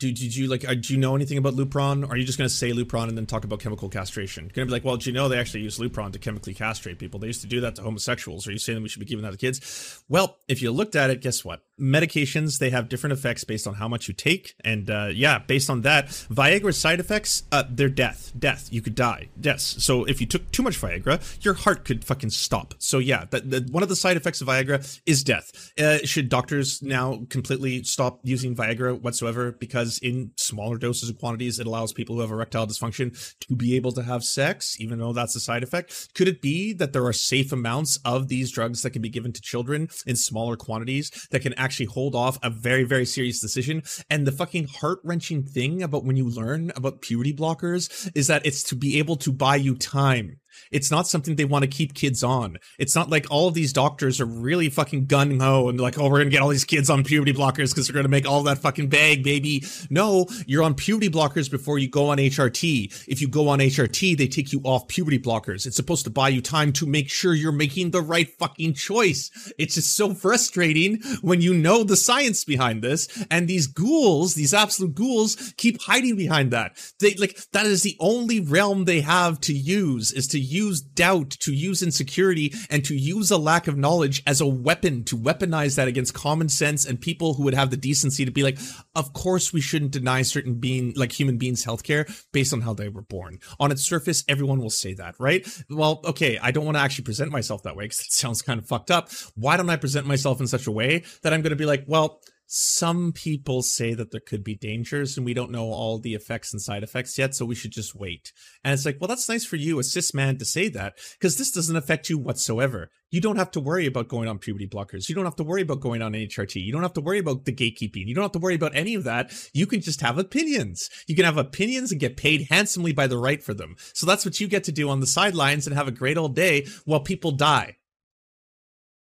Do, 0.00 0.10
did 0.10 0.34
you 0.34 0.48
like? 0.48 0.66
uh, 0.66 0.74
Do 0.74 0.94
you 0.94 0.98
know 0.98 1.14
anything 1.14 1.36
about 1.36 1.54
Lupron? 1.54 2.04
Or 2.08 2.12
are 2.12 2.16
you 2.16 2.24
just 2.24 2.38
going 2.38 2.48
to 2.48 2.54
say 2.54 2.72
Lupron 2.72 3.08
and 3.08 3.16
then 3.18 3.26
talk 3.26 3.44
about 3.44 3.60
chemical 3.60 3.90
castration? 3.90 4.44
Going 4.44 4.66
to 4.66 4.66
be 4.66 4.72
like, 4.72 4.84
well, 4.84 4.96
do 4.96 5.08
you 5.10 5.14
know 5.14 5.28
they 5.28 5.38
actually 5.38 5.60
use 5.60 5.78
Lupron 5.78 6.12
to 6.14 6.18
chemically 6.18 6.54
castrate 6.54 6.98
people? 6.98 7.20
They 7.20 7.26
used 7.26 7.42
to 7.42 7.46
do 7.46 7.60
that 7.60 7.76
to 7.76 7.82
homosexuals. 7.82 8.48
Are 8.48 8.52
you 8.52 8.58
saying 8.58 8.82
we 8.82 8.88
should 8.88 9.00
be 9.00 9.06
giving 9.06 9.22
that 9.24 9.32
to 9.32 9.36
kids? 9.36 10.02
Well, 10.08 10.38
if 10.48 10.62
you 10.62 10.72
looked 10.72 10.96
at 10.96 11.10
it, 11.10 11.20
guess 11.20 11.44
what? 11.44 11.62
Medications 11.78 12.58
they 12.58 12.70
have 12.70 12.88
different 12.88 13.12
effects 13.12 13.44
based 13.44 13.66
on 13.66 13.74
how 13.74 13.88
much 13.88 14.06
you 14.06 14.12
take, 14.12 14.54
and 14.62 14.90
uh, 14.90 15.08
yeah, 15.12 15.38
based 15.38 15.70
on 15.70 15.80
that, 15.82 16.08
Viagra's 16.08 16.78
side 16.78 17.00
effects, 17.00 17.42
uh, 17.52 17.64
they're 17.70 17.88
death, 17.88 18.32
death. 18.38 18.68
You 18.70 18.82
could 18.82 18.94
die. 18.94 19.28
Yes. 19.40 19.76
So 19.78 20.04
if 20.04 20.20
you 20.20 20.26
took 20.26 20.50
too 20.52 20.62
much 20.62 20.78
Viagra, 20.78 21.42
your 21.42 21.54
heart 21.54 21.86
could 21.86 22.04
fucking 22.04 22.30
stop. 22.30 22.74
So 22.78 22.98
yeah, 22.98 23.24
that, 23.30 23.50
that 23.50 23.70
one 23.70 23.82
of 23.82 23.88
the 23.88 23.96
side 23.96 24.16
effects 24.18 24.40
of 24.42 24.48
Viagra 24.48 25.00
is 25.06 25.24
death. 25.24 25.72
Uh, 25.78 25.98
should 26.04 26.28
doctors 26.28 26.82
now 26.82 27.22
completely 27.30 27.82
stop 27.82 28.20
using 28.24 28.54
Viagra 28.54 29.00
whatsoever 29.00 29.52
because 29.52 29.89
in 29.98 30.32
smaller 30.36 30.78
doses 30.78 31.08
and 31.08 31.18
quantities 31.18 31.58
it 31.58 31.66
allows 31.66 31.92
people 31.92 32.16
who 32.16 32.22
have 32.22 32.30
erectile 32.30 32.66
dysfunction 32.66 33.36
to 33.40 33.54
be 33.54 33.76
able 33.76 33.92
to 33.92 34.02
have 34.02 34.22
sex, 34.22 34.76
even 34.80 34.98
though 34.98 35.12
that's 35.12 35.36
a 35.36 35.40
side 35.40 35.62
effect? 35.62 36.14
Could 36.14 36.28
it 36.28 36.40
be 36.40 36.72
that 36.74 36.92
there 36.92 37.06
are 37.06 37.12
safe 37.12 37.52
amounts 37.52 37.98
of 38.04 38.28
these 38.28 38.50
drugs 38.50 38.82
that 38.82 38.90
can 38.90 39.02
be 39.02 39.08
given 39.08 39.32
to 39.32 39.40
children 39.40 39.88
in 40.06 40.16
smaller 40.16 40.56
quantities 40.56 41.10
that 41.30 41.42
can 41.42 41.54
actually 41.54 41.86
hold 41.86 42.14
off 42.14 42.38
a 42.42 42.50
very, 42.50 42.84
very 42.84 43.06
serious 43.06 43.40
decision? 43.40 43.82
And 44.08 44.26
the 44.26 44.32
fucking 44.32 44.68
heart 44.68 45.00
wrenching 45.04 45.42
thing 45.42 45.82
about 45.82 46.04
when 46.04 46.16
you 46.16 46.28
learn 46.28 46.72
about 46.76 47.02
puberty 47.02 47.34
blockers 47.34 48.10
is 48.14 48.26
that 48.26 48.44
it's 48.46 48.62
to 48.64 48.76
be 48.76 48.98
able 48.98 49.16
to 49.16 49.32
buy 49.32 49.56
you 49.56 49.74
time. 49.74 50.40
It's 50.70 50.90
not 50.90 51.06
something 51.06 51.36
they 51.36 51.44
want 51.44 51.62
to 51.62 51.68
keep 51.68 51.94
kids 51.94 52.22
on. 52.22 52.58
It's 52.78 52.94
not 52.94 53.10
like 53.10 53.26
all 53.30 53.48
of 53.48 53.54
these 53.54 53.72
doctors 53.72 54.20
are 54.20 54.26
really 54.26 54.68
fucking 54.68 55.06
gung 55.06 55.40
ho 55.40 55.68
and 55.68 55.80
like, 55.80 55.98
oh, 55.98 56.08
we're 56.08 56.18
gonna 56.18 56.30
get 56.30 56.42
all 56.42 56.48
these 56.48 56.64
kids 56.64 56.90
on 56.90 57.04
puberty 57.04 57.32
blockers 57.32 57.70
because 57.70 57.86
they're 57.86 57.94
gonna 57.94 58.08
make 58.08 58.28
all 58.28 58.42
that 58.44 58.58
fucking 58.58 58.88
bag, 58.88 59.22
baby. 59.22 59.64
No, 59.88 60.26
you're 60.46 60.62
on 60.62 60.74
puberty 60.74 61.08
blockers 61.08 61.50
before 61.50 61.78
you 61.78 61.88
go 61.88 62.10
on 62.10 62.18
HRT. 62.18 63.06
If 63.08 63.20
you 63.20 63.28
go 63.28 63.48
on 63.48 63.58
HRT, 63.58 64.16
they 64.16 64.26
take 64.26 64.52
you 64.52 64.60
off 64.64 64.88
puberty 64.88 65.18
blockers. 65.18 65.66
It's 65.66 65.76
supposed 65.76 66.04
to 66.04 66.10
buy 66.10 66.28
you 66.28 66.40
time 66.40 66.72
to 66.74 66.86
make 66.86 67.10
sure 67.10 67.34
you're 67.34 67.52
making 67.52 67.90
the 67.90 68.02
right 68.02 68.28
fucking 68.38 68.74
choice. 68.74 69.30
It's 69.58 69.74
just 69.74 69.96
so 69.96 70.14
frustrating 70.14 71.02
when 71.22 71.40
you 71.40 71.54
know 71.54 71.84
the 71.84 71.96
science 71.96 72.44
behind 72.44 72.82
this 72.82 73.24
and 73.30 73.48
these 73.48 73.66
ghouls, 73.66 74.34
these 74.34 74.54
absolute 74.54 74.94
ghouls, 74.94 75.54
keep 75.56 75.80
hiding 75.82 76.16
behind 76.16 76.50
that. 76.52 76.76
They 77.00 77.14
like 77.14 77.38
that 77.52 77.66
is 77.66 77.82
the 77.82 77.96
only 78.00 78.40
realm 78.40 78.84
they 78.84 79.00
have 79.00 79.40
to 79.42 79.52
use 79.52 80.12
is 80.12 80.26
to 80.28 80.39
use 80.40 80.80
doubt, 80.80 81.30
to 81.30 81.52
use 81.52 81.82
insecurity, 81.82 82.52
and 82.68 82.84
to 82.84 82.94
use 82.94 83.30
a 83.30 83.38
lack 83.38 83.68
of 83.68 83.76
knowledge 83.76 84.22
as 84.26 84.40
a 84.40 84.46
weapon 84.46 85.04
to 85.04 85.16
weaponize 85.16 85.76
that 85.76 85.88
against 85.88 86.14
common 86.14 86.48
sense 86.48 86.84
and 86.84 87.00
people 87.00 87.34
who 87.34 87.44
would 87.44 87.54
have 87.54 87.70
the 87.70 87.76
decency 87.76 88.24
to 88.24 88.30
be 88.30 88.42
like, 88.42 88.58
of 88.94 89.12
course 89.12 89.52
we 89.52 89.60
shouldn't 89.60 89.90
deny 89.90 90.22
certain 90.22 90.54
being 90.54 90.92
like 90.96 91.12
human 91.18 91.38
beings 91.38 91.64
healthcare 91.64 92.06
based 92.32 92.52
on 92.52 92.60
how 92.60 92.74
they 92.74 92.88
were 92.88 93.02
born. 93.02 93.38
On 93.58 93.70
its 93.70 93.82
surface, 93.82 94.24
everyone 94.28 94.60
will 94.60 94.70
say 94.70 94.94
that, 94.94 95.14
right? 95.18 95.46
Well, 95.68 96.00
okay, 96.04 96.38
I 96.38 96.50
don't 96.50 96.64
want 96.64 96.76
to 96.76 96.82
actually 96.82 97.04
present 97.04 97.30
myself 97.30 97.62
that 97.62 97.76
way 97.76 97.84
because 97.84 98.00
it 98.00 98.12
sounds 98.12 98.42
kind 98.42 98.58
of 98.58 98.66
fucked 98.66 98.90
up. 98.90 99.10
Why 99.34 99.56
don't 99.56 99.70
I 99.70 99.76
present 99.76 100.06
myself 100.06 100.40
in 100.40 100.46
such 100.46 100.66
a 100.66 100.72
way 100.72 101.04
that 101.22 101.32
I'm 101.32 101.42
going 101.42 101.50
to 101.50 101.56
be 101.56 101.66
like, 101.66 101.84
well, 101.86 102.20
some 102.52 103.12
people 103.12 103.62
say 103.62 103.94
that 103.94 104.10
there 104.10 104.20
could 104.20 104.42
be 104.42 104.56
dangers 104.56 105.16
and 105.16 105.24
we 105.24 105.34
don't 105.34 105.52
know 105.52 105.66
all 105.66 106.00
the 106.00 106.14
effects 106.14 106.52
and 106.52 106.60
side 106.60 106.82
effects 106.82 107.16
yet, 107.16 107.32
so 107.32 107.44
we 107.44 107.54
should 107.54 107.70
just 107.70 107.94
wait. 107.94 108.32
And 108.64 108.74
it's 108.74 108.84
like, 108.84 108.96
well, 109.00 109.06
that's 109.06 109.28
nice 109.28 109.44
for 109.44 109.54
you, 109.54 109.78
a 109.78 109.84
cis 109.84 110.12
man, 110.12 110.36
to 110.38 110.44
say 110.44 110.68
that 110.70 110.94
because 111.12 111.38
this 111.38 111.52
doesn't 111.52 111.76
affect 111.76 112.10
you 112.10 112.18
whatsoever. 112.18 112.90
You 113.12 113.20
don't 113.20 113.36
have 113.36 113.52
to 113.52 113.60
worry 113.60 113.86
about 113.86 114.08
going 114.08 114.28
on 114.28 114.40
puberty 114.40 114.66
blockers. 114.66 115.08
You 115.08 115.14
don't 115.14 115.26
have 115.26 115.36
to 115.36 115.44
worry 115.44 115.62
about 115.62 115.78
going 115.78 116.02
on 116.02 116.12
HRT. 116.12 116.56
You 116.56 116.72
don't 116.72 116.82
have 116.82 116.94
to 116.94 117.00
worry 117.00 117.20
about 117.20 117.44
the 117.44 117.52
gatekeeping. 117.52 118.08
You 118.08 118.16
don't 118.16 118.24
have 118.24 118.32
to 118.32 118.40
worry 118.40 118.56
about 118.56 118.74
any 118.74 118.96
of 118.96 119.04
that. 119.04 119.32
You 119.54 119.68
can 119.68 119.80
just 119.80 120.00
have 120.00 120.18
opinions. 120.18 120.90
You 121.06 121.14
can 121.14 121.26
have 121.26 121.38
opinions 121.38 121.92
and 121.92 122.00
get 122.00 122.16
paid 122.16 122.48
handsomely 122.50 122.92
by 122.92 123.06
the 123.06 123.18
right 123.18 123.40
for 123.40 123.54
them. 123.54 123.76
So 123.94 124.06
that's 124.06 124.24
what 124.24 124.40
you 124.40 124.48
get 124.48 124.64
to 124.64 124.72
do 124.72 124.88
on 124.88 124.98
the 124.98 125.06
sidelines 125.06 125.68
and 125.68 125.76
have 125.76 125.86
a 125.86 125.92
great 125.92 126.18
old 126.18 126.34
day 126.34 126.66
while 126.84 126.98
people 126.98 127.30
die. 127.30 127.76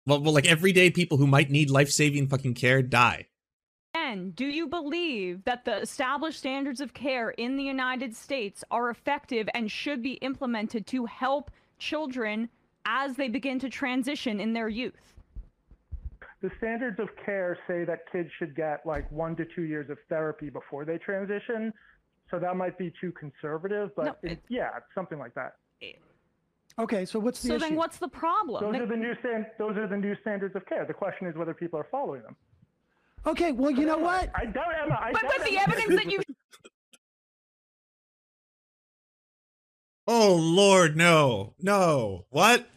Well, 0.07 0.23
well 0.23 0.33
like 0.33 0.47
everyday 0.47 0.91
people 0.91 1.19
who 1.19 1.27
might 1.27 1.51
need 1.51 1.71
life 1.71 1.91
saving 1.91 2.29
fucking 2.29 2.55
care 2.55 2.83
die. 2.83 3.27
Again, 3.95 4.31
do 4.35 4.47
you 4.47 4.69
believe 4.69 5.45
that 5.45 5.67
the 5.67 5.77
established 5.83 6.39
standards 6.39 6.81
of 6.81 6.95
care 6.95 7.31
in 7.31 7.57
the 7.59 7.63
United 7.63 8.17
States 8.17 8.65
are 8.71 8.89
effective 8.89 9.49
and 9.53 9.71
should 9.71 10.03
be 10.03 10.13
implemented 10.15 10.87
to 10.89 11.05
help 11.05 11.51
children 11.79 12.49
as 12.87 13.17
they 13.17 13.29
begin 13.29 13.59
to 13.59 13.69
transition 13.69 14.41
in 14.41 14.55
their 14.55 14.69
youth? 14.69 15.15
The 16.41 16.51
standards 16.57 16.99
of 17.01 17.09
care 17.25 17.59
say 17.69 17.85
that 17.85 18.11
kids 18.11 18.31
should 18.39 18.57
get 18.57 18.85
like 18.87 19.11
one 19.13 19.37
to 19.37 19.45
two 19.55 19.63
years 19.63 19.91
of 19.91 19.99
therapy 20.09 20.49
before 20.49 20.87
they 20.87 20.97
transition. 20.97 21.71
So 22.31 22.39
that 22.39 22.57
might 22.57 22.79
be 22.79 22.93
too 22.99 23.13
conservative, 23.13 23.91
but 23.95 24.05
No, 24.07 24.15
it, 24.23 24.33
it- 24.33 24.43
yeah, 24.49 24.71
something 24.95 25.19
like 25.19 25.35
that. 25.35 25.57
Okay, 26.79 27.05
so 27.05 27.19
what's 27.19 27.43
the 27.43 27.49
So 27.49 27.55
issue? 27.57 27.67
then 27.67 27.77
what's 27.77 27.99
the 27.99 28.09
problem? 28.09 28.65
Those 28.65 28.73
Nick- 28.73 28.83
are 28.83 28.87
the 28.87 28.97
new 28.97 29.15
stand, 29.21 29.45
those 29.59 29.77
are 29.77 29.87
the 29.87 29.97
new 29.99 30.17
standards 30.23 30.57
of 30.57 30.65
care. 30.65 30.87
The 30.87 30.95
question 30.95 31.27
is 31.27 31.37
whether 31.37 31.53
people 31.53 31.79
are 31.79 31.87
following 31.91 32.23
them. 32.23 32.35
Okay, 33.27 33.53
well, 33.53 33.71
you 33.71 33.87
know 33.87 33.99
what? 34.09 34.31
I 34.35 34.47
doubt 34.47 34.75
Emma. 34.85 34.99
I 35.01 35.13
but 35.13 35.23
doubt 35.23 35.33
but 35.37 35.47
the 35.47 35.59
Emma- 35.59 35.75
evidence 35.77 36.03
that 36.03 36.11
you 36.13 36.21
Oh 40.07 40.35
Lord, 40.35 40.97
no, 40.97 41.55
no. 41.61 42.27
What? 42.31 42.67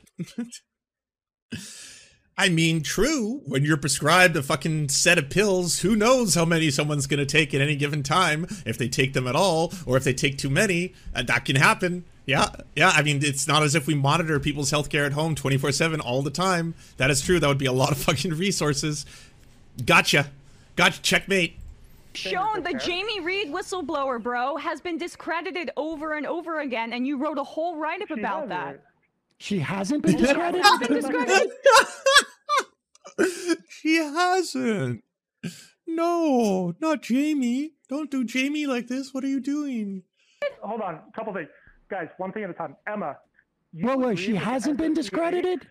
I 2.38 2.50
mean, 2.50 2.84
true. 2.84 3.42
When 3.46 3.64
you're 3.64 3.78
prescribed 3.78 4.36
a 4.36 4.44
fucking 4.44 4.90
set 4.90 5.18
of 5.18 5.30
pills, 5.30 5.80
who 5.80 5.96
knows 5.96 6.36
how 6.36 6.44
many 6.44 6.70
someone's 6.70 7.08
going 7.08 7.20
to 7.20 7.26
take 7.26 7.54
at 7.54 7.62
any 7.62 7.78
given 7.78 8.04
time, 8.04 8.46
if 8.66 8.78
they 8.78 8.90
take 8.90 9.14
them 9.14 9.26
at 9.26 9.36
all, 9.38 9.72
or 9.86 9.96
if 9.96 10.04
they 10.04 10.14
take 10.14 10.38
too 10.38 10.50
many. 10.50 10.94
Uh, 11.16 11.24
that 11.24 11.46
can 11.46 11.56
happen. 11.56 12.04
Yeah, 12.26 12.50
yeah. 12.76 12.90
I 12.94 13.04
mean, 13.04 13.24
it's 13.24 13.48
not 13.48 13.64
as 13.64 13.74
if 13.74 13.88
we 13.88 13.94
monitor 13.96 14.40
people's 14.40 14.72
healthcare 14.72 15.06
at 15.06 15.14
home 15.14 15.34
24 15.36 15.72
7 15.72 16.02
all 16.02 16.22
the 16.24 16.32
time. 16.32 16.74
That 16.98 17.10
is 17.10 17.22
true. 17.22 17.40
That 17.40 17.48
would 17.48 17.58
be 17.58 17.68
a 17.68 17.72
lot 17.72 17.92
of 17.92 17.98
fucking 18.00 18.34
resources. 18.34 19.06
Gotcha. 19.84 20.28
Gotcha. 20.76 21.02
Checkmate. 21.02 21.56
Shown 22.14 22.64
the 22.64 22.74
Jamie 22.74 23.20
Reed 23.20 23.50
whistleblower, 23.52 24.22
bro, 24.24 24.56
has 24.56 24.80
been 24.80 24.98
discredited 24.98 25.70
over 25.76 26.14
and 26.14 26.26
over 26.26 26.62
again, 26.62 26.94
and 26.94 27.06
you 27.06 27.18
wrote 27.18 27.38
a 27.38 27.44
whole 27.44 27.76
write 27.78 28.02
up 28.02 28.08
She 28.08 28.14
about 28.14 28.42
has 28.42 28.50
that. 28.50 28.76
it. 28.76 28.82
She 29.38 29.60
hasn't 29.60 30.04
been 30.06 30.16
discredited. 30.16 30.64
Been 30.80 30.94
discredited? 30.94 31.52
she 33.70 33.96
hasn't. 33.96 35.04
No, 35.88 36.74
not 36.80 37.02
Jamie. 37.02 37.72
Don't 37.90 38.10
do 38.10 38.24
Jamie 38.24 38.66
like 38.66 38.88
this. 38.88 39.14
What 39.14 39.24
are 39.24 39.28
you 39.28 39.40
doing? 39.42 40.04
Hold 40.64 40.82
on, 40.82 40.96
a 40.96 41.04
couple 41.16 41.34
things, 41.34 41.50
guys. 41.90 42.08
One 42.18 42.32
thing 42.32 42.44
at 42.44 42.50
a 42.50 42.54
time. 42.54 42.76
Emma. 42.88 43.18
you 43.74 43.88
Wait, 43.88 44.00
wait, 44.00 44.20
she 44.20 44.36
hasn't 44.36 44.78
been 44.78 44.94
SSPA? 44.94 44.96
discredited? 44.96 45.68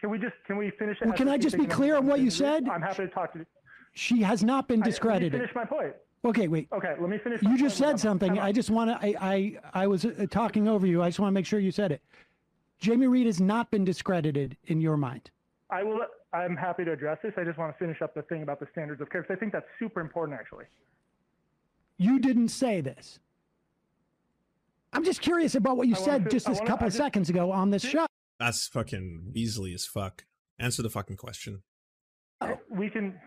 Can 0.00 0.10
we 0.10 0.18
just 0.18 0.34
can 0.46 0.56
we 0.56 0.70
finish? 0.78 0.96
Well, 1.04 1.12
can 1.12 1.28
I 1.28 1.36
just 1.36 1.56
be 1.58 1.66
clear 1.66 1.96
on 1.96 2.06
what 2.06 2.20
you 2.20 2.30
said? 2.30 2.68
I'm 2.68 2.80
happy 2.80 3.02
to 3.06 3.08
talk 3.08 3.32
to 3.34 3.40
you. 3.40 3.46
She 3.92 4.22
has 4.22 4.42
not 4.42 4.66
been 4.68 4.78
I- 4.80 4.80
Let 4.80 4.86
me 4.86 4.90
discredited. 4.90 5.32
finish 5.32 5.54
my 5.54 5.64
point. 5.64 5.94
Okay, 6.24 6.48
wait. 6.48 6.68
Okay, 6.72 6.94
let 7.00 7.08
me 7.10 7.18
finish. 7.18 7.42
You 7.42 7.56
just 7.58 7.76
said 7.78 7.98
something. 7.98 8.38
I 8.38 8.52
just 8.52 8.70
want 8.70 8.90
to. 8.90 9.06
I, 9.06 9.14
I 9.20 9.58
I 9.82 9.86
was 9.86 10.04
uh, 10.04 10.26
talking 10.30 10.68
over 10.68 10.86
you. 10.86 11.02
I 11.02 11.08
just 11.08 11.18
want 11.18 11.30
to 11.30 11.34
make 11.34 11.46
sure 11.46 11.58
you 11.60 11.70
said 11.72 11.92
it. 11.92 12.02
Jamie 12.78 13.06
Reed 13.06 13.26
has 13.26 13.40
not 13.40 13.70
been 13.70 13.84
discredited 13.84 14.56
in 14.66 14.80
your 14.80 14.96
mind. 14.96 15.30
I 15.70 15.82
will. 15.82 16.00
I'm 16.32 16.56
happy 16.56 16.84
to 16.84 16.92
address 16.92 17.18
this. 17.22 17.32
I 17.36 17.44
just 17.44 17.58
want 17.58 17.74
to 17.74 17.78
finish 17.78 18.00
up 18.02 18.14
the 18.14 18.22
thing 18.22 18.42
about 18.42 18.60
the 18.60 18.66
standards 18.72 19.00
of 19.00 19.10
care 19.10 19.22
because 19.22 19.34
I 19.34 19.38
think 19.40 19.52
that's 19.52 19.66
super 19.78 20.00
important, 20.00 20.38
actually. 20.38 20.66
You 21.98 22.18
didn't 22.18 22.48
say 22.48 22.80
this. 22.80 23.18
I'm 24.92 25.04
just 25.04 25.20
curious 25.20 25.54
about 25.54 25.76
what 25.76 25.88
you 25.88 25.94
I 25.94 25.98
said 25.98 26.30
just 26.30 26.46
I 26.46 26.50
this 26.52 26.58
wanna- 26.60 26.70
couple 26.70 26.86
of 26.86 26.92
just- 26.92 27.02
seconds 27.02 27.30
ago 27.30 27.50
on 27.50 27.70
this 27.70 27.82
show. 27.82 28.06
That's 28.40 28.66
fucking 28.66 29.32
easily 29.34 29.72
as 29.74 29.84
fuck. 29.86 30.24
Answer 30.58 30.82
the 30.82 30.90
fucking 30.90 31.16
question. 31.18 31.62
Oh, 32.40 32.58
we 32.70 32.88
can. 32.90 33.20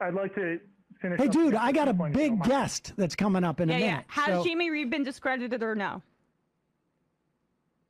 I'd 0.00 0.14
like 0.14 0.34
to 0.36 0.58
finish. 1.02 1.18
Hey, 1.20 1.26
up 1.26 1.32
dude, 1.32 1.54
I 1.54 1.72
got 1.72 1.88
a 1.88 1.94
point 1.94 2.14
if 2.14 2.20
you 2.22 2.28
don't 2.28 2.36
big 2.36 2.38
mind. 2.48 2.50
guest 2.50 2.92
that's 2.96 3.16
coming 3.16 3.42
up 3.44 3.60
in 3.60 3.68
Yeah, 3.68 3.74
a 3.76 3.78
yeah. 3.80 3.86
minute. 3.86 4.04
Has 4.08 4.26
so- 4.26 4.44
Jamie 4.44 4.70
Reed 4.70 4.88
been 4.88 5.02
discredited 5.02 5.62
or 5.62 5.74
no? 5.74 6.00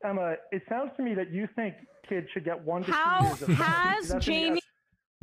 Emma, 0.05 0.35
it 0.53 0.63
sounds 0.69 0.91
to 0.97 1.03
me 1.03 1.15
that 1.15 1.31
you 1.33 1.49
think 1.57 1.75
kids 2.09 2.27
should 2.33 2.45
get 2.45 2.63
one 2.65 2.83
to 2.83 2.87
two 2.87 2.93
How 2.93 3.25
years 3.27 3.43
of 3.43 3.49
has 3.51 4.15
Jamie 4.25 4.55
yes. 4.57 4.63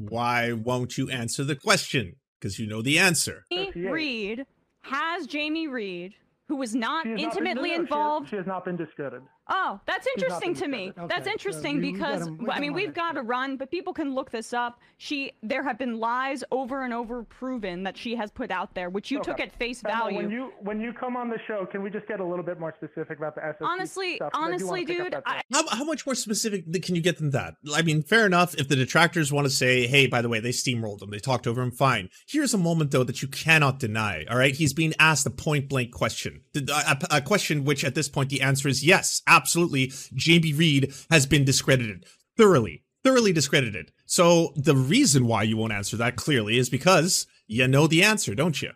Why 0.09 0.51
won't 0.53 0.97
you 0.97 1.09
answer 1.09 1.43
the 1.43 1.55
question? 1.55 2.15
Because 2.39 2.59
you 2.59 2.67
know 2.67 2.81
the 2.81 2.99
answer. 2.99 3.45
Yes, 3.49 3.73
he 3.73 3.81
is. 3.85 3.91
Reed 3.91 4.45
has 4.81 5.27
Jamie 5.27 5.67
Reed, 5.67 6.13
who 6.47 6.57
was 6.57 6.75
not 6.75 7.05
She 7.05 7.11
has 7.11 7.21
not 7.21 7.33
been- 7.33 7.45
intimately 7.47 7.53
no, 7.55 7.61
no, 7.61 7.65
she 7.65 7.71
has- 7.71 7.79
involved. 7.79 8.29
She 8.29 8.35
has 8.35 8.47
not 8.47 8.65
been 8.65 8.75
discredited. 8.75 9.21
Oh, 9.49 9.79
that's 9.85 10.07
interesting 10.15 10.53
to 10.55 10.67
me. 10.67 10.85
discovered. 10.87 11.09
That's 11.09 11.21
Okay, 11.21 11.25
so 11.25 11.31
interesting 11.31 11.75
we- 11.77 11.81
we 11.81 11.91
because 11.91 12.29
we 12.29 12.49
I 12.49 12.59
mean 12.61 12.73
we've 12.73 12.93
got 12.93 13.13
to 13.13 13.21
run, 13.21 13.57
but 13.57 13.69
people 13.71 13.91
can 13.93 14.15
look 14.15 14.31
this 14.31 14.53
up. 14.53 14.79
She 14.97 15.33
there 15.43 15.63
have 15.63 15.77
been 15.77 15.99
lies 15.99 16.45
over 16.51 16.81
and 16.83 16.93
over 16.93 17.23
proven 17.23 17.83
that 17.83 17.97
she 17.97 18.15
has 18.15 18.31
put 18.31 18.51
out 18.51 18.73
there, 18.73 18.89
which 18.89 19.11
you 19.11 19.21
took 19.21 19.41
at 19.41 19.51
face 19.59 19.83
Emma, 19.83 19.93
value. 19.97 20.17
When 20.17 20.31
you 20.31 20.51
when 20.61 20.79
you 20.79 20.93
come 20.93 21.17
on 21.17 21.29
the 21.29 21.39
show, 21.45 21.65
can 21.69 21.83
we 21.83 21.89
just 21.89 22.07
get 22.07 22.21
a 22.21 22.25
little 22.25 22.45
bit 22.45 22.57
more 22.59 22.73
specific 22.77 23.17
about 23.17 23.35
the 23.35 23.41
SSD 23.41 23.65
honestly, 23.65 24.15
stuff? 24.15 24.31
'Cause 24.31 24.39
I 24.39 24.39
do 24.39 24.45
honestly, 24.45 24.69
wanna 24.69 24.85
pick 24.85 24.99
up 24.99 25.05
dude, 25.11 25.23
I. 25.25 25.41
How, 25.51 25.67
how 25.77 25.83
much 25.83 26.05
more 26.05 26.15
specific 26.15 26.71
can 26.83 26.95
you 26.95 27.01
get 27.01 27.17
than 27.17 27.31
that? 27.31 27.55
I 27.75 27.81
mean, 27.81 28.01
fair 28.01 28.25
enough. 28.25 28.55
If 28.55 28.69
the 28.69 28.75
detractors 28.77 29.31
want 29.33 29.45
to 29.45 29.51
say, 29.51 29.87
hey, 29.87 30.07
by 30.07 30.21
the 30.21 30.29
way, 30.29 30.39
they 30.39 30.49
steamrolled 30.51 31.01
him, 31.01 31.09
they 31.09 31.19
talked 31.19 31.47
over 31.47 31.61
him, 31.61 31.71
fine. 31.71 32.09
Here's 32.27 32.53
a 32.53 32.57
moment, 32.57 32.91
though, 32.91 33.03
that 33.03 33.21
you 33.21 33.27
cannot 33.27 33.79
deny. 33.79 34.23
All 34.29 34.37
right. 34.37 34.55
He's 34.55 34.73
being 34.73 34.93
asked 34.99 35.25
a 35.25 35.29
point 35.31 35.67
blank 35.67 35.91
question. 35.91 36.43
The- 36.53 36.63
A, 37.11 37.17
a 37.17 37.21
question 37.21 37.65
which, 37.65 37.83
at 37.83 37.93
this 37.95 38.07
point, 38.07 38.29
the 38.29 38.41
answer 38.41 38.67
is 38.69 38.85
yes, 38.85 39.21
absolutely. 39.37 39.91
Jamie 40.13 40.53
Reed 40.53 40.93
has 41.09 41.25
been 41.25 41.43
discredited 41.45 42.05
thoroughly, 42.37 42.83
thoroughly 43.03 43.33
discredited. 43.33 43.91
So 44.05 44.53
the 44.55 44.75
reason 44.75 45.27
why 45.27 45.43
you 45.43 45.57
won't 45.57 45.73
answer 45.73 45.97
that 45.97 46.15
clearly 46.15 46.57
is 46.57 46.69
because 46.69 47.27
you 47.47 47.67
know 47.67 47.87
the 47.87 48.03
answer, 48.03 48.35
don't 48.35 48.61
you? 48.61 48.71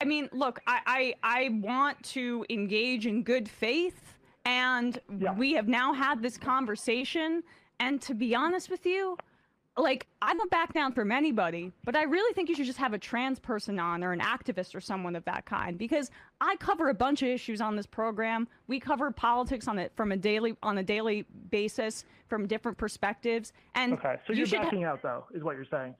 I 0.00 0.04
mean, 0.04 0.28
look, 0.32 0.60
I, 0.66 0.80
I 0.86 1.14
I 1.38 1.48
want 1.60 2.02
to 2.14 2.44
engage 2.48 3.04
in 3.06 3.24
good 3.24 3.48
faith, 3.48 4.00
and 4.44 5.00
Yeah. 5.20 5.32
we 5.32 5.54
have 5.54 5.66
now 5.68 5.92
had 5.92 6.22
this 6.22 6.38
conversation. 6.38 7.42
And 7.80 8.00
to 8.02 8.14
be 8.14 8.34
honest 8.34 8.70
with 8.70 8.84
you, 8.86 9.16
like 9.78 10.06
I 10.20 10.34
don't 10.34 10.50
back 10.50 10.74
down 10.74 10.92
from 10.92 11.12
anybody, 11.12 11.72
but 11.84 11.96
I 11.96 12.02
really 12.02 12.34
think 12.34 12.48
you 12.48 12.54
should 12.54 12.66
just 12.66 12.78
have 12.78 12.92
a 12.92 12.98
trans 12.98 13.38
person 13.38 13.78
on 13.78 14.02
or 14.02 14.12
an 14.12 14.20
activist 14.20 14.74
or 14.74 14.80
someone 14.80 15.14
of 15.16 15.24
that 15.26 15.46
kind 15.46 15.78
because 15.78 16.10
I 16.40 16.56
cover 16.56 16.88
a 16.88 16.94
bunch 16.94 17.22
of 17.22 17.28
issues 17.28 17.60
on 17.60 17.76
this 17.76 17.86
program. 17.86 18.48
We 18.66 18.80
cover 18.80 19.10
politics 19.10 19.68
on 19.68 19.78
it 19.78 19.92
from 19.96 20.12
a 20.12 20.16
daily 20.16 20.56
on 20.62 20.78
a 20.78 20.82
daily 20.82 21.24
basis 21.50 22.04
from 22.28 22.46
different 22.46 22.76
perspectives. 22.78 23.52
And 23.74 23.94
Okay, 23.94 24.16
so 24.26 24.32
you 24.32 24.46
ha- 24.46 24.64
backing 24.64 24.84
out, 24.84 25.02
though, 25.02 25.24
is 25.32 25.42
what 25.42 25.56
you're 25.56 25.64
saying. 25.64 25.94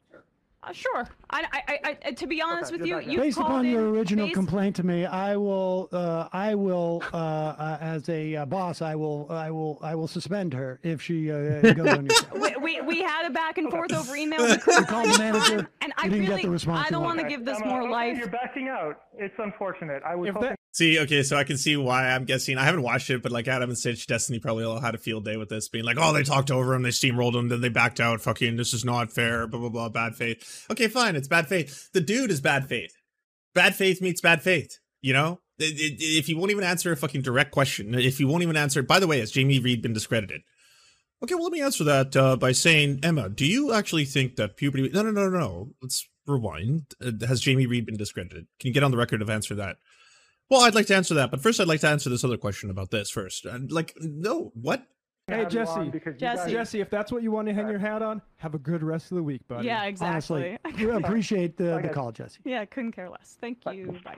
Uh, 0.62 0.72
sure. 0.72 1.09
I, 1.30 1.44
I, 1.52 1.62
I, 1.84 1.98
I, 2.06 2.11
to 2.12 2.26
be 2.26 2.42
honest 2.42 2.72
Okay, 2.72 2.80
with 2.80 2.88
you, 2.88 2.94
you're 3.00 3.16
back. 3.16 3.26
Based 3.26 3.38
upon 3.38 3.66
your 3.66 3.90
original 3.90 4.26
based- 4.26 4.34
complaint 4.34 4.76
to 4.76 4.82
me, 4.82 5.06
I 5.06 5.36
will, 5.36 5.88
uh, 5.92 6.28
I 6.32 6.54
will, 6.54 7.02
uh, 7.12 7.16
uh, 7.16 7.78
as 7.80 8.09
a 8.09 8.36
uh, 8.36 8.46
boss, 8.46 8.82
I 8.82 8.94
will, 8.94 9.26
I 9.30 9.50
will, 9.50 9.78
I 9.82 9.94
will 9.94 10.09
suspend 10.09 10.52
her 10.54 10.80
if 10.82 11.00
she 11.00 11.30
uh, 11.30 11.61
goes 11.74 11.88
on 11.88 12.06
your 12.06 12.14
show. 12.16 12.26
we, 12.34 12.56
we, 12.56 12.80
we 12.82 13.02
had 13.02 13.26
a 13.26 13.30
back 13.30 13.59
and 13.59 13.70
forth 13.70 13.92
over 13.92 14.16
email. 14.16 14.42
We 14.46 14.56
called 14.84 15.09
the 15.11 15.18
manager, 15.18 15.68
and 15.80 15.92
I 15.96 16.04
you 16.04 16.11
didn't 16.11 16.24
get 16.26 16.30
really, 16.30 16.42
the 16.42 16.50
response 16.50 16.86
I 16.86 16.90
don't 16.90 17.04
want 17.04 17.20
to 17.20 17.26
give 17.28 17.44
this 17.44 17.59
Emma, 17.59 17.66
more 17.68 17.82
okay, 17.82 17.90
life. 17.90 18.18
You're 18.18 18.28
backing 18.28 18.68
out. 18.68 19.02
It's 19.16 19.34
unfortunate. 19.38 20.02
I 20.04 20.14
was 20.16 20.28
If 20.28 20.34
hoping. 20.34 20.48
that- 20.50 20.59
See, 20.79 21.01
okay, 21.01 21.24
so 21.24 21.37
I 21.37 21.43
can 21.43 21.59
see 21.59 21.76
why 21.76 22.09
I'm 22.09 22.24
guessing. 22.24 22.57
I 22.57 22.64
haven't 22.64 22.85
watched 22.85 23.11
it, 23.11 23.20
but 23.20 23.33
like 23.33 23.49
Adam 23.49 23.68
and 23.68 23.76
Stitch, 23.76 24.07
Destiny 24.07 24.39
probably 24.39 24.62
all 24.62 24.79
had 24.79 24.95
a 24.95 24.99
field 24.99 25.24
day 25.24 25.37
with 25.37 25.49
this, 25.49 25.68
being 25.68 25.85
like, 25.85 25.97
oh, 25.99 26.12
they 26.12 26.22
talked 26.22 26.53
over 26.53 26.72
him, 26.72 26.83
they 26.83 26.91
steamrolled 26.91 27.35
him, 27.35 27.49
then 27.49 27.61
they 27.61 27.68
backed 27.68 27.99
out. 27.99 28.20
Fucking, 28.20 28.55
this 28.55 28.72
is 28.72 28.85
not 28.85 29.11
fair. 29.11 29.49
Blah 29.49 29.59
blah 29.59 29.70
blah. 29.70 29.89
Bad 29.89 30.14
faith. 30.14 30.68
Okay, 30.70 30.87
fine, 30.87 31.16
it's 31.16 31.26
bad 31.26 31.49
faith. 31.49 31.91
The 31.95 32.01
dude 32.01 32.31
is 32.31 32.41
bad 32.41 32.68
faith. 32.68 32.93
Bad 33.57 33.74
faith 33.74 34.01
meets 34.01 34.20
bad 34.20 34.41
faith. 34.41 34.79
You 35.01 35.14
know, 35.14 35.41
if 35.59 36.26
he 36.26 36.35
won't 36.35 36.53
even 36.53 36.62
answer 36.62 36.93
a 36.93 36.97
fucking 36.97 37.22
direct 37.22 37.51
question, 37.51 37.93
if 37.95 38.18
he 38.18 38.24
won't 38.24 38.45
even 38.45 38.57
answer, 38.57 38.81
by 38.81 39.01
the 39.01 39.09
way, 39.09 39.18
has 39.18 39.33
Jamie 39.33 39.59
Reed 39.59 39.83
been 39.83 39.93
discredited? 39.93 40.43
Okay, 41.24 41.35
well, 41.35 41.43
let 41.43 41.53
me 41.53 41.61
answer 41.61 41.83
that 41.83 42.16
uh, 42.16 42.37
by 42.37 42.53
saying, 42.53 43.01
Emma, 43.03 43.29
do 43.29 43.45
you 43.45 43.72
actually 43.72 44.05
think 44.05 44.37
that 44.37 44.57
puberty? 44.57 44.89
No, 44.95 45.03
no, 45.03 45.11
no, 45.11 45.29
no, 45.29 45.41
no. 45.41 45.68
Let's 45.83 46.09
rewind. 46.24 46.95
Uh, 47.05 47.26
has 47.26 47.41
Jamie 47.41 47.66
Reed 47.66 47.85
been 47.85 47.97
discredited? 47.97 48.47
Can 48.61 48.68
you 48.68 48.74
get 48.74 48.85
on 48.85 48.93
the 48.93 48.97
record 48.97 49.22
of 49.22 49.29
answer 49.29 49.57
that? 49.57 49.79
Well, 50.51 50.62
I'd 50.62 50.74
like 50.74 50.86
to 50.86 50.96
answer 50.96 51.14
that, 51.14 51.30
but 51.30 51.40
first, 51.42 51.61
I'd 51.61 51.68
like 51.68 51.80
to 51.80 51.88
answer 51.88 52.09
this 52.09 52.24
other 52.24 52.36
question 52.38 52.70
about 52.70 52.90
this 52.90 53.11
first. 53.11 53.44
Uh, 53.46 53.59
Like, 53.68 53.94
no, 54.01 54.51
what? 54.55 54.82
Hey, 55.26 55.40
have 55.40 55.53
you 55.53 55.61
on 55.61 55.92
Jesse. 55.92 56.01
Jesse. 56.16 56.18
guys- 56.18 56.51
Jesse, 56.51 56.80
if 56.80 56.88
that's 56.88 57.12
what 57.12 57.22
you 57.22 57.30
want 57.30 57.49
to 57.49 57.55
hang 57.55 57.68
your 57.68 57.78
hat 57.78 58.01
on, 58.01 58.22
have 58.36 58.55
a 58.55 58.59
good 58.59 58.82
rest 58.82 59.11
of 59.12 59.16
the 59.16 59.22
week, 59.22 59.46
buddy. 59.46 59.66
yeah, 59.66 59.84
exactly. 59.84 60.59
Honestly, 60.64 60.86
we 60.86 60.90
appreciate 61.05 61.59
the, 61.59 61.78
the 61.82 61.90
call, 61.90 62.12
Jesse. 62.12 62.40
yeah, 62.44 62.64
couldn't 62.64 62.92
care 62.92 63.11
less. 63.11 63.36
Thank 63.40 63.59
you. 63.72 63.99
Bye. 64.03 64.16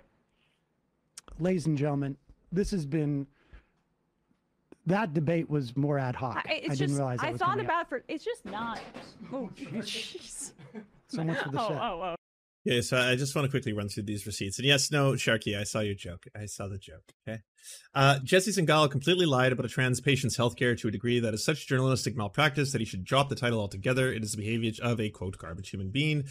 Ladies 1.41 1.67
and 1.67 1.77
gentlemen, 1.77 2.17
this 2.53 2.71
has 2.71 2.87
been. 2.87 3.27
That 4.87 5.13
debate 5.15 5.49
was 5.51 5.77
more 5.77 5.99
ad 5.99 6.15
hoc. 6.17 6.45
I, 6.49 6.55
it's 6.55 6.79
didn't 6.79 6.79
just, 6.79 6.95
realize 6.99 7.19
that 7.21 7.27
I 7.27 7.31
was 7.33 7.39
thought 7.41 7.51
coming 7.51 7.67
up. 7.67 7.71
about 7.73 7.89
for. 7.89 8.03
It's 8.09 8.25
just 8.25 8.45
not. 8.45 8.81
Oh, 9.33 9.51
jeez. 9.57 10.53
so 11.09 11.25
much 11.25 11.39
for 11.39 11.49
the 11.51 11.61
Oh, 11.61 11.69
set. 11.69 11.77
oh, 11.81 12.03
oh. 12.03 12.15
Yeah, 12.65 12.83
so 12.83 12.99
I 12.99 13.17
just 13.17 13.35
want 13.35 13.47
to 13.47 13.51
quickly 13.51 13.73
run 13.73 13.89
through 13.89 14.03
these 14.03 14.27
receipts. 14.27 14.59
And 14.59 14.67
yes, 14.67 14.91
no, 14.91 15.13
Sharky, 15.13 15.59
I 15.59 15.65
saw 15.65 15.81
your 15.81 15.95
joke. 15.95 16.27
I 16.37 16.47
saw 16.47 16.69
the 16.69 16.79
joke. 16.79 17.13
Okay. 17.27 17.41
Uh, 17.93 18.21
Jesse 18.21 18.53
Singal 18.53 18.89
completely 18.89 19.27
lied 19.27 19.51
about 19.53 19.67
a 19.67 19.69
trans 19.69 20.01
patient's 20.01 20.37
healthcare 20.37 20.79
to 20.79 20.87
a 20.87 20.91
degree 20.91 21.19
that 21.19 21.35
is 21.35 21.45
such 21.45 21.67
journalistic 21.67 22.17
malpractice 22.17 22.71
that 22.71 22.81
he 22.81 22.85
should 22.85 23.05
drop 23.05 23.29
the 23.29 23.35
title 23.35 23.59
altogether. 23.59 24.13
It 24.13 24.23
is 24.23 24.31
the 24.33 24.37
behavior 24.37 24.73
of 24.83 25.01
a 25.01 25.11
quote 25.11 25.39
garbage 25.39 25.71
human 25.71 25.89
being. 25.89 26.25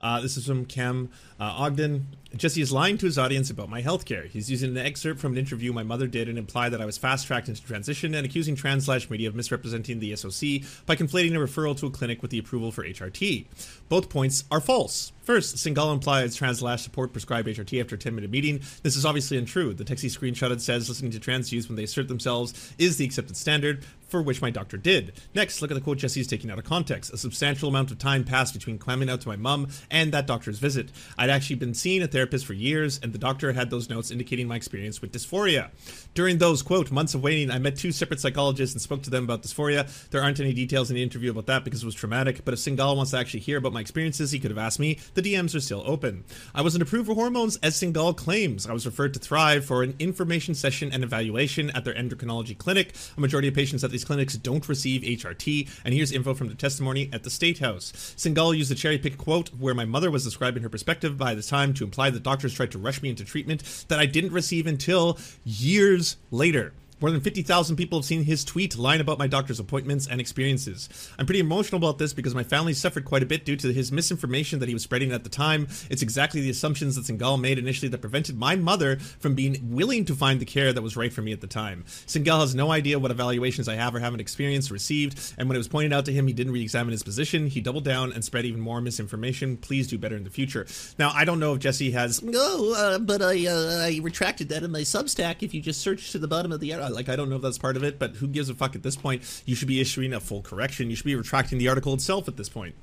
Uh, 0.00 0.20
this 0.20 0.36
is 0.36 0.46
from 0.46 0.66
Cam 0.66 1.08
uh, 1.40 1.44
Ogden. 1.44 2.06
Jesse 2.36 2.60
is 2.60 2.70
lying 2.70 2.98
to 2.98 3.06
his 3.06 3.16
audience 3.16 3.48
about 3.48 3.70
my 3.70 3.80
healthcare. 3.80 4.28
He's 4.28 4.50
using 4.50 4.76
an 4.76 4.84
excerpt 4.84 5.18
from 5.18 5.32
an 5.32 5.38
interview 5.38 5.72
my 5.72 5.82
mother 5.82 6.06
did 6.06 6.28
and 6.28 6.36
implied 6.36 6.70
that 6.70 6.82
I 6.82 6.84
was 6.84 6.98
fast 6.98 7.26
tracked 7.26 7.48
into 7.48 7.62
transition 7.62 8.14
and 8.14 8.26
accusing 8.26 8.54
trans 8.54 8.84
slash 8.84 9.08
media 9.08 9.28
of 9.28 9.34
misrepresenting 9.34 10.00
the 10.00 10.14
SOC 10.14 10.62
by 10.84 10.96
conflating 10.96 11.34
a 11.34 11.38
referral 11.38 11.78
to 11.78 11.86
a 11.86 11.90
clinic 11.90 12.20
with 12.20 12.30
the 12.30 12.38
approval 12.38 12.72
for 12.72 12.84
HRT. 12.84 13.46
Both 13.88 14.10
points 14.10 14.44
are 14.50 14.60
false. 14.60 15.12
First, 15.22 15.56
Singala 15.56 15.92
implies 15.92 16.36
trans 16.36 16.60
support 16.80 17.12
prescribed 17.12 17.48
HRT 17.48 17.80
after 17.80 17.96
a 17.96 17.98
10 17.98 18.14
minute 18.14 18.30
meeting. 18.30 18.60
This 18.82 18.96
is 18.96 19.04
obviously 19.04 19.38
untrue. 19.38 19.74
The 19.74 19.84
text 19.84 20.02
he 20.02 20.08
screenshotted 20.08 20.60
says 20.76 20.88
listening 20.88 21.10
to 21.12 21.20
trans 21.20 21.52
youth 21.52 21.68
when 21.68 21.76
they 21.76 21.84
assert 21.84 22.08
themselves 22.08 22.74
is 22.78 22.96
the 22.96 23.04
accepted 23.04 23.36
standard. 23.36 23.84
For 24.06 24.22
which 24.22 24.42
my 24.42 24.50
doctor 24.50 24.76
did. 24.76 25.12
Next, 25.34 25.60
look 25.60 25.70
at 25.70 25.74
the 25.74 25.80
quote 25.80 25.98
Jesse 25.98 26.20
is 26.20 26.26
taking 26.26 26.50
out 26.50 26.58
of 26.58 26.64
context. 26.64 27.12
A 27.12 27.18
substantial 27.18 27.68
amount 27.68 27.90
of 27.90 27.98
time 27.98 28.24
passed 28.24 28.54
between 28.54 28.78
coming 28.78 29.10
out 29.10 29.20
to 29.22 29.28
my 29.28 29.36
mum 29.36 29.68
and 29.90 30.12
that 30.12 30.26
doctor's 30.26 30.58
visit. 30.58 30.90
I'd 31.18 31.30
actually 31.30 31.56
been 31.56 31.74
seeing 31.74 32.02
a 32.02 32.06
therapist 32.06 32.46
for 32.46 32.52
years, 32.52 33.00
and 33.02 33.12
the 33.12 33.18
doctor 33.18 33.52
had 33.52 33.70
those 33.70 33.90
notes 33.90 34.10
indicating 34.10 34.48
my 34.48 34.56
experience 34.56 35.00
with 35.00 35.12
dysphoria. 35.12 35.70
During 36.14 36.38
those, 36.38 36.62
quote, 36.62 36.90
months 36.90 37.14
of 37.14 37.22
waiting, 37.22 37.50
I 37.50 37.58
met 37.58 37.76
two 37.76 37.92
separate 37.92 38.20
psychologists 38.20 38.74
and 38.74 38.82
spoke 38.82 39.02
to 39.02 39.10
them 39.10 39.24
about 39.24 39.42
dysphoria. 39.42 39.86
There 40.10 40.22
aren't 40.22 40.40
any 40.40 40.52
details 40.52 40.90
in 40.90 40.96
the 40.96 41.02
interview 41.02 41.30
about 41.30 41.46
that 41.46 41.64
because 41.64 41.82
it 41.82 41.86
was 41.86 41.94
traumatic, 41.94 42.44
but 42.44 42.54
if 42.54 42.60
Singal 42.60 42.96
wants 42.96 43.10
to 43.10 43.18
actually 43.18 43.40
hear 43.40 43.58
about 43.58 43.72
my 43.72 43.80
experiences, 43.80 44.30
he 44.30 44.38
could 44.38 44.50
have 44.50 44.58
asked 44.58 44.78
me. 44.78 44.98
The 45.14 45.22
DMs 45.22 45.54
are 45.54 45.60
still 45.60 45.82
open. 45.86 46.24
I 46.54 46.62
wasn't 46.62 46.82
approved 46.82 47.06
for 47.08 47.14
hormones, 47.14 47.56
as 47.56 47.74
Singal 47.74 48.16
claims. 48.16 48.66
I 48.66 48.72
was 48.72 48.86
referred 48.86 49.14
to 49.14 49.20
Thrive 49.20 49.64
for 49.64 49.82
an 49.82 49.94
information 49.98 50.54
session 50.54 50.92
and 50.92 51.02
evaluation 51.02 51.70
at 51.70 51.84
their 51.84 51.94
endocrinology 51.94 52.56
clinic. 52.56 52.94
A 53.16 53.20
majority 53.20 53.48
of 53.48 53.54
patients 53.54 53.82
at 53.84 53.90
these 53.96 54.04
clinics 54.04 54.36
don't 54.36 54.68
receive 54.68 55.00
HRT, 55.00 55.70
and 55.82 55.94
here's 55.94 56.12
info 56.12 56.34
from 56.34 56.48
the 56.48 56.54
testimony 56.54 57.08
at 57.14 57.22
the 57.22 57.30
State 57.30 57.60
House. 57.60 57.92
Singal 58.14 58.54
used 58.54 58.70
a 58.70 58.74
cherry 58.74 58.98
pick 58.98 59.16
quote 59.16 59.48
where 59.54 59.72
my 59.72 59.86
mother 59.86 60.10
was 60.10 60.22
describing 60.22 60.62
her 60.62 60.68
perspective 60.68 61.16
by 61.16 61.34
the 61.34 61.42
time 61.42 61.72
to 61.72 61.84
imply 61.84 62.10
that 62.10 62.22
doctors 62.22 62.52
tried 62.52 62.72
to 62.72 62.78
rush 62.78 63.00
me 63.00 63.08
into 63.08 63.24
treatment 63.24 63.86
that 63.88 63.98
I 63.98 64.04
didn't 64.04 64.32
receive 64.32 64.66
until 64.66 65.18
years 65.44 66.18
later. 66.30 66.74
More 66.98 67.10
than 67.10 67.20
50,000 67.20 67.76
people 67.76 67.98
have 67.98 68.06
seen 68.06 68.24
his 68.24 68.42
tweet 68.42 68.78
lying 68.78 69.02
about 69.02 69.18
my 69.18 69.26
doctor's 69.26 69.60
appointments 69.60 70.06
and 70.06 70.18
experiences. 70.18 70.88
I'm 71.18 71.26
pretty 71.26 71.40
emotional 71.40 71.76
about 71.76 71.98
this 71.98 72.14
because 72.14 72.34
my 72.34 72.42
family 72.42 72.72
suffered 72.72 73.04
quite 73.04 73.22
a 73.22 73.26
bit 73.26 73.44
due 73.44 73.56
to 73.56 73.70
his 73.70 73.92
misinformation 73.92 74.60
that 74.60 74.68
he 74.68 74.74
was 74.74 74.82
spreading 74.82 75.12
at 75.12 75.22
the 75.22 75.28
time. 75.28 75.68
It's 75.90 76.00
exactly 76.00 76.40
the 76.40 76.48
assumptions 76.48 76.96
that 76.96 77.04
Singal 77.04 77.38
made 77.38 77.58
initially 77.58 77.90
that 77.90 78.00
prevented 78.00 78.38
my 78.38 78.56
mother 78.56 78.96
from 78.96 79.34
being 79.34 79.58
willing 79.62 80.06
to 80.06 80.14
find 80.14 80.40
the 80.40 80.46
care 80.46 80.72
that 80.72 80.80
was 80.80 80.96
right 80.96 81.12
for 81.12 81.20
me 81.20 81.32
at 81.32 81.42
the 81.42 81.46
time. 81.46 81.84
Singal 81.86 82.40
has 82.40 82.54
no 82.54 82.72
idea 82.72 82.98
what 82.98 83.10
evaluations 83.10 83.68
I 83.68 83.74
have 83.74 83.94
or 83.94 84.00
haven't 84.00 84.20
experienced 84.20 84.70
or 84.70 84.74
received, 84.74 85.34
and 85.36 85.50
when 85.50 85.56
it 85.56 85.58
was 85.58 85.68
pointed 85.68 85.92
out 85.92 86.06
to 86.06 86.14
him 86.14 86.26
he 86.26 86.32
didn't 86.32 86.54
re 86.54 86.62
examine 86.62 86.92
his 86.92 87.02
position, 87.02 87.46
he 87.48 87.60
doubled 87.60 87.84
down 87.84 88.10
and 88.10 88.24
spread 88.24 88.46
even 88.46 88.62
more 88.62 88.80
misinformation. 88.80 89.58
Please 89.58 89.86
do 89.86 89.98
better 89.98 90.16
in 90.16 90.24
the 90.24 90.30
future. 90.30 90.66
Now, 90.98 91.12
I 91.14 91.26
don't 91.26 91.40
know 91.40 91.52
if 91.52 91.60
Jesse 91.60 91.90
has. 91.90 92.22
No, 92.22 92.72
uh, 92.74 92.98
but 92.98 93.20
I 93.20 93.46
uh, 93.46 93.84
I 93.84 94.00
retracted 94.02 94.48
that 94.48 94.62
in 94.62 94.72
my 94.72 94.80
Substack. 94.80 95.42
If 95.42 95.52
you 95.52 95.60
just 95.60 95.82
search 95.82 96.12
to 96.12 96.18
the 96.18 96.28
bottom 96.28 96.52
of 96.52 96.60
the 96.60 96.72
arrow, 96.72 96.85
like 96.88 97.08
I 97.08 97.16
don't 97.16 97.28
know 97.28 97.36
if 97.36 97.42
that's 97.42 97.58
part 97.58 97.76
of 97.76 97.84
it, 97.84 97.98
but 97.98 98.16
who 98.16 98.26
gives 98.26 98.48
a 98.48 98.54
fuck 98.54 98.74
at 98.74 98.82
this 98.82 98.96
point? 98.96 99.42
You 99.46 99.54
should 99.54 99.68
be 99.68 99.80
issuing 99.80 100.12
a 100.12 100.20
full 100.20 100.42
correction. 100.42 100.90
You 100.90 100.96
should 100.96 101.06
be 101.06 101.14
retracting 101.14 101.58
the 101.58 101.68
article 101.68 101.94
itself 101.94 102.28
at 102.28 102.36
this 102.36 102.48
point. 102.48 102.74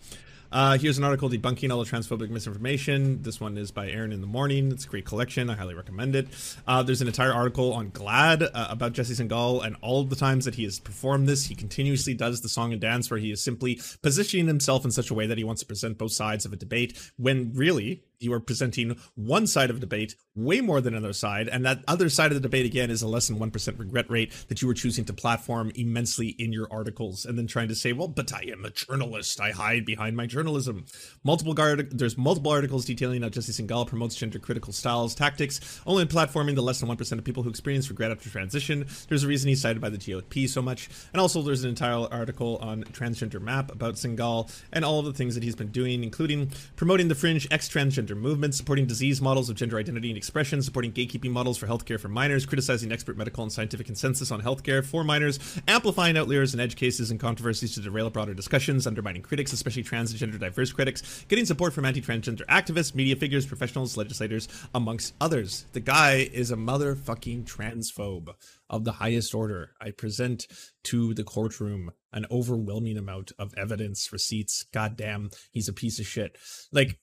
Uh, 0.54 0.78
here's 0.78 1.00
an 1.00 1.04
article 1.04 1.28
debunking 1.32 1.74
all 1.74 1.84
the 1.84 1.90
transphobic 1.90 2.30
misinformation. 2.30 3.24
This 3.24 3.42
one 3.42 3.58
is 3.58 3.72
by 3.72 3.90
Erin 3.90 4.12
in 4.12 4.22
the 4.22 4.28
Morning. 4.28 4.72
It's 4.72 4.86
a 4.86 4.88
great 4.88 5.04
collection. 5.04 5.50
I 5.50 5.56
highly 5.56 5.74
recommend 5.74 6.16
it. 6.16 6.28
Uh, 6.68 6.84
there's 6.84 7.02
an 7.02 7.08
entire 7.08 7.34
article 7.34 7.74
on 7.74 7.90
GLAAD 7.90 8.44
uh, 8.44 8.68
about 8.70 8.94
Jesse 8.94 9.16
Singal 9.16 9.66
and 9.66 9.76
all 9.82 10.04
the 10.04 10.16
times 10.16 10.46
that 10.46 10.54
he 10.54 10.64
has 10.64 10.78
performed 10.78 11.28
this. 11.28 11.48
He 11.48 11.56
continuously 11.56 12.14
does 12.14 12.42
the 12.42 12.50
song 12.50 12.72
and 12.72 12.80
dance 12.80 13.10
where 13.10 13.20
he 13.20 13.32
is 13.32 13.42
simply 13.42 13.82
positioning 14.04 14.46
himself 14.46 14.86
in 14.86 14.92
such 14.92 15.10
a 15.10 15.16
way 15.16 15.26
that 15.26 15.40
he 15.40 15.44
wants 15.44 15.62
to 15.62 15.66
present 15.66 15.98
both 15.98 16.12
sides 16.12 16.46
of 16.46 16.54
a 16.54 16.56
debate 16.56 17.12
when 17.18 17.52
really 17.56 18.04
you 18.24 18.34
are 18.34 18.40
presenting 18.40 18.98
one 19.16 19.48
side 19.48 19.70
of 19.70 19.80
debate 19.80 20.16
way 20.36 20.62
more 20.62 20.82
than 20.82 20.94
another 20.94 21.14
side, 21.14 21.48
and 21.48 21.66
that 21.66 21.84
other 21.88 22.10
side 22.10 22.32
of 22.32 22.36
the 22.36 22.42
debate 22.42 22.66
again 22.66 22.90
is 22.90 23.02
a 23.02 23.08
less 23.08 23.28
than 23.28 23.40
one 23.40 23.52
percent 23.52 23.78
regret 23.78 24.10
rate 24.10 24.32
that 24.48 24.62
you 24.62 24.68
were 24.68 24.74
choosing 24.74 25.06
to 25.06 25.14
platform 25.14 25.72
immensely 25.76 26.30
in 26.40 26.52
your 26.52 26.68
articles, 26.72 27.26
and 27.26 27.38
then 27.38 27.48
trying 27.48 27.68
to 27.68 27.76
say, 27.76 27.94
"Well, 27.94 28.08
but 28.08 28.34
I 28.34 28.44
am 28.52 28.66
a 28.66 28.70
journalist. 28.70 29.40
I 29.40 29.52
hide 29.52 29.86
behind 29.86 30.16
my 30.16 30.26
journalism." 30.26 30.86
Multiple 31.24 31.54
guard, 31.54 31.98
there's 31.98 32.18
multiple 32.18 32.52
articles 32.52 32.86
detailing 32.86 33.22
how 33.22 33.30
Jesse 33.30 33.52
Singal 33.52 33.88
promotes 33.88 34.16
gender 34.16 34.40
critical 34.40 34.74
styles 34.74 35.16
tactics, 35.16 35.82
only 35.86 36.06
platforming 36.06 36.56
the 36.56 36.62
less 36.62 36.80
than 36.80 36.88
one 36.88 36.98
percent 36.98 37.20
of 37.20 37.26
people 37.26 37.44
who 37.44 37.50
experience 37.50 37.90
regret 37.90 38.12
after 38.12 38.30
transition. 38.30 38.86
There's 39.08 39.24
a 39.24 39.28
reason 39.28 39.50
he's 39.50 39.62
cited 39.62 39.82
by 39.82 39.90
the 39.90 39.98
GOP 39.98 40.48
so 40.48 40.62
much, 40.62 40.90
and 41.14 41.22
also 41.22 41.42
there's 41.42 41.64
an 41.64 41.70
entire 41.70 42.08
article 42.12 42.58
on 42.58 42.84
transgender 42.86 43.42
map 43.42 43.72
about 43.72 43.96
Singal 43.96 44.52
and 44.72 44.84
all 44.84 45.00
of 45.00 45.06
the 45.06 45.14
things 45.14 45.36
that 45.36 45.44
he's 45.44 45.56
been 45.56 45.72
doing, 45.72 46.04
including 46.04 46.52
promoting 46.76 47.08
the 47.08 47.16
fringe 47.16 47.48
ex 47.52 47.70
transgender 47.70 48.13
movement, 48.16 48.56
supporting 48.56 48.86
disease 48.86 49.22
models 49.22 49.50
of 49.50 49.56
gender 49.56 49.78
identity 49.78 50.10
and 50.10 50.18
expression, 50.18 50.62
supporting 50.62 50.92
gatekeeping 50.92 51.32
models 51.32 51.58
for 51.58 51.68
healthcare 51.68 52.00
for 52.00 52.08
minors, 52.08 52.46
criticizing 52.46 52.92
expert 52.92 53.18
medical 53.18 53.44
and 53.44 53.52
scientific 53.52 53.86
consensus 53.86 54.32
on 54.32 54.42
healthcare 54.42 54.84
for 54.84 55.04
minors, 55.04 55.40
amplifying 55.68 56.18
outliers 56.18 56.54
and 56.54 56.62
edge 56.62 56.76
cases 56.76 57.12
and 57.12 57.20
controversies 57.20 57.74
to 57.76 57.82
derail 57.82 58.10
broader 58.10 58.34
discussions, 58.34 58.88
undermining 58.88 59.22
critics, 59.22 59.54
especially 59.54 59.84
trans 59.84 60.12
and 60.12 60.20
gender 60.20 60.38
diverse 60.38 60.72
critics, 60.72 61.26
getting 61.28 61.46
support 61.46 61.74
from 61.74 61.86
anti-transgender 61.86 62.46
activists, 62.46 62.96
media 62.96 63.16
figures, 63.16 63.46
professionals, 63.46 63.98
legislators, 63.98 64.48
amongst 64.74 65.14
others. 65.20 65.66
The 65.74 65.80
guy 65.80 66.30
is 66.34 66.52
a 66.52 66.56
motherfucking 66.56 67.46
transphobe 67.46 68.34
of 68.70 68.84
the 68.84 68.94
highest 68.94 69.36
order. 69.36 69.72
I 69.80 69.92
present 69.92 70.48
to 70.86 71.14
the 71.14 71.24
courtroom 71.24 71.92
an 72.12 72.26
overwhelming 72.32 72.98
amount 72.98 73.32
of 73.38 73.54
evidence, 73.58 74.12
receipts. 74.14 74.66
Goddamn, 74.72 75.30
he's 75.52 75.68
a 75.68 75.74
piece 75.74 76.00
of 76.00 76.06
shit. 76.06 76.38
Like 76.72 77.00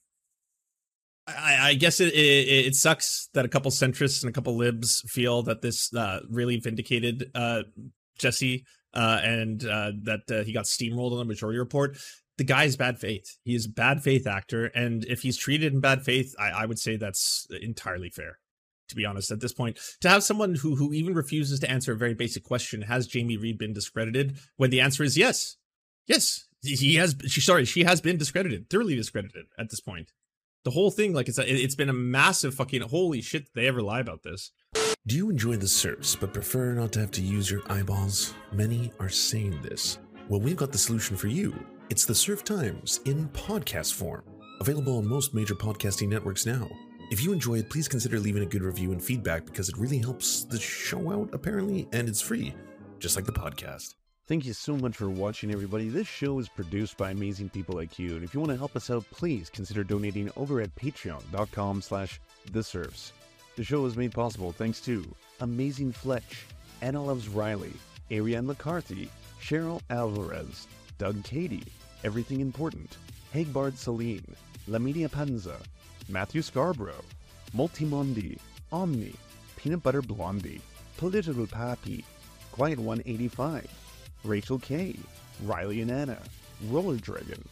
I, 1.37 1.69
I 1.69 1.73
guess 1.73 1.99
it, 1.99 2.13
it, 2.13 2.67
it 2.67 2.75
sucks 2.75 3.29
that 3.33 3.45
a 3.45 3.49
couple 3.49 3.71
centrists 3.71 4.23
and 4.23 4.29
a 4.29 4.33
couple 4.33 4.55
libs 4.55 5.03
feel 5.07 5.43
that 5.43 5.61
this 5.61 5.93
uh, 5.93 6.21
really 6.29 6.57
vindicated 6.57 7.31
uh, 7.35 7.63
Jesse 8.17 8.65
uh, 8.93 9.19
and 9.23 9.63
uh, 9.65 9.91
that 10.03 10.21
uh, 10.31 10.43
he 10.43 10.53
got 10.53 10.65
steamrolled 10.65 11.11
on 11.11 11.19
the 11.19 11.25
majority 11.25 11.59
report. 11.59 11.97
The 12.37 12.43
guy 12.43 12.63
is 12.63 12.77
bad 12.77 12.99
faith. 12.99 13.37
He 13.43 13.55
is 13.55 13.67
bad 13.67 14.01
faith 14.03 14.25
actor, 14.25 14.65
and 14.65 15.05
if 15.05 15.21
he's 15.21 15.37
treated 15.37 15.73
in 15.73 15.79
bad 15.79 16.03
faith, 16.03 16.33
I, 16.39 16.49
I 16.49 16.65
would 16.65 16.79
say 16.79 16.95
that's 16.95 17.47
entirely 17.61 18.09
fair. 18.09 18.39
To 18.89 18.95
be 18.95 19.05
honest, 19.05 19.31
at 19.31 19.39
this 19.39 19.53
point, 19.53 19.79
to 20.01 20.09
have 20.09 20.23
someone 20.23 20.55
who 20.55 20.75
who 20.75 20.91
even 20.91 21.13
refuses 21.13 21.61
to 21.61 21.71
answer 21.71 21.93
a 21.93 21.97
very 21.97 22.13
basic 22.13 22.43
question, 22.43 22.81
has 22.81 23.07
Jamie 23.07 23.37
Reed 23.37 23.57
been 23.57 23.73
discredited? 23.73 24.37
When 24.57 24.69
the 24.69 24.81
answer 24.81 25.03
is 25.03 25.17
yes, 25.17 25.55
yes, 26.07 26.45
he 26.61 26.95
has. 26.95 27.15
She 27.27 27.39
sorry, 27.39 27.63
she 27.63 27.83
has 27.85 28.01
been 28.01 28.17
discredited, 28.17 28.69
thoroughly 28.69 28.95
discredited 28.95 29.45
at 29.57 29.69
this 29.69 29.79
point 29.79 30.11
the 30.63 30.71
whole 30.71 30.91
thing 30.91 31.13
like 31.13 31.27
it's 31.27 31.39
a, 31.39 31.63
it's 31.63 31.75
been 31.75 31.89
a 31.89 31.93
massive 31.93 32.53
fucking 32.53 32.81
holy 32.81 33.21
shit 33.21 33.49
they 33.53 33.67
ever 33.67 33.81
lie 33.81 33.99
about 33.99 34.23
this. 34.23 34.51
Do 35.07 35.15
you 35.15 35.29
enjoy 35.29 35.57
the 35.57 35.67
Serfs 35.67 36.15
but 36.15 36.33
prefer 36.33 36.73
not 36.73 36.91
to 36.93 36.99
have 36.99 37.11
to 37.11 37.21
use 37.21 37.49
your 37.49 37.61
eyeballs? 37.69 38.33
Many 38.51 38.91
are 38.99 39.09
saying 39.09 39.61
this. 39.61 39.97
Well 40.29 40.39
we've 40.39 40.55
got 40.55 40.71
the 40.71 40.77
solution 40.77 41.17
for 41.17 41.27
you. 41.27 41.53
It's 41.89 42.05
the 42.05 42.15
Serf 42.15 42.43
Times 42.43 42.99
in 43.05 43.27
podcast 43.29 43.93
form 43.93 44.23
available 44.59 44.97
on 44.97 45.07
most 45.07 45.33
major 45.33 45.55
podcasting 45.55 46.07
networks 46.07 46.45
now. 46.45 46.69
If 47.09 47.23
you 47.23 47.33
enjoy 47.33 47.55
it 47.55 47.69
please 47.69 47.87
consider 47.87 48.19
leaving 48.19 48.43
a 48.43 48.47
good 48.47 48.61
review 48.61 48.91
and 48.91 49.03
feedback 49.03 49.45
because 49.45 49.69
it 49.69 49.77
really 49.77 49.97
helps 49.97 50.43
the 50.43 50.59
show 50.59 51.11
out 51.11 51.29
apparently 51.33 51.87
and 51.91 52.07
it's 52.07 52.21
free 52.21 52.53
just 52.99 53.15
like 53.15 53.25
the 53.25 53.31
podcast 53.31 53.95
Thank 54.31 54.45
you 54.45 54.53
so 54.53 54.77
much 54.77 54.95
for 54.95 55.09
watching, 55.09 55.51
everybody. 55.51 55.89
This 55.89 56.07
show 56.07 56.39
is 56.39 56.47
produced 56.47 56.95
by 56.95 57.11
amazing 57.11 57.49
people 57.49 57.75
like 57.75 57.99
you, 57.99 58.15
and 58.15 58.23
if 58.23 58.33
you 58.33 58.39
want 58.39 58.53
to 58.53 58.57
help 58.57 58.77
us 58.77 58.89
out, 58.89 59.03
please 59.11 59.49
consider 59.49 59.83
donating 59.83 60.31
over 60.37 60.61
at 60.61 60.73
patreon.com 60.73 61.81
slash 61.81 62.21
theserfs. 62.49 63.11
The 63.57 63.65
show 63.65 63.85
is 63.85 63.97
made 63.97 64.13
possible 64.13 64.53
thanks 64.53 64.79
to 64.85 65.03
Amazing 65.41 65.91
Fletch, 65.91 66.45
Anna 66.81 67.03
Loves 67.03 67.27
Riley, 67.27 67.73
Ariane 68.09 68.45
McCarthy, 68.45 69.09
Cheryl 69.41 69.81
Alvarez, 69.89 70.65
Doug 70.97 71.21
Cady, 71.25 71.65
Everything 72.05 72.39
Important, 72.39 72.95
Hagbard 73.33 73.77
Celine, 73.77 74.33
Laminia 74.69 75.11
Panza, 75.11 75.57
Matthew 76.07 76.41
Scarborough, 76.41 77.03
Multimondi, 77.53 78.39
Omni, 78.71 79.13
Peanut 79.57 79.83
Butter 79.83 80.01
Blondie, 80.01 80.61
Political 80.95 81.47
Pappy, 81.47 82.05
Quiet 82.53 82.79
185, 82.79 83.80
Rachel 84.23 84.59
K, 84.59 84.95
Riley 85.43 85.81
and 85.81 85.89
Anna, 85.89 86.19
Roller 86.69 86.97
Dragon, 86.97 87.43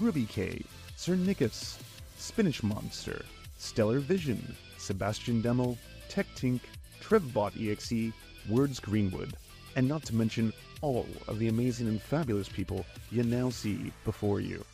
Ruby 0.00 0.26
K, 0.26 0.62
Sir 0.96 1.14
Nickus, 1.16 1.78
Spinach 2.18 2.62
Monster, 2.62 3.24
Stellar 3.58 3.98
Vision, 4.00 4.54
Sebastian 4.76 5.40
Demo, 5.40 5.76
Tech 6.08 6.26
Tink, 6.36 6.60
Trevbot 7.00 7.56
EXE, 7.56 8.12
Words 8.50 8.80
Greenwood, 8.80 9.34
and 9.76 9.88
not 9.88 10.04
to 10.04 10.14
mention 10.14 10.52
all 10.80 11.06
of 11.26 11.38
the 11.38 11.48
amazing 11.48 11.88
and 11.88 12.00
fabulous 12.00 12.48
people 12.48 12.84
you 13.10 13.22
now 13.22 13.48
see 13.50 13.92
before 14.04 14.40
you. 14.40 14.64